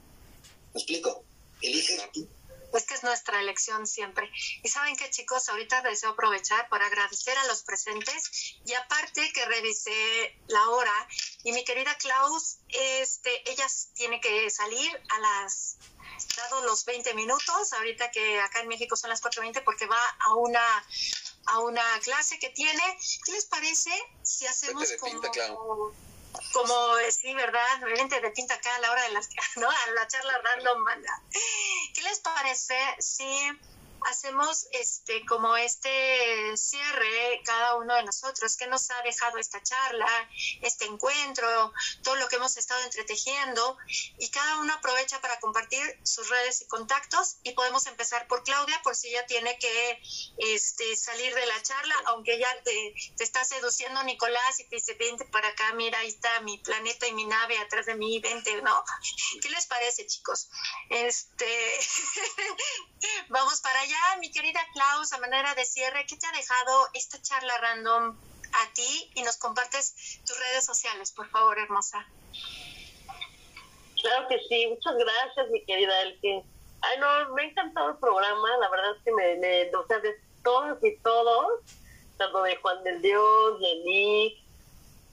[0.74, 1.26] ¿Me explico?
[1.62, 2.26] Eliges tú.
[2.74, 4.30] Es que es nuestra elección siempre.
[4.64, 9.46] Y saben qué, chicos, ahorita deseo aprovechar para agradecer a los presentes y aparte que
[9.46, 11.08] revisé la hora
[11.44, 15.78] y mi querida Klaus, este, ella tiene que salir a las
[16.36, 20.34] dado los 20 minutos, ahorita que acá en México son las 4.20 porque va a
[20.36, 20.86] una
[21.46, 22.82] a una clase que tiene.
[23.26, 23.92] ¿Qué les parece
[24.22, 25.92] si hacemos como,
[26.54, 26.74] como
[27.10, 27.66] sí, ¿verdad?
[27.96, 29.70] Gente de pinta acá a la hora de las, ¿no?
[29.70, 31.22] A la charla random, manda.
[31.94, 33.52] ¿Qué les parece si
[34.06, 40.08] hacemos este como este cierre cada uno de nosotros que nos ha dejado esta charla,
[40.62, 41.74] este encuentro,
[42.04, 43.78] todo lo que hemos estado entretejiendo
[44.18, 48.80] y cada uno aprovecha para compartir sus redes y contactos y podemos empezar por Claudia
[48.84, 50.02] por si ella tiene que
[50.38, 54.94] este, salir de la charla, aunque ya te, te está seduciendo Nicolás y te dice,
[54.96, 58.62] vente para acá, mira, ahí está mi planeta y mi nave atrás de mí, vente,
[58.62, 58.84] ¿no?
[59.42, 60.50] ¿Qué les parece, chicos?
[60.90, 61.80] Este,
[63.30, 66.90] vamos para allá ya, mi querida Klaus, a manera de cierre, ¿qué te ha dejado
[66.94, 68.16] esta charla random
[68.54, 69.12] a ti?
[69.16, 72.06] Y nos compartes tus redes sociales, por favor, hermosa.
[74.02, 76.44] Claro que sí, muchas gracias, mi querida Elke.
[76.82, 80.00] Ay, no, me ha encantado el programa, la verdad es que me, me o sea,
[80.00, 81.62] de todos y todos,
[82.18, 84.38] tanto de Juan del Dios, de Nick,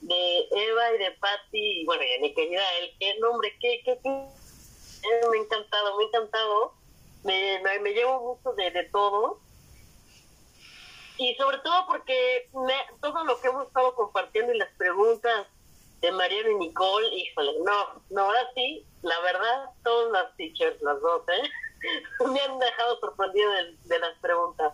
[0.03, 3.99] de Eva y de Patti, y bueno, y mi querida Elke, no, hombre, qué, qué,
[4.03, 6.75] qué, me ha encantado, me ha encantado
[7.27, 9.41] me, me, llevo mucho de, de, todo.
[11.19, 15.47] Y sobre todo porque me, todo lo que hemos estado compartiendo y las preguntas
[16.01, 21.01] de Mariano y Nicole, híjole, no, no, ahora sí, la verdad, todas las teachers, las
[21.01, 21.51] dos, ¿eh?
[22.33, 23.51] me han dejado sorprendido
[23.85, 24.73] de, las preguntas.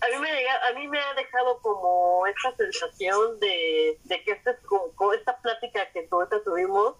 [0.00, 4.56] A mí, me a mí me ha dejado como esta sensación de, de que esta,
[4.62, 6.08] como, esta plática que
[6.44, 6.94] tuvimos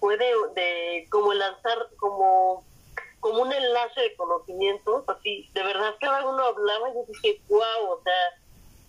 [0.00, 0.24] puede
[0.54, 2.64] de como lanzar como
[3.24, 7.88] como un enlace de conocimientos, así, de verdad cada uno hablaba y yo dije, wow,
[7.88, 8.42] o sea,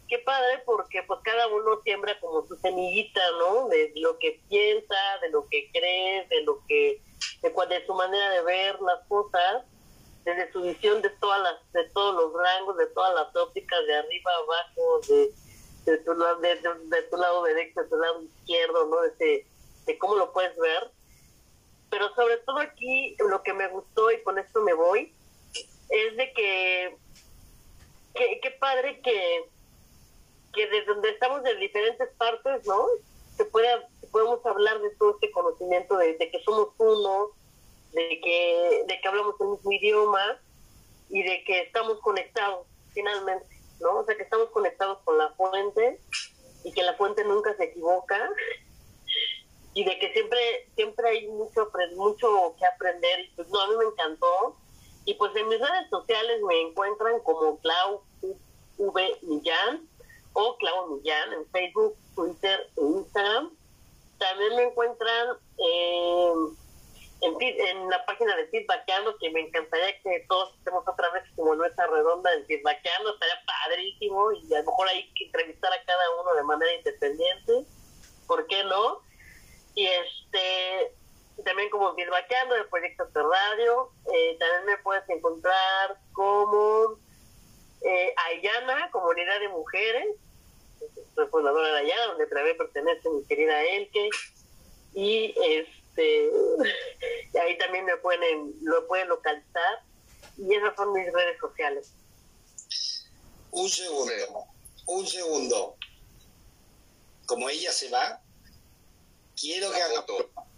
[0.10, 3.70] qué padre porque pues cada uno siembra como su semillita, ¿no?
[3.70, 7.02] De lo que piensa, de lo que cree, de lo que,
[7.44, 9.64] de, de su manera de ver las cosas,
[10.26, 13.96] desde su visión de todas las, de todos los rangos, de todas las ópticas, de
[13.96, 15.32] arriba abajo, de,
[15.94, 16.56] de, tu, de,
[16.90, 18.98] de, tu lado derecho, de tu lado izquierdo, ¿no?
[19.18, 19.48] De,
[19.86, 20.92] de cómo lo puedes ver
[21.96, 25.14] pero sobre todo aquí lo que me gustó y con esto me voy
[25.88, 26.98] es de que
[28.14, 29.46] qué padre que
[30.54, 32.86] que desde donde estamos de diferentes partes no
[33.38, 37.30] se pueda podemos hablar de todo este conocimiento de, que somos uno
[37.94, 40.42] de que de que hablamos el mismo idioma
[41.10, 43.48] y de que estamos conectados finalmente
[43.80, 45.98] no o sea que estamos conectados con la fuente
[46.66, 48.30] y que la fuente nunca se equivoca
[49.76, 50.40] y de que siempre
[50.76, 54.58] siempre hay mucho mucho que aprender y pues no a mí me encantó
[55.06, 58.02] y pues en mis redes sociales me encuentran como Clau
[58.78, 59.88] V Millán
[60.34, 63.52] o Clau Millán en Facebook, Twitter e Instagram.
[64.18, 66.34] También me encuentran eh,
[67.22, 71.54] en, en la página de Feedbackando, que me encantaría que todos estemos otra vez como
[71.56, 76.22] nuestra redonda en Feedbackando, estaría padrísimo y a lo mejor hay que entrevistar a cada
[76.22, 77.66] uno de manera independiente,
[78.26, 79.05] ¿por qué no?
[79.76, 80.96] Y este
[81.44, 83.92] también como Bilbaqueando de Proyecto de Radio.
[84.14, 86.98] Eh, también me puedes encontrar como
[87.82, 90.16] eh, Ayana, Comunidad de Mujeres.
[91.14, 94.10] Soy fundadora de Ayana, donde también pertenece mi querida Elke.
[94.94, 96.32] Y este
[97.42, 99.84] ahí también me pueden, lo pueden localizar.
[100.38, 101.94] Y esas son mis redes sociales.
[103.52, 104.14] Un segundo,
[104.88, 105.76] un segundo.
[107.26, 108.22] Como ella se va,
[109.36, 110.06] quiero que haga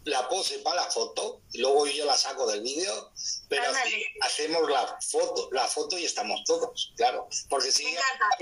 [0.05, 3.11] la pose para la foto, y luego yo la saco del vídeo,
[3.49, 3.63] pero
[4.21, 7.27] hacemos la foto, la foto y estamos todos, claro.
[7.49, 8.01] Porque si ella,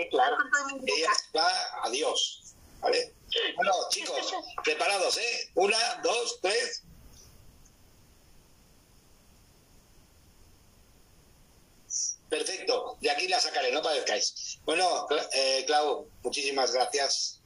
[0.09, 0.37] claro.
[0.85, 2.41] ella va, adiós.
[2.81, 3.13] ¿Vale?
[3.55, 4.31] Bueno, chicos,
[4.63, 5.51] preparados, ¿eh?
[5.55, 6.83] Una, dos, tres.
[12.29, 14.59] Perfecto, de aquí la sacaré, no padezcáis.
[14.65, 17.39] Bueno, eh, Clau, muchísimas gracias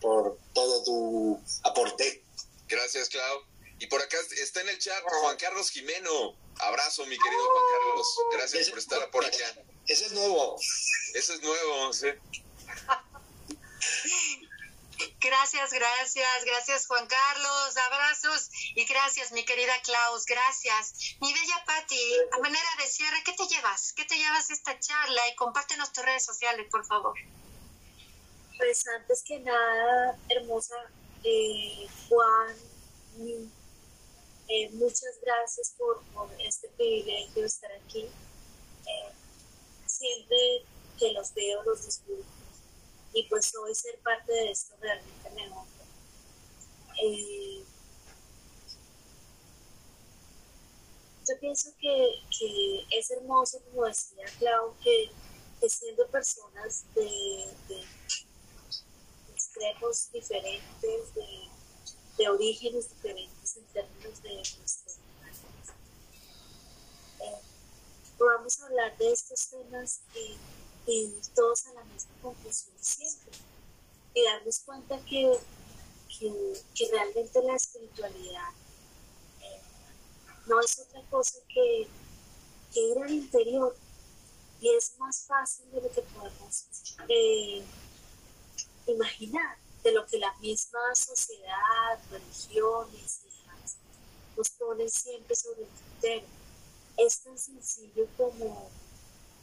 [0.00, 2.22] por todo tu aporte.
[2.68, 3.44] Gracias, Clau.
[3.78, 6.36] Y por acá está en el chat Juan Carlos Jimeno.
[6.60, 8.16] Abrazo, mi querido Juan Carlos.
[8.32, 9.54] Gracias por estar por acá.
[9.88, 10.56] Ese es nuevo.
[11.14, 12.06] Ese es nuevo, sí.
[15.20, 21.16] Gracias, gracias, gracias Juan Carlos, abrazos y gracias mi querida Klaus, gracias.
[21.20, 23.92] Mi bella Patti, a manera de cierre, ¿qué te llevas?
[23.94, 25.28] ¿Qué te llevas esta charla?
[25.28, 27.14] Y compártenos tus redes sociales, por favor.
[28.58, 30.76] Pues antes que nada, hermosa
[31.24, 32.56] eh, Juan,
[34.48, 36.02] eh, muchas gracias por,
[36.40, 38.02] este privilegio de estar aquí.
[38.02, 39.12] Eh,
[39.86, 40.64] siempre
[40.98, 42.24] que los veo, los disfruto
[43.14, 45.82] y pues hoy ser parte de esto realmente me honra.
[51.28, 52.22] Yo pienso que,
[52.98, 55.10] es hermoso, como decía Clau, que,
[55.68, 57.44] siendo personas de,
[59.52, 64.78] extremos diferentes, de, orígenes diferentes en términos de nuestros
[67.20, 67.40] eh,
[68.16, 70.36] podamos hablar de estos temas que
[70.86, 73.32] y todos a la misma conclusión siempre.
[74.14, 75.38] Y darnos cuenta que,
[76.18, 78.50] que, realmente la espiritualidad
[79.40, 79.60] eh,
[80.46, 81.86] no es otra cosa que,
[82.72, 83.76] que, ir al interior
[84.60, 86.66] y es más fácil de lo que podemos
[87.08, 87.64] eh,
[88.90, 93.76] imaginar, de lo que la misma sociedad, religiones y demás
[94.36, 96.28] nos ponen siempre sobre el criterio.
[96.96, 98.70] Es tan sencillo como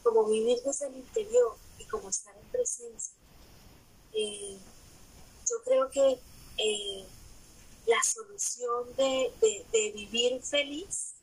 [0.04, 3.14] como vivir desde el interior y como estar en presencia.
[4.14, 4.58] Eh,
[5.50, 6.20] yo creo que
[6.58, 7.06] eh,
[7.86, 9.34] la solución de,
[9.94, 11.14] vivir feliz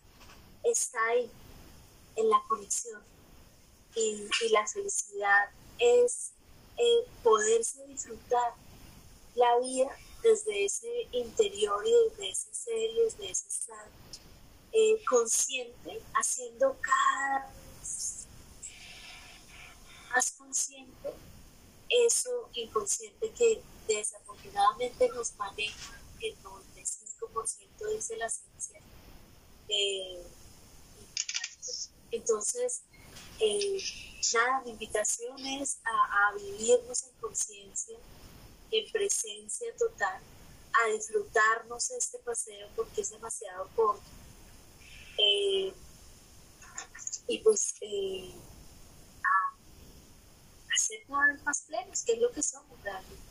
[0.62, 1.30] está ahí,
[2.16, 3.02] en la conexión.
[3.94, 6.32] Y, la felicidad es
[6.78, 8.54] eh, poderse disfrutar
[9.34, 9.90] la vida
[10.22, 13.90] desde ese interior y desde ese ser y desde ese estado
[15.08, 17.50] consciente, haciendo cada
[20.10, 21.14] más consciente
[21.88, 28.80] eso inconsciente que desafortunadamente nos maneja el 95% dice la ciencia.
[29.68, 30.22] Eh,
[32.10, 32.82] entonces,
[33.40, 33.78] eh,
[34.34, 37.98] nada, mi invitación es a, vivirnos en conciencia,
[38.70, 40.20] en presencia total,
[40.72, 44.02] a disfrutarnos este paseo porque es demasiado corto.
[45.18, 45.72] Eh,
[47.28, 47.74] y pues
[50.76, 53.22] ser cada vez más plenos, que es lo que somos realmente.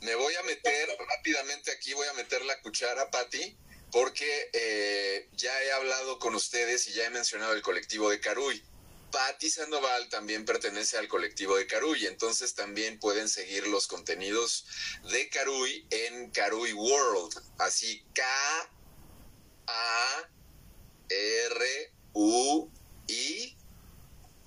[0.01, 3.57] Me voy a meter rápidamente aquí, voy a meter la cuchara, Patti,
[3.91, 8.63] porque eh, ya he hablado con ustedes y ya he mencionado el colectivo de Caruy.
[9.13, 14.65] Patti Sandoval también pertenece al colectivo de Caruy, entonces también pueden seguir los contenidos
[15.11, 18.23] de Caruy en Caruy World, así K
[19.67, 20.29] A
[21.09, 22.71] R U
[23.07, 23.55] I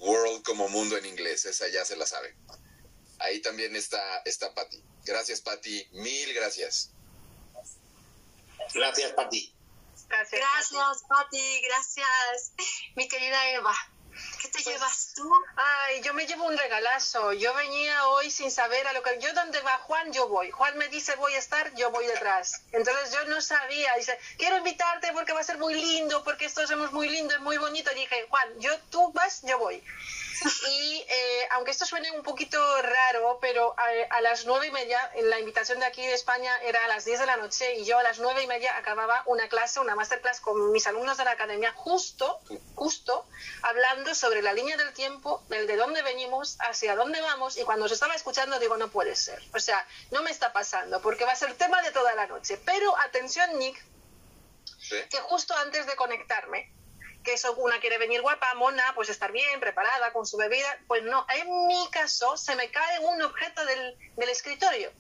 [0.01, 2.34] World como mundo en inglés, esa ya se la sabe.
[3.20, 4.82] Ahí también está, está Patti.
[5.05, 5.86] Gracias, Patti.
[5.93, 6.90] Mil gracias.
[8.74, 9.55] Gracias, Patti.
[10.09, 11.60] Gracias, Patti.
[11.62, 12.52] Gracias,
[12.97, 13.76] Mi querida Eva,
[14.40, 15.30] ¿qué te llevas tú?
[15.56, 17.32] Ay, yo me llevo un regalazo.
[17.32, 19.18] Yo venía hoy sin saber a lo que...
[19.20, 20.51] Yo donde va Juan, yo voy.
[20.51, 22.62] Juan me dice voy a estar, yo voy detrás.
[22.72, 23.94] Entonces yo no sabía.
[23.97, 27.40] Dice, quiero invitarte porque va a ser muy lindo, porque esto hacemos muy lindo, es
[27.40, 27.90] muy bonito.
[27.93, 29.82] Y dije, Juan, yo tú vas, yo voy.
[30.69, 33.75] Y eh, aunque esto suene un poquito raro, pero
[34.11, 37.05] a, las nueve y media, en la invitación de aquí de España era a las
[37.05, 39.95] diez de la noche y yo a las nueve y media acababa una clase, una
[39.95, 42.41] masterclass con mis alumnos de la academia, justo,
[42.75, 43.27] justo,
[43.63, 47.57] hablando sobre la línea del tiempo, del de dónde venimos, hacia dónde vamos.
[47.57, 49.43] Y cuando se estaba escuchando, digo, no puede ser.
[49.55, 52.61] O sea, no me está pasando, porque va a ser tema de toda la noche.
[52.65, 53.83] Pero atención, Nick,
[55.11, 56.71] que justo antes de conectarme,
[57.27, 60.78] que eso una quiere venir guapa, mona, pues estar bien, preparada con su bebida.
[60.86, 64.93] Pues no, en mi caso se me cae un objeto del, del escritorio.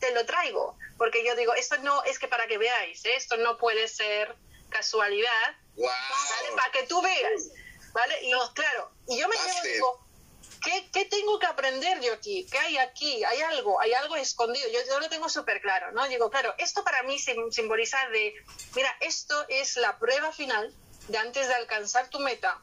[0.00, 3.14] Te lo traigo, porque yo digo, esto no es que para que veáis, ¿eh?
[3.16, 4.34] esto no puede ser
[4.70, 6.56] casualidad, ¿vale?
[6.56, 7.50] Para que tú veas,
[7.92, 8.18] ¿vale?
[8.22, 10.06] Y claro, y yo me llevo digo,
[10.62, 12.46] ¿qué, ¿qué, tengo que aprender yo aquí?
[12.50, 13.22] ¿Qué hay aquí?
[13.24, 14.66] Hay algo, hay algo escondido.
[14.70, 16.08] Yo, yo lo tengo súper claro, ¿no?
[16.08, 18.34] Digo, claro, esto para mí simboliza de,
[18.74, 20.74] mira, esto es la prueba final
[21.08, 22.60] de antes de alcanzar tu meta,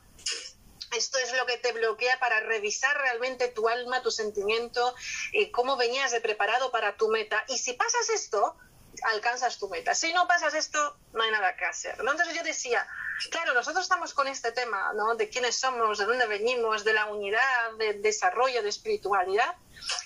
[0.95, 4.93] esto es lo que te bloquea para revisar realmente tu alma, tu sentimiento,
[5.31, 7.43] y cómo venías de preparado para tu meta.
[7.47, 8.57] Y si pasas esto,
[9.03, 9.95] alcanzas tu meta.
[9.95, 11.95] Si no pasas esto, no hay nada que hacer.
[11.99, 12.85] Entonces yo decía,
[13.30, 15.15] claro, nosotros estamos con este tema, ¿no?
[15.15, 19.55] De quiénes somos, de dónde venimos, de la unidad, de desarrollo, de espiritualidad.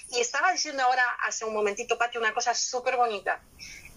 [0.09, 3.41] Y estaba diciendo ahora, hace un momentito, Pati, una cosa súper bonita.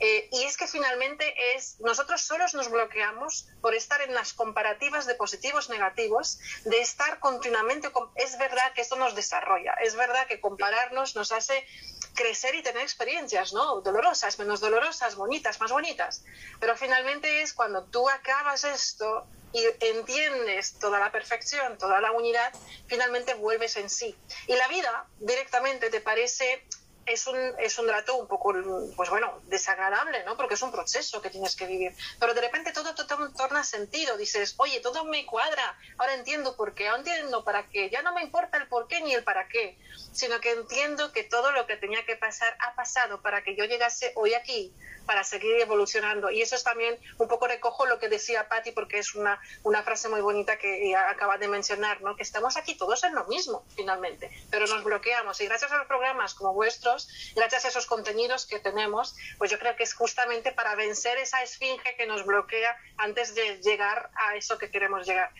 [0.00, 5.06] Eh, y es que finalmente es, nosotros solos nos bloqueamos por estar en las comparativas
[5.06, 10.40] de positivos negativos, de estar continuamente, es verdad que esto nos desarrolla, es verdad que
[10.40, 11.66] compararnos nos hace
[12.14, 13.80] crecer y tener experiencias, ¿no?
[13.80, 16.24] Dolorosas, menos dolorosas, bonitas, más bonitas.
[16.60, 22.52] Pero finalmente es cuando tú acabas esto y entiendes toda la perfección, toda la unidad,
[22.86, 24.16] finalmente vuelves en sí.
[24.46, 26.66] Y la vida directamente te parece
[27.08, 28.54] es un, es un trato un poco,
[28.96, 30.36] pues bueno, desagradable, ¿no?
[30.36, 31.94] Porque es un proceso que tienes que vivir.
[32.18, 34.16] Pero de repente todo, todo torna sentido.
[34.16, 35.78] Dices, oye, todo me cuadra.
[35.98, 37.90] Ahora entiendo por qué, ahora entiendo para qué.
[37.90, 39.78] Ya no me importa el por qué ni el para qué,
[40.12, 43.64] sino que entiendo que todo lo que tenía que pasar ha pasado para que yo
[43.64, 44.72] llegase hoy aquí
[45.08, 46.30] para seguir evolucionando.
[46.30, 49.82] Y eso es también, un poco recojo lo que decía Patti, porque es una, una
[49.82, 52.14] frase muy bonita que acaba de mencionar, ¿no?
[52.14, 55.40] que estamos aquí todos en lo mismo, finalmente, pero nos bloqueamos.
[55.40, 56.97] Y gracias a los programas como vuestros,
[57.34, 61.42] gracias a esos contenidos que tenemos, pues yo creo que es justamente para vencer esa
[61.42, 65.30] esfinge que nos bloquea antes de llegar a eso que queremos llegar.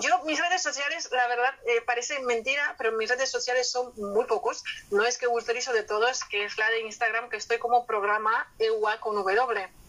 [0.00, 4.26] Yo, mis redes sociales, la verdad, eh, parece mentira, pero mis redes sociales son muy
[4.26, 4.62] pocos.
[4.90, 8.52] No es que utilizo de todos, que es la de Instagram, que estoy como programa
[8.58, 9.79] EUA W.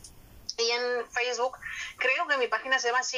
[0.62, 1.58] Y en Facebook,
[1.98, 3.18] creo que mi página se llama así,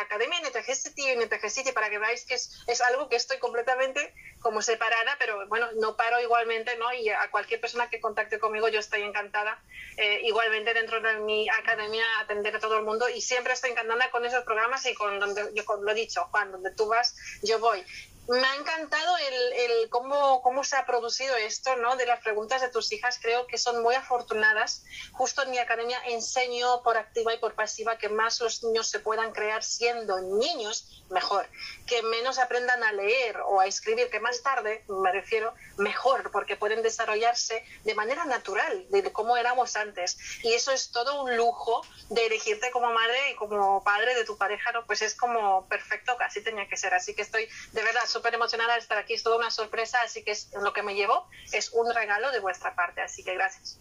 [0.00, 4.14] Academia NTG City, NTG City, para que veáis que es, es, algo que estoy completamente
[4.40, 6.92] como separada, pero bueno, no paro igualmente, ¿no?
[6.92, 9.62] Y a cualquier persona que contacte conmigo, yo estoy encantada,
[9.96, 14.10] eh, igualmente dentro de mi academia, atender a todo el mundo, y siempre estoy encantada
[14.10, 17.58] con esos programas y con donde, yo lo he dicho, Juan, donde tú vas, yo
[17.58, 17.84] voy
[18.28, 21.96] me ha encantado el, cómo se ha producido esto, ¿no?
[21.96, 24.84] De las preguntas de tus hijas, creo que son muy afortunadas.
[25.12, 28.98] Justo en mi academia enseño por activa y por pasiva que más los niños se
[28.98, 31.46] puedan crear siendo niños, mejor.
[31.86, 36.56] Que menos aprendan a leer o a escribir, que más tarde, me refiero, mejor, porque
[36.56, 40.16] pueden desarrollarse de manera natural, de cómo éramos antes.
[40.42, 44.38] Y eso es todo un lujo de elegirte como madre y como padre de tu
[44.38, 44.86] pareja, ¿no?
[44.86, 46.94] Pues es como perfecto, casi tenía que ser.
[46.94, 50.24] Así que estoy de verdad súper emocionada de estar aquí, es toda una sorpresa, así
[50.24, 53.78] que es lo que me llevo es un regalo de vuestra parte, así que gracias.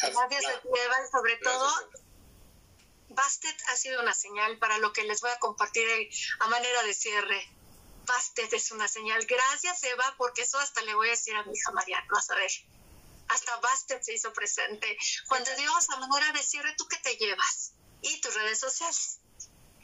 [0.00, 1.70] Gracias a ti, Eva, y sobre todo,
[3.10, 5.86] Bastet ha sido una señal para lo que les voy a compartir
[6.40, 7.48] a manera de cierre.
[8.06, 9.24] Bastet es una señal.
[9.24, 12.34] Gracias, Eva, porque eso hasta le voy a decir a mi hija Mariana, vas a
[12.34, 12.50] ver.
[13.28, 14.98] Hasta Bastet se hizo presente.
[15.28, 17.72] Cuando Dios, a manera de cierre, ¿tú qué te llevas?
[18.02, 19.20] Y tus redes sociales.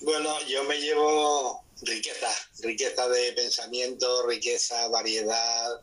[0.02, 5.81] Bueno, yo me llevo riqueza, riqueza de pensamiento, riqueza, variedad.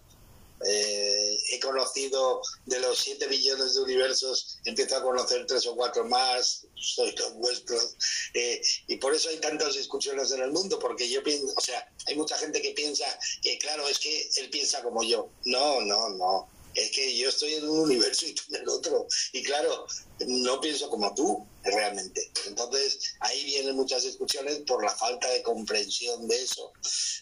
[0.65, 6.03] Eh, he conocido de los 7 billones de universos, empiezo a conocer tres o cuatro
[6.05, 7.95] más, soy todos vuestros.
[8.33, 11.87] Eh, y por eso hay tantas discusiones en el mundo, porque yo pienso, o sea,
[12.07, 13.05] hay mucha gente que piensa
[13.43, 15.29] que, claro, es que él piensa como yo.
[15.45, 19.07] No, no, no es que yo estoy en un universo y tú en el otro.
[19.33, 19.87] Y claro,
[20.27, 22.31] no pienso como tú realmente.
[22.45, 26.71] Entonces, ahí vienen muchas discusiones por la falta de comprensión de eso.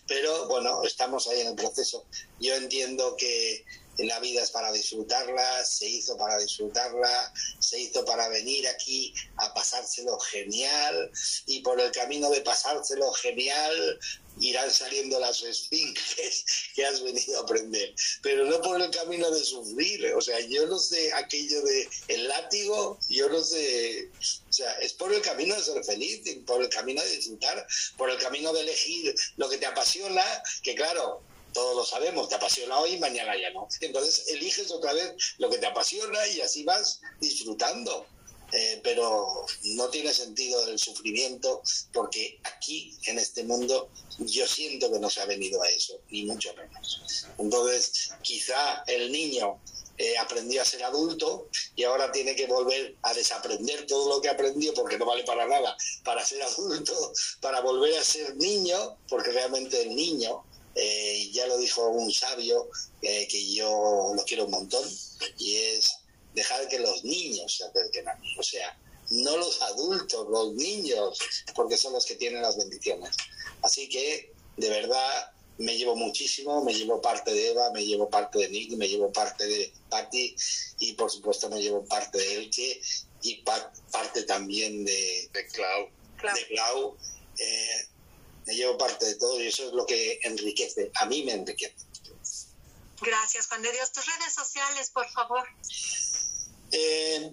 [0.07, 2.05] Pero bueno, estamos ahí en el proceso.
[2.41, 3.63] Yo entiendo que
[3.97, 9.53] la vida es para disfrutarla, se hizo para disfrutarla, se hizo para venir aquí a
[9.53, 11.11] pasárselo genial
[11.45, 13.99] y por el camino de pasárselo genial
[14.39, 16.45] irán saliendo las esfinges
[16.75, 20.67] que has venido a aprender, pero no por el camino de sufrir, o sea, yo
[20.67, 24.09] no sé aquello de el látigo, yo no sé,
[24.49, 27.65] o sea, es por el camino de ser feliz, por el camino de disfrutar,
[27.97, 30.23] por el camino de elegir lo que te apasiona,
[30.63, 31.21] que claro,
[31.55, 33.67] todos lo sabemos, te apasiona hoy y mañana ya no.
[33.79, 38.05] Entonces eliges otra vez lo que te apasiona y así vas disfrutando.
[38.51, 44.99] Eh, pero no tiene sentido el sufrimiento porque aquí, en este mundo, yo siento que
[44.99, 47.25] no se ha venido a eso, ni mucho menos.
[47.39, 49.59] Entonces, quizá el niño
[49.97, 54.27] eh, aprendió a ser adulto y ahora tiene que volver a desaprender todo lo que
[54.27, 59.31] aprendió porque no vale para nada para ser adulto, para volver a ser niño, porque
[59.31, 60.43] realmente el niño,
[60.75, 62.69] eh, ya lo dijo un sabio
[63.01, 64.83] que yo lo quiero un montón,
[65.37, 65.97] y es
[66.33, 68.35] dejar que los niños se acerquen a mí.
[68.37, 68.77] O sea,
[69.09, 71.19] no los adultos, los niños,
[71.55, 73.15] porque son los que tienen las bendiciones.
[73.61, 78.39] Así que, de verdad, me llevo muchísimo, me llevo parte de Eva, me llevo parte
[78.39, 80.35] de Nick, me llevo parte de Patty
[80.79, 82.81] y por supuesto me llevo parte de Elke
[83.21, 83.43] y
[83.91, 85.89] parte también de, de Clau.
[86.21, 86.97] De Clau.
[87.37, 87.87] Eh,
[88.45, 91.75] me llevo parte de todo y eso es lo que enriquece, a mí me enriquece.
[93.01, 93.91] Gracias, Juan de Dios.
[93.91, 95.47] Tus redes sociales, por favor.
[96.71, 97.31] Eh,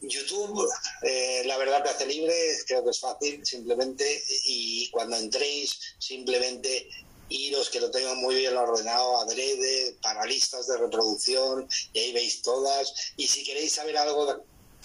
[0.00, 0.68] YouTube,
[1.02, 2.34] eh, la verdad te hace libre,
[2.66, 6.88] creo que es fácil, simplemente, y cuando entréis, simplemente
[7.28, 12.42] iros, que lo tengo muy bien ordenado, adrede, para listas de reproducción, y ahí veis
[12.42, 14.40] todas, y si queréis saber algo de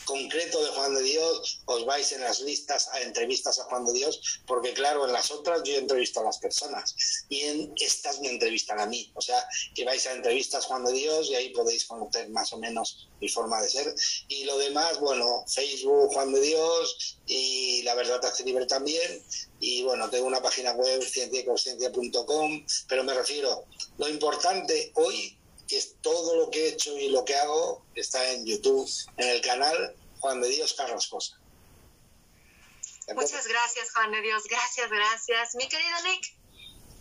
[0.06, 3.94] concreto de Juan de Dios, os vais en las listas a entrevistas a Juan de
[3.94, 6.95] Dios, porque claro, en las otras yo entrevisto a las personas
[7.30, 9.11] y en estas me entrevistan a mí.
[9.15, 9.44] O sea,
[9.76, 13.30] que vais a entrevistas Juan de Dios y ahí podéis conocer más o menos mi
[13.30, 13.95] forma de ser.
[14.28, 19.23] Y lo demás, bueno, Facebook Juan de Dios y La Verdad te hace libre también.
[19.60, 23.65] Y bueno, tengo una página web, cienciaconsciencia.com, pero me refiero,
[23.98, 25.38] lo importante hoy
[25.72, 29.30] que es todo lo que he hecho y lo que hago está en YouTube, en
[29.30, 31.39] el canal Juan de Dios Carrascosa.
[33.15, 34.43] Muchas gracias, Juan de Dios.
[34.49, 35.56] Gracias, gracias.
[35.56, 36.35] Mi querido Nick,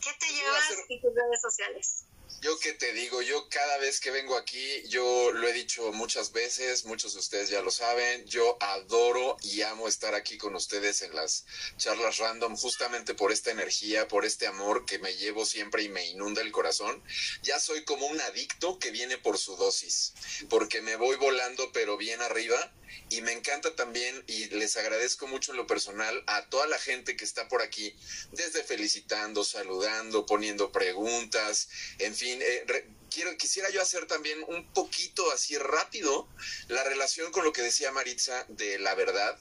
[0.01, 2.05] ¿qué te llevas en tus redes sociales?
[2.40, 6.32] Yo qué te digo, yo cada vez que vengo aquí, yo lo he dicho muchas
[6.32, 11.02] veces, muchos de ustedes ya lo saben, yo adoro y amo estar aquí con ustedes
[11.02, 11.44] en las
[11.76, 16.06] charlas random, justamente por esta energía, por este amor que me llevo siempre y me
[16.06, 17.02] inunda el corazón.
[17.42, 20.14] Ya soy como un adicto que viene por su dosis,
[20.48, 22.72] porque me voy volando pero bien arriba
[23.08, 27.16] y me encanta también y les agradezco mucho en lo personal a toda la gente
[27.16, 27.94] que está por aquí,
[28.32, 31.68] desde felicitando, saludando, poniendo preguntas,
[31.98, 36.28] en fin, eh, quiero, quisiera yo hacer también un poquito así rápido
[36.68, 39.38] la relación con lo que decía Maritza de la verdad.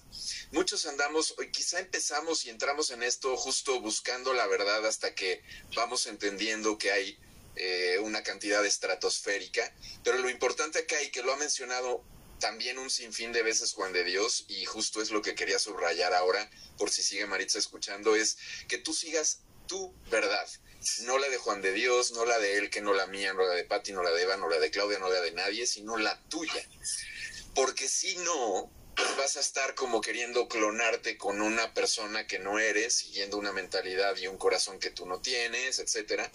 [0.52, 5.44] Muchos andamos, quizá empezamos y entramos en esto justo buscando la verdad hasta que
[5.76, 7.18] vamos entendiendo que hay
[7.56, 9.74] eh, una cantidad estratosférica,
[10.04, 12.04] pero lo importante acá y que lo ha mencionado
[12.40, 16.14] también un sinfín de veces Juan de Dios, y justo es lo que quería subrayar
[16.14, 18.38] ahora, por si sigue Maritza escuchando, es
[18.68, 20.48] que tú sigas tu verdad,
[21.02, 23.46] no la de Juan de Dios, no la de él, que no la mía, no
[23.46, 25.68] la de Patti, no la de Eva, no la de Claudia, no la de nadie,
[25.68, 26.68] sino la tuya.
[27.54, 32.60] Porque si no, pues vas a estar como queriendo clonarte con una persona que no
[32.60, 36.32] eres, siguiendo una mentalidad y un corazón que tú no tienes, etcétera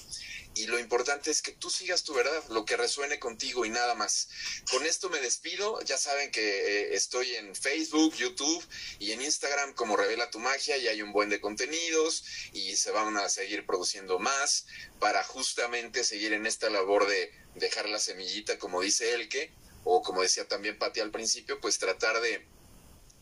[0.56, 3.94] y lo importante es que tú sigas tu verdad, lo que resuene contigo y nada
[3.94, 4.28] más.
[4.70, 8.64] Con esto me despido, ya saben que eh, estoy en Facebook, YouTube
[9.00, 12.92] y en Instagram como Revela tu Magia y hay un buen de contenidos y se
[12.92, 14.66] van a seguir produciendo más
[15.00, 19.52] para justamente seguir en esta labor de dejar la semillita, como dice Elke,
[19.84, 22.46] o como decía también Pati al principio, pues tratar de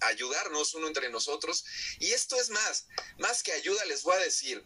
[0.01, 1.65] ayudarnos uno entre nosotros.
[1.99, 2.87] Y esto es más,
[3.19, 4.65] más que ayuda les voy a decir,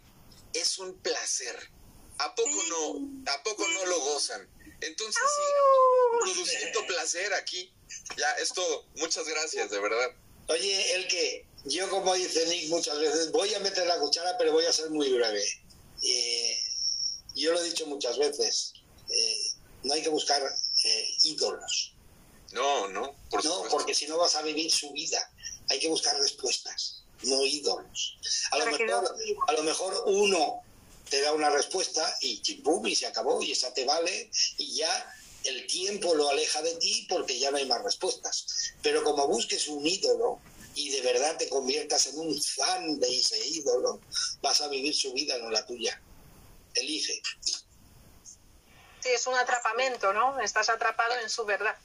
[0.53, 1.71] es un placer
[2.19, 3.33] ¿A poco no?
[3.33, 4.49] ¿A poco no lo gozan?
[4.81, 5.43] Entonces sí,
[6.21, 7.73] produciendo placer aquí.
[8.17, 8.87] Ya, es todo.
[8.97, 10.13] Muchas gracias, de verdad.
[10.49, 14.53] Oye, el que yo como dice Nick muchas veces, voy a meter la cuchara, pero
[14.53, 15.45] voy a ser muy breve.
[16.03, 16.59] Eh,
[17.35, 18.73] yo lo he dicho muchas veces,
[19.11, 19.37] eh,
[19.83, 20.43] no hay que buscar
[20.87, 21.93] eh, ídolos.
[22.53, 25.31] No, no, por No, porque si no vas a vivir su vida.
[25.69, 28.19] Hay que buscar respuestas, no ídolos.
[28.53, 29.17] A lo, mejor,
[29.49, 30.63] a lo mejor uno
[31.11, 35.13] te da una respuesta y chimpum, y se acabó y esa te vale y ya
[35.45, 38.47] el tiempo lo aleja de ti porque ya no hay más respuestas.
[38.83, 40.41] Pero como busques un ídolo
[40.75, 44.01] y de verdad te conviertas en un fan de ese ídolo,
[44.43, 46.01] vas a vivir su vida, no la tuya.
[46.75, 47.21] Elige.
[49.15, 50.39] Es un atrapamiento, ¿no?
[50.41, 51.77] Estás atrapado en su verdad.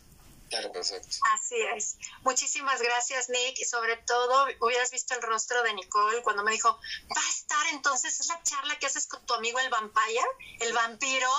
[1.33, 1.97] Así es.
[2.21, 3.59] Muchísimas gracias, Nick.
[3.59, 7.67] Y sobre todo, hubieras visto el rostro de Nicole cuando me dijo, va a estar
[7.67, 10.25] entonces, es la charla que haces con tu amigo el vampire,
[10.59, 11.29] el vampiro.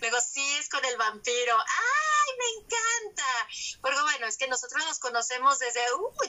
[0.00, 1.56] Luego, sí, es con el vampiro.
[1.58, 3.48] ¡Ay, me encanta!
[3.80, 5.80] Porque bueno, es que nosotros nos conocemos desde,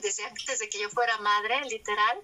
[0.01, 2.23] desde antes de que yo fuera madre, literal.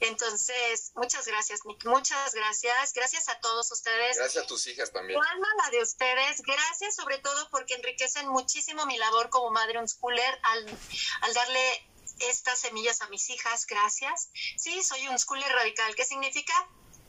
[0.00, 1.84] Entonces, muchas gracias, Nick.
[1.84, 2.92] Muchas gracias.
[2.92, 4.16] Gracias a todos ustedes.
[4.16, 5.20] Gracias a tus hijas también.
[5.22, 6.42] Alma, la de ustedes.
[6.42, 10.78] Gracias sobre todo porque enriquecen muchísimo mi labor como madre unschooler al,
[11.22, 14.30] al darle estas semillas a mis hijas, gracias.
[14.56, 15.94] Sí, soy un schooler radical.
[15.94, 16.54] ¿Qué significa?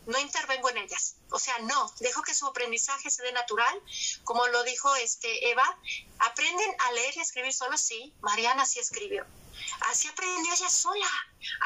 [0.05, 1.15] No intervengo en ellas.
[1.30, 3.81] O sea, no, dejo que su aprendizaje se dé natural.
[4.23, 5.65] Como lo dijo este Eva,
[6.19, 8.14] aprenden a leer y a escribir solo, sí.
[8.22, 9.26] Mariana sí escribió.
[9.89, 11.10] Así aprendió ella sola,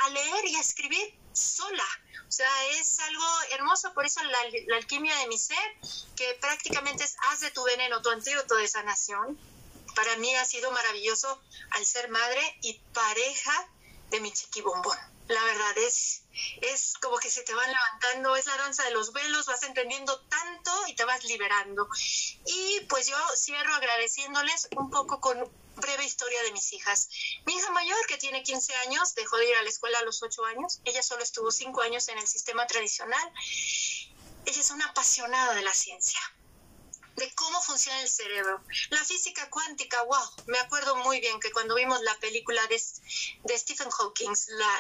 [0.04, 1.88] a leer y a escribir sola.
[2.28, 4.38] O sea, es algo hermoso, por eso la,
[4.68, 5.58] la alquimia de mi ser,
[6.16, 9.40] que prácticamente es haz de tu veneno tu antídoto de sanación
[9.98, 11.42] para mí ha sido maravilloso
[11.72, 13.68] al ser madre y pareja
[14.12, 14.96] de mi chiquibombón.
[15.28, 16.22] La verdad es,
[16.62, 20.20] es como que se te van levantando, es la danza de los velos, vas entendiendo
[20.30, 21.90] tanto y te vas liberando.
[22.46, 27.10] Y pues yo cierro agradeciéndoles un poco con breve historia de mis hijas.
[27.48, 30.22] Mi hija mayor, que tiene 15 años, dejó de ir a la escuela a los
[30.22, 30.80] 8 años.
[30.86, 33.34] Ella solo estuvo 5 años en el sistema tradicional.
[34.46, 36.20] Ella es una apasionada de la ciencia
[37.18, 38.64] de cómo funciona el cerebro.
[38.92, 42.82] La física cuántica, wow, me acuerdo muy bien que cuando vimos la película de,
[43.44, 44.32] de Stephen Hawking,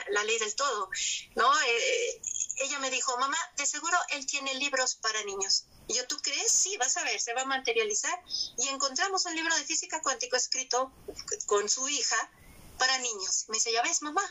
[0.09, 0.89] la, ley del todo,
[1.35, 1.61] ¿no?
[1.61, 2.21] Eh,
[2.57, 5.65] ella me dijo, mamá, de seguro él tiene libros para niños.
[5.87, 6.51] Y yo, ¿tú crees?
[6.51, 8.23] Sí, vas a ver, se va a materializar.
[8.57, 10.91] Y encontramos un libro de física cuántica escrito
[11.47, 12.31] con su hija
[12.77, 13.45] para niños.
[13.47, 14.23] Me dice, ya ves, mamá,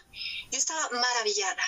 [0.52, 1.62] yo estaba maravillada.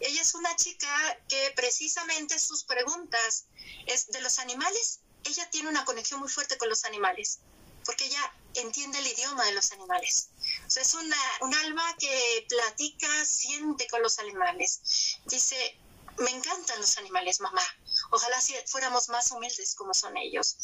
[0.00, 0.88] Ella es una chica
[1.28, 3.44] que precisamente sus preguntas
[3.86, 7.40] es de los animales ella tiene una conexión muy fuerte con los animales,
[7.84, 10.28] porque ella entiende el idioma de los animales.
[10.66, 15.18] O sea, es una, un alma que platica, siente con los animales.
[15.26, 15.76] Dice,
[16.18, 17.62] me encantan los animales, mamá.
[18.10, 20.56] Ojalá si fuéramos más humildes como son ellos.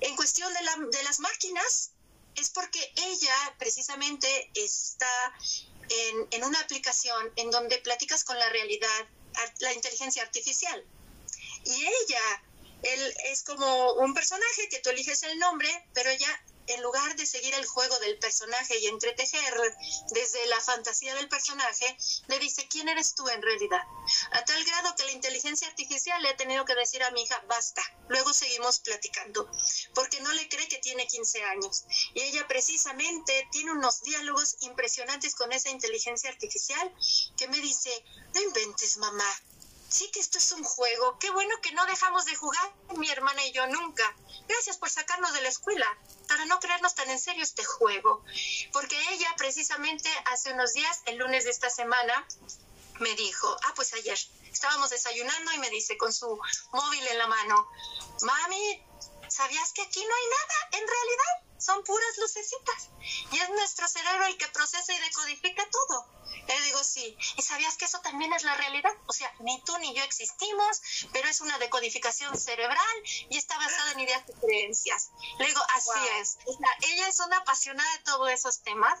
[0.00, 1.92] En cuestión de, la, de las máquinas,
[2.36, 5.34] es porque ella precisamente está
[5.88, 9.08] en, en, una aplicación en donde platicas con la realidad,
[9.60, 10.84] la inteligencia artificial.
[11.64, 12.42] Y ella
[12.82, 16.40] él es como un personaje que tú eliges el nombre, pero ella
[16.74, 19.54] en lugar de seguir el juego del personaje y entretejer
[20.10, 21.96] desde la fantasía del personaje,
[22.28, 23.82] le dice quién eres tú en realidad.
[24.32, 27.42] A tal grado que la inteligencia artificial le ha tenido que decir a mi hija,
[27.48, 29.50] basta, luego seguimos platicando,
[29.94, 31.84] porque no le cree que tiene 15 años.
[32.14, 36.94] Y ella precisamente tiene unos diálogos impresionantes con esa inteligencia artificial
[37.36, 37.90] que me dice,
[38.34, 39.28] no inventes mamá,
[39.90, 41.18] sí que esto es un juego.
[41.18, 44.04] Qué bueno que no dejamos de jugar, mi hermana y yo nunca.
[44.48, 45.86] Gracias por sacarnos de la escuela,
[46.28, 48.24] para no creernos tan en serio este juego.
[48.72, 52.26] Porque ella precisamente hace unos días, el lunes de esta semana,
[53.00, 54.18] me dijo, ah, pues ayer
[54.52, 56.38] estábamos desayunando y me dice con su
[56.72, 57.68] móvil en la mano,
[58.22, 58.84] mami,
[59.30, 61.50] ¿sabías que aquí no hay nada en realidad?
[61.58, 62.88] Son puras lucecitas.
[63.32, 66.06] Y es nuestro cerebro el que procesa y decodifica todo.
[66.46, 67.16] Le digo, sí.
[67.36, 68.92] ¿Y sabías que eso también es la realidad?
[69.06, 70.80] O sea, ni tú ni yo existimos,
[71.12, 72.96] pero es una decodificación cerebral
[73.28, 75.10] y está basada en ideas y creencias.
[75.38, 76.38] Le digo, así es.
[76.82, 78.98] ella es una apasionada de todos esos temas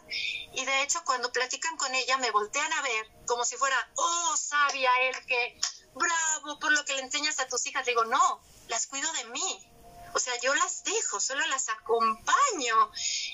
[0.52, 4.36] y de hecho cuando platican con ella me voltean a ver como si fuera, oh,
[4.36, 5.60] sabia él que,
[5.94, 7.84] bravo por lo que le enseñas a tus hijas.
[7.86, 9.70] Le digo, no, las cuido de mí
[10.12, 12.90] o sea, yo las dejo, solo las acompaño.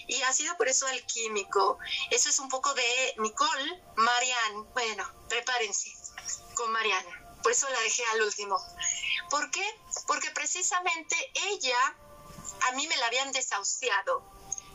[0.06, 1.78] Y ha sido por eso alquímico.
[2.10, 4.68] Eso es un poco de Nicole, Marianne.
[4.74, 5.90] Bueno, prepárense
[6.54, 7.08] con Marianne.
[7.42, 8.58] Por eso la dejé al último.
[9.30, 9.64] ¿Por qué?
[10.06, 11.16] Porque precisamente
[11.48, 11.96] ella,
[12.68, 14.32] a mí me la habían desahuciado.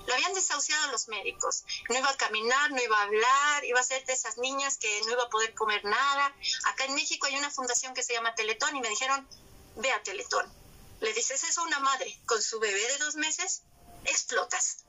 [0.07, 1.63] La habían desahuciado los médicos.
[1.89, 5.01] No iba a caminar, no iba a hablar, iba a ser de esas niñas que
[5.05, 6.35] no iba a poder comer nada.
[6.65, 9.27] Acá en México hay una fundación que se llama Teletón y me dijeron,
[9.75, 10.60] ve a Teletón
[11.01, 13.63] le dices eso a una madre con su bebé de dos meses,
[14.05, 14.85] explotas.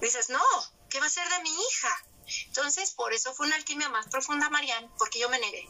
[0.00, 0.42] Dices, no,
[0.88, 2.06] ¿qué va a ser de mi hija?
[2.46, 5.68] Entonces, por eso fue una alquimia más profunda, Marianne, porque yo me negué.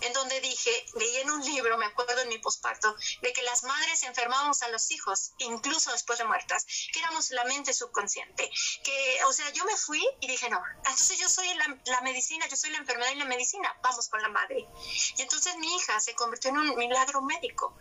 [0.00, 3.62] En donde dije, leí en un libro, me acuerdo en mi posparto, de que las
[3.62, 8.50] madres enfermábamos a los hijos, incluso después de muertas, que éramos la mente subconsciente.
[8.82, 12.46] Que, o sea, yo me fui y dije, no, entonces yo soy la, la medicina,
[12.48, 14.68] yo soy la enfermedad y la medicina, vamos con la madre.
[15.16, 17.74] Y entonces mi hija se convirtió en un milagro médico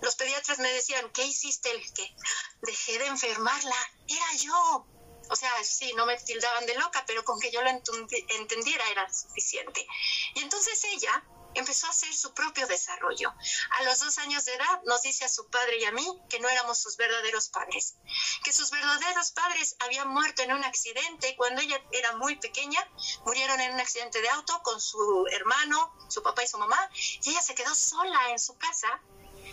[0.00, 1.70] los pediatras me decían, ¿qué hiciste?
[1.70, 2.14] El que
[2.62, 3.76] dejé de enfermarla,
[4.06, 4.86] era yo.
[5.30, 9.12] O sea, sí, no me tildaban de loca, pero con que yo lo entendiera era
[9.12, 9.86] suficiente.
[10.34, 11.22] Y entonces ella
[11.54, 13.32] empezó a hacer su propio desarrollo.
[13.78, 16.40] A los dos años de edad nos dice a su padre y a mí que
[16.40, 17.96] no éramos sus verdaderos padres,
[18.44, 22.80] que sus verdaderos padres habían muerto en un accidente cuando ella era muy pequeña,
[23.24, 27.30] murieron en un accidente de auto con su hermano, su papá y su mamá, y
[27.30, 29.02] ella se quedó sola en su casa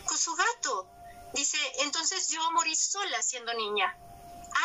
[0.05, 0.89] con su gato.
[1.33, 3.97] Dice, entonces yo morí sola siendo niña.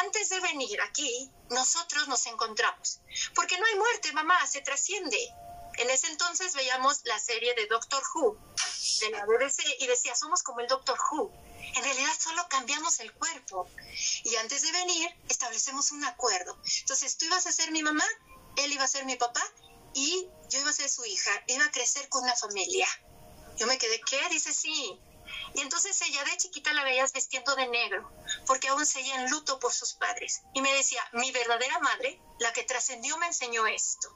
[0.02, 3.00] Antes de venir aquí, nosotros nos encontramos.
[3.34, 5.18] Porque no hay muerte, mamá, se trasciende.
[5.78, 8.38] En ese entonces veíamos la serie de Doctor Who
[9.00, 11.32] de la BBC y decía, somos como el Doctor Who.
[11.74, 13.68] En realidad solo cambiamos el cuerpo.
[14.24, 16.56] Y antes de venir, establecemos un acuerdo.
[16.80, 18.04] Entonces tú ibas a ser mi mamá,
[18.56, 19.42] él iba a ser mi papá
[19.94, 21.30] y yo iba a ser su hija.
[21.46, 22.86] Iba a crecer con una familia.
[23.56, 24.20] Yo me quedé, ¿qué?
[24.30, 25.00] Dice, sí.
[25.54, 28.10] Y entonces ella de chiquita la veías vistiendo de negro,
[28.46, 30.42] porque aún seguía en luto por sus padres.
[30.54, 34.08] Y me decía, mi verdadera madre, la que trascendió, me enseñó esto.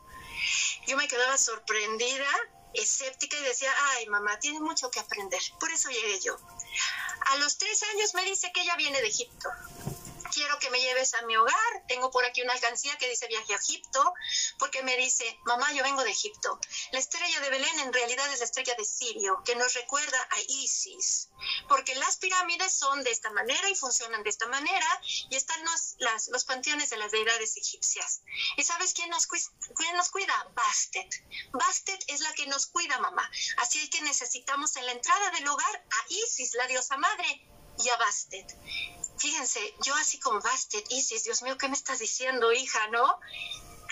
[0.87, 2.29] Yo me quedaba sorprendida,
[2.75, 5.41] escéptica y decía, ay mamá, tiene mucho que aprender.
[5.59, 6.37] Por eso llegué yo.
[7.27, 9.49] A los tres años me dice que ella viene de Egipto
[10.35, 11.85] quiero que me lleves a mi hogar.
[11.87, 14.13] Tengo por aquí una alcancía que dice viaje a Egipto,
[14.59, 16.59] porque me dice, mamá, yo vengo de Egipto.
[16.91, 20.41] La estrella de Belén en realidad es la estrella de Sirio, que nos recuerda a
[20.49, 21.31] Isis,
[21.69, 25.01] porque las pirámides son de esta manera y funcionan de esta manera,
[25.31, 25.97] y están los,
[26.29, 28.23] los panteones de las deidades egipcias.
[28.57, 30.35] ¿Y sabes quién nos, quién nos cuida?
[30.55, 31.25] Bastet.
[31.53, 33.31] Bastet es la que nos cuida, mamá.
[33.59, 37.49] Así que necesitamos en la entrada del hogar a Isis, la diosa madre,
[37.83, 38.57] y a Bastet.
[39.19, 43.19] Fíjense, yo así como Bastet, Isis, Dios mío, ¿qué me estás diciendo, hija, no?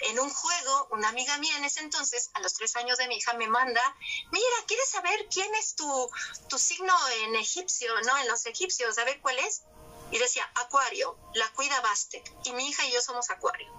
[0.03, 3.17] En un juego, una amiga mía en ese entonces, a los tres años de mi
[3.17, 3.97] hija, me manda,
[4.33, 6.11] mira, ¿quieres saber quién es tu,
[6.49, 6.95] tu signo
[7.25, 8.19] en egipcio, no?
[8.19, 9.63] En los egipcios, a ver cuál es.
[10.11, 12.31] Y decía, Acuario, la cuida Bastet.
[12.45, 13.73] Y mi hija y yo somos Acuario.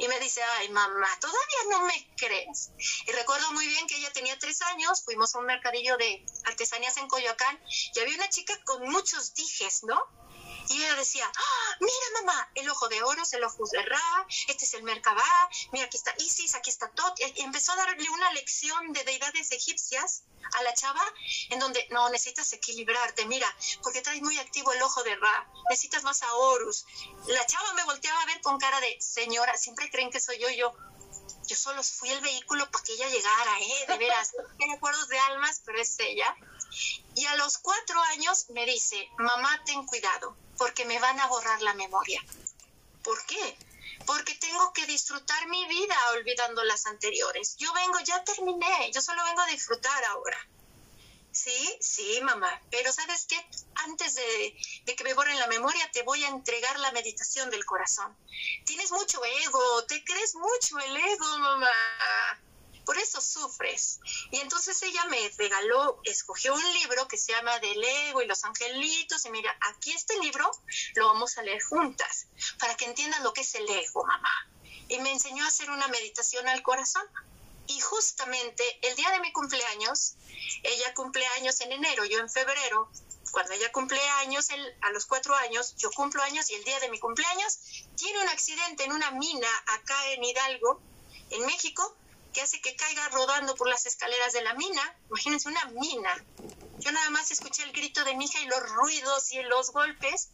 [0.00, 2.70] Y me dice, ay mamá, todavía no me crees.
[3.06, 6.96] Y recuerdo muy bien que ella tenía tres años, fuimos a un mercadillo de artesanías
[6.96, 7.60] en Coyoacán
[7.94, 10.00] y había una chica con muchos dijes, ¿no?
[10.70, 14.64] Y ella decía, ¡Ah, mira mamá, el ojo de oro el ojo de Ra, este
[14.64, 17.18] es el Merkabah, mira aquí está Isis, aquí está Tot.
[17.18, 20.22] Y empezó a darle una lección de deidades egipcias
[20.52, 21.02] a la chava
[21.48, 23.52] en donde no necesitas equilibrarte, mira,
[23.82, 26.86] porque traes muy activo el ojo de Ra, necesitas más a Horus.
[27.26, 30.48] La chava me volteaba a ver con cara de, señora, siempre creen que soy yo,
[30.50, 30.72] yo.
[31.50, 33.84] Yo solo fui el vehículo para que ella llegara, ¿eh?
[33.88, 36.32] De veras, tiene acuerdos de almas, pero es ella.
[37.16, 41.60] Y a los cuatro años me dice, mamá, ten cuidado, porque me van a borrar
[41.62, 42.24] la memoria.
[43.02, 43.58] ¿Por qué?
[44.06, 47.56] Porque tengo que disfrutar mi vida olvidando las anteriores.
[47.56, 50.38] Yo vengo, ya terminé, yo solo vengo a disfrutar ahora.
[51.32, 53.36] Sí, sí, mamá, pero ¿sabes qué?
[53.86, 54.56] Antes de,
[54.96, 58.16] que me borren la memoria, te voy a entregar la meditación del corazón.
[58.66, 61.70] Tienes mucho ego, te crees mucho el ego, mamá
[62.90, 64.00] por eso sufres.
[64.32, 68.44] Y entonces ella me regaló, escogió un libro que se llama Del ego y los
[68.44, 70.50] angelitos, y mira, aquí este libro
[70.96, 72.26] lo vamos a leer juntas,
[72.58, 74.50] para que entiendan lo que es el ego, mamá.
[74.88, 77.06] Y me enseñó a hacer una meditación al corazón.
[77.70, 80.16] Y justamente el día de mi cumpleaños,
[80.64, 82.90] ella cumple años en enero, yo en febrero,
[83.30, 84.48] cuando ella cumple años,
[84.80, 87.60] a los cuatro años, yo cumplo años y el día de mi cumpleaños
[87.96, 90.82] tiene un accidente en una mina acá en Hidalgo,
[91.30, 91.96] en México,
[92.32, 94.98] que hace que caiga rodando por las escaleras de la mina.
[95.08, 96.26] Imagínense una mina.
[96.80, 100.30] Yo nada más escuché el grito de mi hija y los ruidos y los golpes,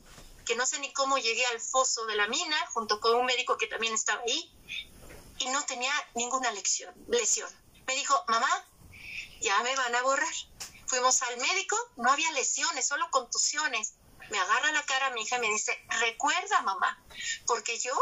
[0.46, 3.58] que no sé ni cómo llegué al foso de la mina, junto con un médico
[3.58, 4.50] que también estaba ahí,
[5.38, 7.50] y no tenía ninguna lección, lesión.
[7.86, 8.48] Me dijo, mamá,
[9.40, 10.34] ya me van a borrar.
[10.86, 13.94] Fuimos al médico, no había lesiones, solo contusiones.
[14.30, 17.00] Me agarra la cara mi hija y me dice, recuerda mamá,
[17.46, 17.92] porque yo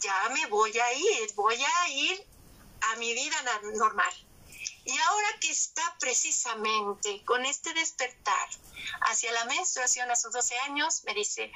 [0.00, 2.26] ya me voy a ir, voy a ir
[2.92, 3.36] a mi vida
[3.74, 4.12] normal.
[4.84, 8.48] Y ahora que está precisamente con este despertar
[9.02, 11.50] hacia la menstruación a sus 12 años, me dice,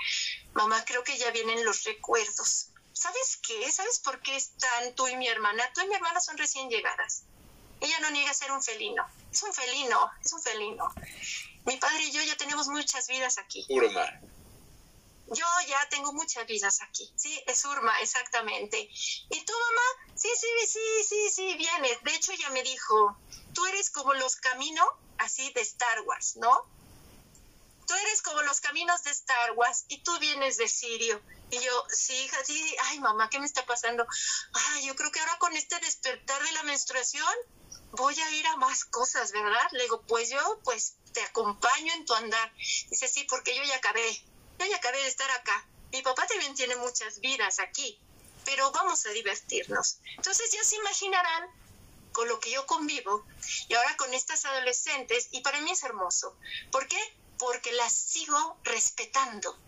[0.53, 2.70] mamá, creo que ya vienen los recuerdos.
[3.01, 3.73] ¿Sabes qué?
[3.73, 5.65] ¿Sabes por qué están tú y mi hermana?
[5.73, 7.23] Tú y mi hermana son recién llegadas.
[7.81, 9.03] Ella no niega ser un felino.
[9.33, 10.87] Es un felino, es un felino.
[11.65, 13.65] Mi padre y yo ya tenemos muchas vidas aquí.
[13.71, 14.07] Urma.
[15.29, 17.11] Yo ya tengo muchas vidas aquí.
[17.17, 18.91] Sí, es Urma, exactamente.
[19.31, 20.15] ¿Y tu mamá?
[20.15, 21.89] Sí, sí, sí, sí, sí, viene.
[22.03, 23.17] De hecho, ya me dijo,
[23.55, 26.67] tú eres como los caminos así de Star Wars, ¿no?
[27.91, 31.21] Tú eres como los caminos de Star Wars y tú vienes de Sirio.
[31.51, 34.07] Y yo, sí, hija, sí, ay, mamá, ¿qué me está pasando?
[34.53, 37.35] Ay, yo creo que ahora con este despertar de la menstruación
[37.91, 39.67] voy a ir a más cosas, ¿verdad?
[39.73, 42.53] Le digo, pues yo, pues te acompaño en tu andar.
[42.91, 44.25] Dice, sí, porque yo ya acabé,
[44.61, 45.67] yo ya acabé de estar acá.
[45.91, 48.01] mi papá también tiene muchas vidas aquí,
[48.45, 49.99] pero vamos a divertirnos.
[50.15, 51.51] Entonces ya se imaginarán
[52.13, 53.27] con lo que yo convivo
[53.67, 56.37] y ahora con estas adolescentes y para mí es hermoso.
[56.71, 57.01] ¿Por qué?
[57.41, 59.59] Porque las sigo respetando.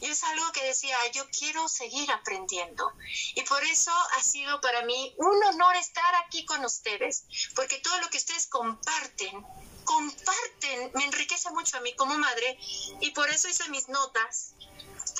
[0.00, 2.92] Y es algo que decía, yo quiero seguir aprendiendo.
[3.34, 7.24] Y por eso ha sido para mí un honor estar aquí con ustedes,
[7.54, 9.46] porque todo lo que ustedes comparten,
[9.84, 12.58] comparten, me enriquece mucho a mí como madre
[13.00, 14.54] y por eso hice mis notas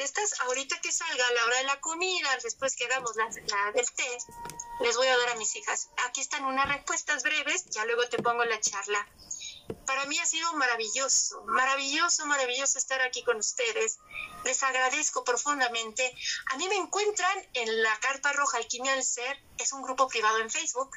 [0.02, 3.90] estas, ahorita que salga a la hora de la comida, después que hagamos la, del
[3.93, 4.18] té,
[4.80, 5.90] les voy a dar a mis hijas.
[6.06, 9.06] Aquí están unas respuestas breves, ya luego te pongo la charla.
[9.86, 13.99] Para mí ha sido maravilloso, maravilloso, maravilloso estar aquí con ustedes.
[14.45, 16.15] Les agradezco profundamente.
[16.53, 20.39] A mí me encuentran en la Carpa Roja Alquimia del Ser, es un grupo privado
[20.39, 20.90] en Facebook.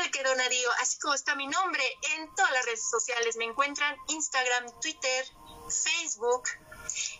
[0.00, 1.82] El que Donadío, así como está mi nombre
[2.16, 5.26] en todas las redes sociales, me encuentran Instagram, Twitter,
[5.68, 6.48] Facebook,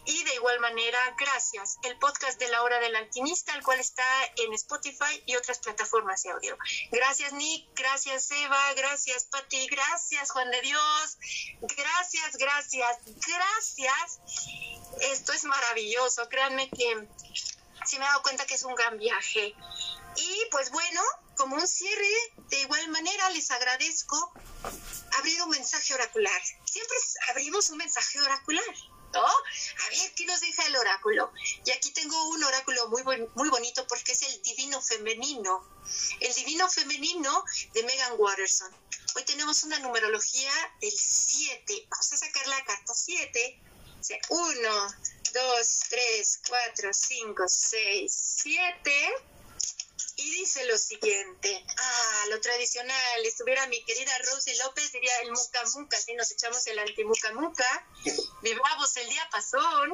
[0.05, 1.78] y de igual manera, gracias.
[1.82, 4.05] El podcast de la hora del alquimista, el cual está
[4.36, 6.59] en Spotify y otras plataformas de audio.
[6.90, 11.18] Gracias Nick, gracias Eva, gracias Pati, gracias Juan de Dios,
[11.76, 14.20] gracias, gracias, gracias.
[15.00, 17.09] Esto es maravilloso, créanme que
[17.84, 19.55] sí me he dado cuenta que es un gran viaje.
[20.16, 21.02] Y pues bueno,
[21.36, 22.10] como un cierre,
[22.50, 24.32] de igual manera les agradezco
[25.18, 26.42] abrir un mensaje oracular.
[26.64, 26.96] Siempre
[27.30, 28.64] abrimos un mensaje oracular.
[29.12, 29.24] ¿No?
[29.24, 31.32] A ver, ¿qué nos deja el oráculo?
[31.64, 33.02] Y aquí tengo un oráculo muy,
[33.35, 35.64] muy bonito porque es el divino femenino.
[36.20, 38.72] El divino femenino de Megan Watterson.
[39.16, 41.86] Hoy tenemos una numerología del 7.
[41.90, 43.60] Vamos a sacar la carta 7.
[44.28, 44.94] 1,
[45.32, 49.38] 2, 3, 4, 5, 6, 7
[50.18, 55.62] y dice lo siguiente, ah, lo tradicional, estuviera mi querida Rosy López, diría el muca
[55.76, 57.86] muca, si nos echamos el antimuca muca,
[58.42, 59.92] vivamos el día pasón.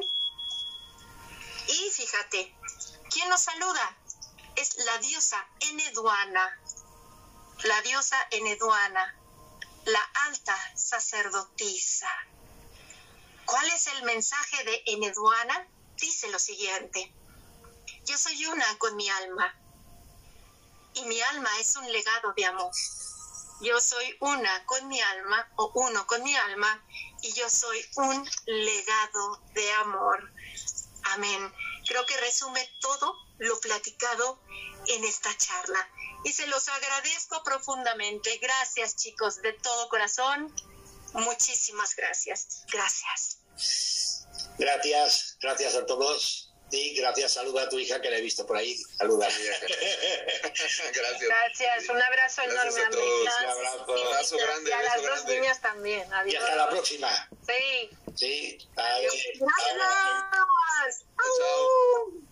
[1.67, 2.55] Y fíjate,
[3.11, 3.97] ¿quién nos saluda?
[4.55, 6.59] Es la diosa Eneduana,
[7.63, 9.15] la diosa Eneduana,
[9.85, 12.09] la alta sacerdotisa.
[13.45, 15.67] ¿Cuál es el mensaje de Eneduana?
[15.97, 17.13] Dice lo siguiente,
[18.05, 19.55] yo soy una con mi alma
[20.95, 22.71] y mi alma es un legado de amor.
[23.61, 26.85] Yo soy una con mi alma o uno con mi alma
[27.21, 30.31] y yo soy un legado de amor.
[31.03, 31.53] Amén.
[31.87, 34.41] Creo que resume todo lo platicado
[34.87, 35.89] en esta charla.
[36.23, 38.37] Y se los agradezco profundamente.
[38.37, 40.53] Gracias chicos, de todo corazón.
[41.13, 42.63] Muchísimas gracias.
[42.71, 43.39] Gracias.
[44.57, 46.44] Gracias, gracias a todos.
[46.71, 47.33] Sí, gracias.
[47.33, 48.75] Saluda a tu hija que la he visto por ahí.
[48.97, 49.27] Saluda.
[50.93, 51.21] gracias.
[51.21, 51.89] Gracias.
[51.89, 53.21] Un abrazo enorme a, todos.
[53.21, 53.85] Un abrazo.
[53.87, 54.69] Un abrazo grande.
[54.69, 56.13] Y a las dos niñas también.
[56.13, 56.33] Adiós.
[56.33, 57.29] Y hasta la próxima.
[57.47, 57.89] Sí.
[58.15, 58.57] Sí.
[58.75, 59.13] Adiós.
[59.39, 61.05] Gracias.
[61.37, 62.25] Chao.